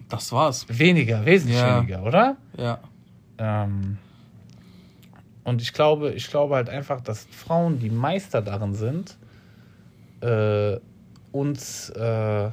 Das 0.09 0.31
war's. 0.33 0.66
Weniger, 0.68 1.24
wesentlich 1.24 1.57
Ja. 1.59 1.79
weniger, 1.79 2.02
oder? 2.02 2.37
Ja. 2.59 2.79
Ähm, 3.38 3.98
und 5.44 5.62
ich 5.62 5.72
glaube, 5.72 6.12
ich 6.12 6.29
glaube 6.29 6.57
halt 6.57 6.68
einfach, 6.68 7.00
dass 7.00 7.26
Frauen, 7.31 7.79
die 7.79 7.90
Meister 7.90 8.42
darin 8.42 8.74
sind, 8.74 9.16
äh, 10.20 10.76
uns 11.40 11.90
äh, 11.90 12.51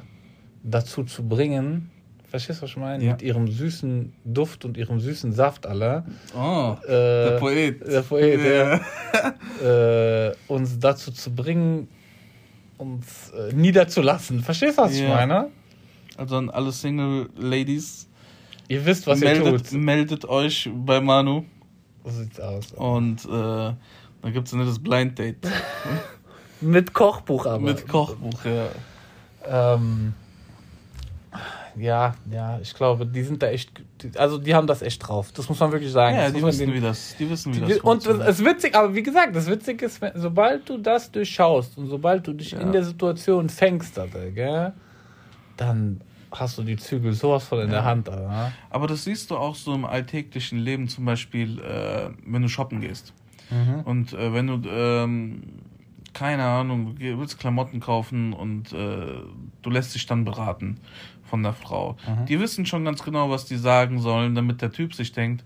dazu 0.62 1.04
zu 1.04 1.26
bringen, 1.26 1.90
verstehst 2.28 2.58
du, 2.60 2.62
was 2.64 2.70
ich 2.70 2.76
meine? 2.76 3.04
Ja. 3.04 3.12
Mit 3.12 3.22
ihrem 3.22 3.48
süßen 3.48 4.12
Duft 4.24 4.64
und 4.64 4.76
ihrem 4.76 5.00
süßen 5.00 5.32
Saft 5.32 5.66
aller, 5.66 6.04
Oh, 6.36 6.76
äh, 6.84 6.88
der 6.88 7.36
Poet. 7.38 7.86
der 7.86 8.02
Poet, 8.02 8.40
Ja. 8.40 8.80
ja. 9.62 10.28
äh, 10.30 10.34
uns 10.48 10.78
dazu 10.78 11.12
zu 11.12 11.34
bringen, 11.34 11.88
uns 12.78 13.30
äh, 13.30 13.52
niederzulassen. 13.52 14.40
Verstehst 14.40 14.78
du, 14.78 14.82
was 14.82 14.92
ich 14.94 15.02
Ja. 15.02 15.08
meine? 15.14 15.50
Also 16.16 16.36
an 16.36 16.50
alle 16.50 16.72
Single 16.72 17.28
Ladies, 17.36 18.08
Ihr 18.68 18.84
wisst, 18.86 19.06
was 19.06 19.20
ihr 19.20 19.28
meldet, 19.28 19.68
tut. 19.70 19.78
meldet 19.80 20.24
euch 20.24 20.70
bei 20.74 21.00
Manu 21.00 21.44
So 22.04 22.10
sieht's 22.10 22.40
aus. 22.40 22.72
und 22.72 23.24
äh, 23.26 23.28
dann 23.28 24.32
gibt's 24.32 24.52
ein 24.52 24.60
nettes 24.60 24.78
Blind 24.78 25.18
Date 25.18 25.36
Mit 26.60 26.92
Kochbuch 26.94 27.46
aber. 27.46 27.58
mit 27.60 27.86
Kochbuch. 27.88 28.40
Ja. 28.44 29.74
Ähm, 29.74 30.14
ja, 31.76 32.14
ja, 32.30 32.58
ich 32.62 32.72
glaube, 32.74 33.04
die 33.04 33.22
sind 33.24 33.42
da 33.42 33.48
echt, 33.48 33.70
also 34.16 34.38
die 34.38 34.54
haben 34.54 34.66
das 34.68 34.80
echt 34.82 35.06
drauf. 35.06 35.32
Das 35.32 35.48
muss 35.48 35.58
man 35.58 35.72
wirklich 35.72 35.90
sagen. 35.90 36.14
Ja, 36.16 36.24
Das 36.26 36.32
die 36.34 36.42
wissen, 36.42 36.58
denen- 36.60 36.74
wie 36.74 36.80
das, 36.80 37.16
die 37.18 37.28
wissen, 37.28 37.52
wie 37.54 37.60
die- 37.60 37.66
das 37.72 37.78
und 37.80 37.96
das 37.98 38.04
funktioniert. 38.06 38.28
ist 38.28 38.44
witzig, 38.44 38.74
aber 38.76 38.94
wie 38.94 39.02
gesagt, 39.02 39.34
das 39.34 39.46
Witzige 39.48 39.86
ist, 39.86 40.00
sobald 40.14 40.68
du 40.68 40.78
das 40.78 41.10
durchschaust 41.10 41.76
und 41.76 41.88
sobald 41.88 42.26
du 42.26 42.32
dich 42.32 42.52
Ja. 42.52 42.60
in 42.60 42.70
der 42.70 42.84
Situation 42.84 43.48
fängst, 43.48 43.98
Alter, 43.98 44.30
gell, 44.30 44.72
dann 45.56 46.00
hast 46.30 46.58
du 46.58 46.62
die 46.62 46.76
Zügel 46.76 47.12
sowas 47.12 47.44
von 47.44 47.60
in 47.60 47.70
der 47.70 47.84
Hand, 47.84 48.08
Alter. 48.08 48.52
Aber 48.70 48.86
das 48.86 49.02
siehst 49.04 49.30
du 49.32 49.36
auch 49.36 49.56
so 49.56 49.74
im 49.74 49.84
alltäglichen 49.84 50.58
Leben, 50.60 50.88
zum 50.88 51.04
Beispiel, 51.04 51.58
äh, 51.60 52.10
wenn 52.24 52.42
du 52.42 52.48
shoppen 52.48 52.80
gehst. 52.80 53.12
Mhm. 53.50 53.80
Und 53.84 54.12
äh, 54.14 54.32
wenn 54.32 54.46
du, 54.46 54.68
ähm, 54.68 55.42
keine 56.14 56.44
Ahnung, 56.44 56.96
du 56.98 57.18
willst 57.18 57.38
Klamotten 57.38 57.80
kaufen 57.80 58.32
und 58.32 58.72
äh, 58.72 59.06
du 59.62 59.70
lässt 59.70 59.94
dich 59.94 60.06
dann 60.06 60.24
beraten 60.24 60.80
von 61.24 61.42
der 61.42 61.52
Frau. 61.52 61.96
Mhm. 62.06 62.26
Die 62.26 62.40
wissen 62.40 62.64
schon 62.66 62.84
ganz 62.84 63.02
genau, 63.02 63.30
was 63.30 63.46
die 63.46 63.56
sagen 63.56 64.00
sollen, 64.00 64.34
damit 64.34 64.62
der 64.62 64.72
Typ 64.72 64.94
sich 64.94 65.12
denkt, 65.12 65.44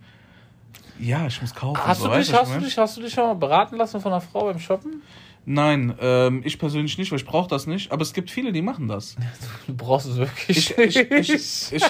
ja, 1.00 1.26
ich 1.26 1.40
muss 1.40 1.54
kaufen. 1.54 1.80
Hast, 1.86 2.00
so, 2.00 2.08
du 2.08 2.18
dich, 2.18 2.32
was 2.32 2.40
hast, 2.40 2.56
du 2.56 2.60
dich, 2.60 2.78
hast 2.78 2.96
du 2.96 3.02
dich 3.02 3.12
schon 3.12 3.24
mal 3.24 3.34
beraten 3.34 3.76
lassen 3.76 4.00
von 4.00 4.12
einer 4.12 4.20
Frau 4.20 4.44
beim 4.44 4.58
Shoppen? 4.58 5.02
Nein, 5.50 5.94
ähm, 6.00 6.42
ich 6.44 6.58
persönlich 6.58 6.98
nicht, 6.98 7.10
weil 7.10 7.18
ich 7.18 7.24
brauche 7.24 7.48
das 7.48 7.66
nicht. 7.66 7.90
Aber 7.90 8.02
es 8.02 8.12
gibt 8.12 8.30
viele, 8.30 8.52
die 8.52 8.60
machen 8.60 8.88
das. 8.88 9.16
Du 9.66 9.74
brauchst 9.74 10.06
es 10.06 10.16
wirklich 10.16 10.70
Ich, 10.76 10.78
ich, 10.78 10.96
ich, 10.96 11.30
ich, 11.30 11.72
ich, 11.72 11.82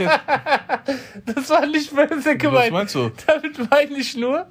Das 1.26 1.50
war 1.50 1.66
nicht 1.66 1.94
böse 1.94 2.30
was 2.34 2.38
gemeint. 2.38 2.72
meinst 2.72 2.94
du? 2.94 3.10
Damit 3.26 3.70
meine 3.70 3.98
ich 3.98 4.16
nur, 4.16 4.46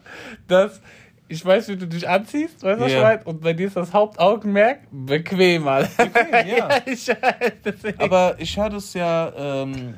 dass 0.48 0.82
ich 1.30 1.46
weiß, 1.46 1.68
wie 1.70 1.78
du 1.78 1.88
dich 1.88 2.08
anziehst, 2.08 2.64
weißt 2.64 2.80
du, 2.80 2.84
was 2.84 2.92
ich 2.92 2.98
Ja. 2.98 3.04
meine? 3.04 3.24
Und 3.26 3.42
bei 3.42 3.54
dir 3.54 3.68
ist 3.68 3.76
das 3.76 3.94
Hauptaugenmerk 3.94 4.80
bequem, 4.92 5.68
Alter. 5.68 6.06
Bequem, 6.06 6.48
ja. 6.58 6.70
ich 6.86 7.08
weiß, 7.08 7.54
deswegen. 7.66 8.00
Aber 8.00 8.36
ich 8.40 8.58
hatte 8.58 8.78
es 8.78 8.94
ja, 8.94 9.32
ähm, 9.36 9.94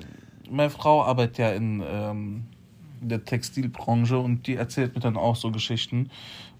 meine 0.49 0.69
Frau 0.69 1.03
arbeitet 1.03 1.37
ja 1.37 1.51
in 1.51 1.83
ähm, 1.87 2.43
der 3.01 3.23
Textilbranche 3.23 4.17
und 4.17 4.47
die 4.47 4.55
erzählt 4.55 4.95
mir 4.95 5.01
dann 5.01 5.17
auch 5.17 5.35
so 5.35 5.51
Geschichten. 5.51 6.09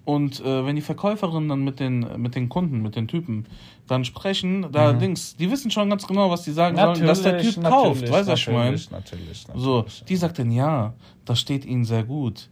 Und 0.06 0.40
äh, 0.40 0.66
wenn 0.66 0.76
die 0.76 0.82
Verkäuferinnen 0.82 1.50
dann 1.50 1.64
mit 1.64 1.80
den, 1.80 2.20
mit 2.20 2.34
den 2.34 2.50
Kunden, 2.50 2.82
mit 2.82 2.96
den 2.96 3.08
Typen 3.08 3.46
dann 3.86 4.06
sprechen, 4.06 4.72
da 4.72 4.92
links, 4.92 5.36
die 5.36 5.52
wissen 5.52 5.70
schon 5.70 5.90
ganz 5.90 6.08
genau, 6.08 6.32
was 6.32 6.44
die 6.44 6.52
sagen 6.52 6.78
sollen, 6.78 7.06
dass 7.06 7.22
der 7.22 7.40
Typ 7.40 7.64
kauft. 7.64 8.10
Weißt 8.10 8.28
du, 8.28 8.32
was 8.32 8.40
ich 8.40 8.48
meine? 8.48 8.72
natürlich, 8.72 8.92
natürlich, 8.92 9.48
natürlich. 9.48 9.64
So, 9.64 9.86
die 10.08 10.16
sagt 10.16 10.40
dann, 10.40 10.52
ja, 10.52 10.94
das 11.26 11.40
steht 11.40 11.66
ihnen 11.66 11.86
sehr 11.86 12.04
gut. 12.04 12.50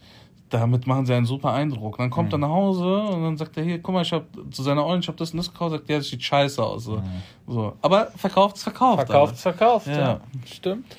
Damit 0.50 0.88
machen 0.88 1.06
sie 1.06 1.14
einen 1.14 1.26
super 1.26 1.52
Eindruck. 1.52 1.98
Dann 1.98 2.10
kommt 2.10 2.32
er 2.32 2.40
nach 2.40 2.50
Hause 2.50 3.02
und 3.02 3.24
dann 3.24 3.38
sagt 3.38 3.58
er, 3.58 3.64
hier, 3.64 3.80
guck 3.80 3.94
mal, 3.94 4.02
ich 4.02 4.14
hab 4.14 4.26
zu 4.52 4.64
seiner 4.64 4.86
Ollen, 4.86 5.02
ich 5.02 5.08
hab 5.08 5.18
das 5.18 5.32
und 5.32 5.38
das 5.38 5.52
gekauft, 5.52 5.72
sagt, 5.72 5.90
ja, 5.90 5.98
das 5.98 6.08
sieht 6.08 6.24
scheiße 6.24 6.64
aus. 6.64 6.86
So. 6.86 7.02
so. 7.46 7.74
Aber 7.82 8.08
verkauft 8.16 8.56
ist 8.56 8.64
verkauft. 8.64 9.08
Verkauft, 9.08 9.32
alles. 9.32 9.42
verkauft, 9.42 9.88
ja. 9.88 9.98
Ja. 9.98 10.22
Stimmt. 10.46 10.96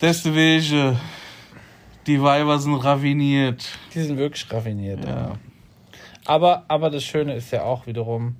Deswegen, 0.00 0.96
die 2.06 2.22
Weiber 2.22 2.58
sind 2.58 2.76
raviniert. 2.76 3.68
Die 3.92 4.00
sind 4.02 4.16
wirklich 4.16 4.50
raffiniert. 4.52 5.04
Ja. 5.04 5.10
Ja. 5.10 5.32
Aber, 6.26 6.64
aber 6.68 6.90
das 6.90 7.02
Schöne 7.02 7.34
ist 7.34 7.50
ja 7.50 7.64
auch 7.64 7.86
wiederum, 7.86 8.36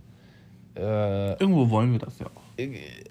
äh, 0.79 1.33
Irgendwo 1.33 1.69
wollen 1.71 1.93
wir 1.93 1.99
das 1.99 2.19
ja 2.19 2.27
auch. 2.27 2.49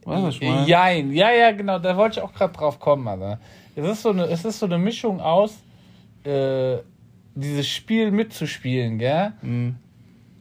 Weißt 0.05 0.41
du? 0.41 0.45
Jein, 0.65 1.11
ja, 1.11 1.31
ja, 1.31 1.51
genau, 1.51 1.79
da 1.79 1.95
wollte 1.97 2.19
ich 2.19 2.25
auch 2.25 2.33
gerade 2.33 2.53
drauf 2.53 2.79
kommen, 2.79 3.07
Alter. 3.07 3.39
Es 3.75 3.85
ist 3.85 4.01
so 4.01 4.09
eine, 4.09 4.25
es 4.25 4.45
ist 4.45 4.59
so 4.59 4.65
eine 4.65 4.77
Mischung 4.77 5.19
aus, 5.19 5.57
äh, 6.27 6.83
dieses 7.35 7.67
Spiel 7.67 8.11
mitzuspielen, 8.11 8.97
gell? 8.97 9.33
Mhm. 9.41 9.75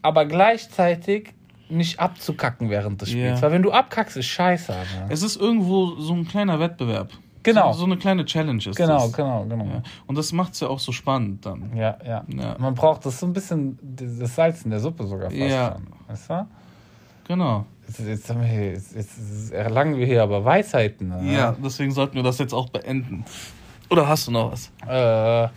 Aber 0.02 0.24
gleichzeitig 0.26 1.34
nicht 1.68 1.98
abzukacken 1.98 2.70
während 2.70 3.02
des 3.02 3.10
Spiels. 3.10 3.40
Ja. 3.40 3.42
Weil 3.42 3.52
wenn 3.52 3.62
du 3.62 3.72
abkackst, 3.72 4.16
ist 4.16 4.26
scheiße, 4.26 4.72
Alter. 4.72 5.06
Es 5.08 5.22
ist 5.22 5.36
irgendwo 5.36 5.96
so 5.96 6.14
ein 6.14 6.26
kleiner 6.26 6.60
Wettbewerb. 6.60 7.10
Genau. 7.42 7.72
So, 7.72 7.80
so 7.80 7.84
eine 7.86 7.96
kleine 7.96 8.24
Challenge 8.24 8.58
ist 8.68 8.76
Genau, 8.76 8.98
das. 9.06 9.12
genau, 9.12 9.44
genau. 9.44 9.64
Ja. 9.66 9.82
Und 10.06 10.16
das 10.18 10.32
macht's 10.32 10.60
ja 10.60 10.68
auch 10.68 10.78
so 10.80 10.90
spannend 10.92 11.44
dann. 11.46 11.76
Ja, 11.76 11.96
ja, 12.04 12.24
Ja. 12.28 12.56
Man 12.58 12.74
braucht 12.74 13.06
das 13.06 13.20
so 13.20 13.26
ein 13.26 13.32
bisschen, 13.32 13.78
das 13.82 14.34
Salz 14.34 14.62
in 14.62 14.70
der 14.70 14.80
Suppe 14.80 15.06
sogar 15.06 15.30
fast. 15.30 15.40
Ja. 15.40 15.72
Schon, 15.74 15.86
weißt 16.08 16.30
du? 16.30 16.46
Genau. 17.28 17.66
Jetzt, 17.86 18.00
jetzt, 18.00 18.30
haben 18.30 18.40
wir 18.40 18.48
hier, 18.48 18.72
jetzt, 18.72 18.94
jetzt 18.96 19.52
erlangen 19.52 19.96
wir 19.96 20.06
hier 20.06 20.22
aber 20.24 20.44
Weisheiten. 20.44 21.08
ne? 21.08 21.32
Ja, 21.32 21.54
deswegen 21.64 21.92
sollten 21.92 22.14
wir 22.16 22.22
das 22.24 22.38
jetzt 22.38 22.52
auch 22.52 22.68
beenden. 22.68 23.24
Oder 23.90 24.08
hast 24.08 24.26
du 24.26 24.32
noch 24.32 24.50
was? 24.52 24.72
Äh, 24.88 25.48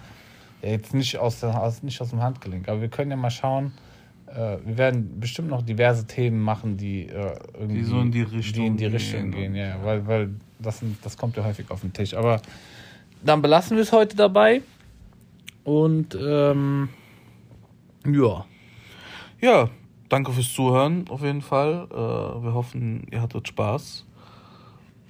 ja, 0.62 0.69
jetzt 0.69 0.93
nicht 0.93 1.17
aus, 1.17 1.39
der, 1.39 1.62
aus, 1.62 1.84
nicht 1.84 2.00
aus 2.02 2.10
dem 2.10 2.22
Handgelenk, 2.22 2.67
aber 2.69 2.82
wir 2.82 2.89
können 2.89 3.12
ja 3.12 3.17
mal 3.17 3.30
schauen. 3.32 3.74
Äh, 4.28 4.58
wir 4.65 4.78
werden 4.78 5.19
bestimmt 5.19 5.50
noch 5.50 5.62
diverse 5.62 6.06
Themen 6.06 6.39
machen, 6.41 6.78
die 6.78 7.08
äh, 7.08 7.36
irgendwie 7.54 7.80
Die 7.80 7.84
so 7.84 8.00
in 8.02 8.12
die 8.12 8.26
die 8.26 8.36
Richtung 8.36 8.65
in 8.65 8.78
die 8.78 8.84
gehen. 8.84 8.93
Richtung 8.93 9.32
gehen, 9.32 9.56
ja, 9.56 9.84
weil, 9.84 10.06
weil 10.08 10.30
das, 10.60 10.80
sind- 10.80 10.98
das 11.04 11.17
kommt 11.17 11.36
ja 11.38 11.43
häufig 11.43 11.69
auf 11.72 11.82
den 11.82 11.93
Tisch. 11.93 12.13
Aber 12.13 12.41
dann 13.24 13.41
belassen 13.41 13.76
wir 13.78 13.82
es 13.84 13.91
heute 13.91 14.15
dabei 14.15 14.62
und 15.63 16.15
ähm, 16.22 16.89
ja, 18.06 18.45
Ja, 19.41 19.69
danke 20.10 20.32
fürs 20.32 20.54
Zuhören 20.54 21.06
auf 21.10 21.22
jeden 21.22 21.41
Fall. 21.41 21.88
Äh, 21.91 21.95
wir 22.43 22.54
hoffen, 22.54 23.08
ihr 23.12 23.22
hattet 23.22 23.48
Spaß. 23.48 24.06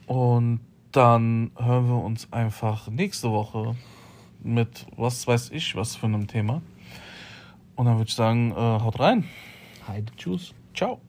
Und 0.07 0.59
dann 0.91 1.51
hören 1.57 1.87
wir 1.87 2.03
uns 2.03 2.31
einfach 2.33 2.89
nächste 2.89 3.29
Woche 3.31 3.75
mit 4.41 4.85
was 4.95 5.27
weiß 5.27 5.51
ich, 5.51 5.75
was 5.75 5.95
für 5.95 6.07
einem 6.07 6.27
Thema. 6.27 6.61
Und 7.75 7.85
dann 7.85 7.97
würde 7.97 8.09
ich 8.09 8.15
sagen, 8.15 8.51
äh, 8.51 8.55
haut 8.55 8.99
rein. 8.99 9.25
Heide 9.87 10.11
Tschüss. 10.17 10.53
Ciao. 10.73 10.99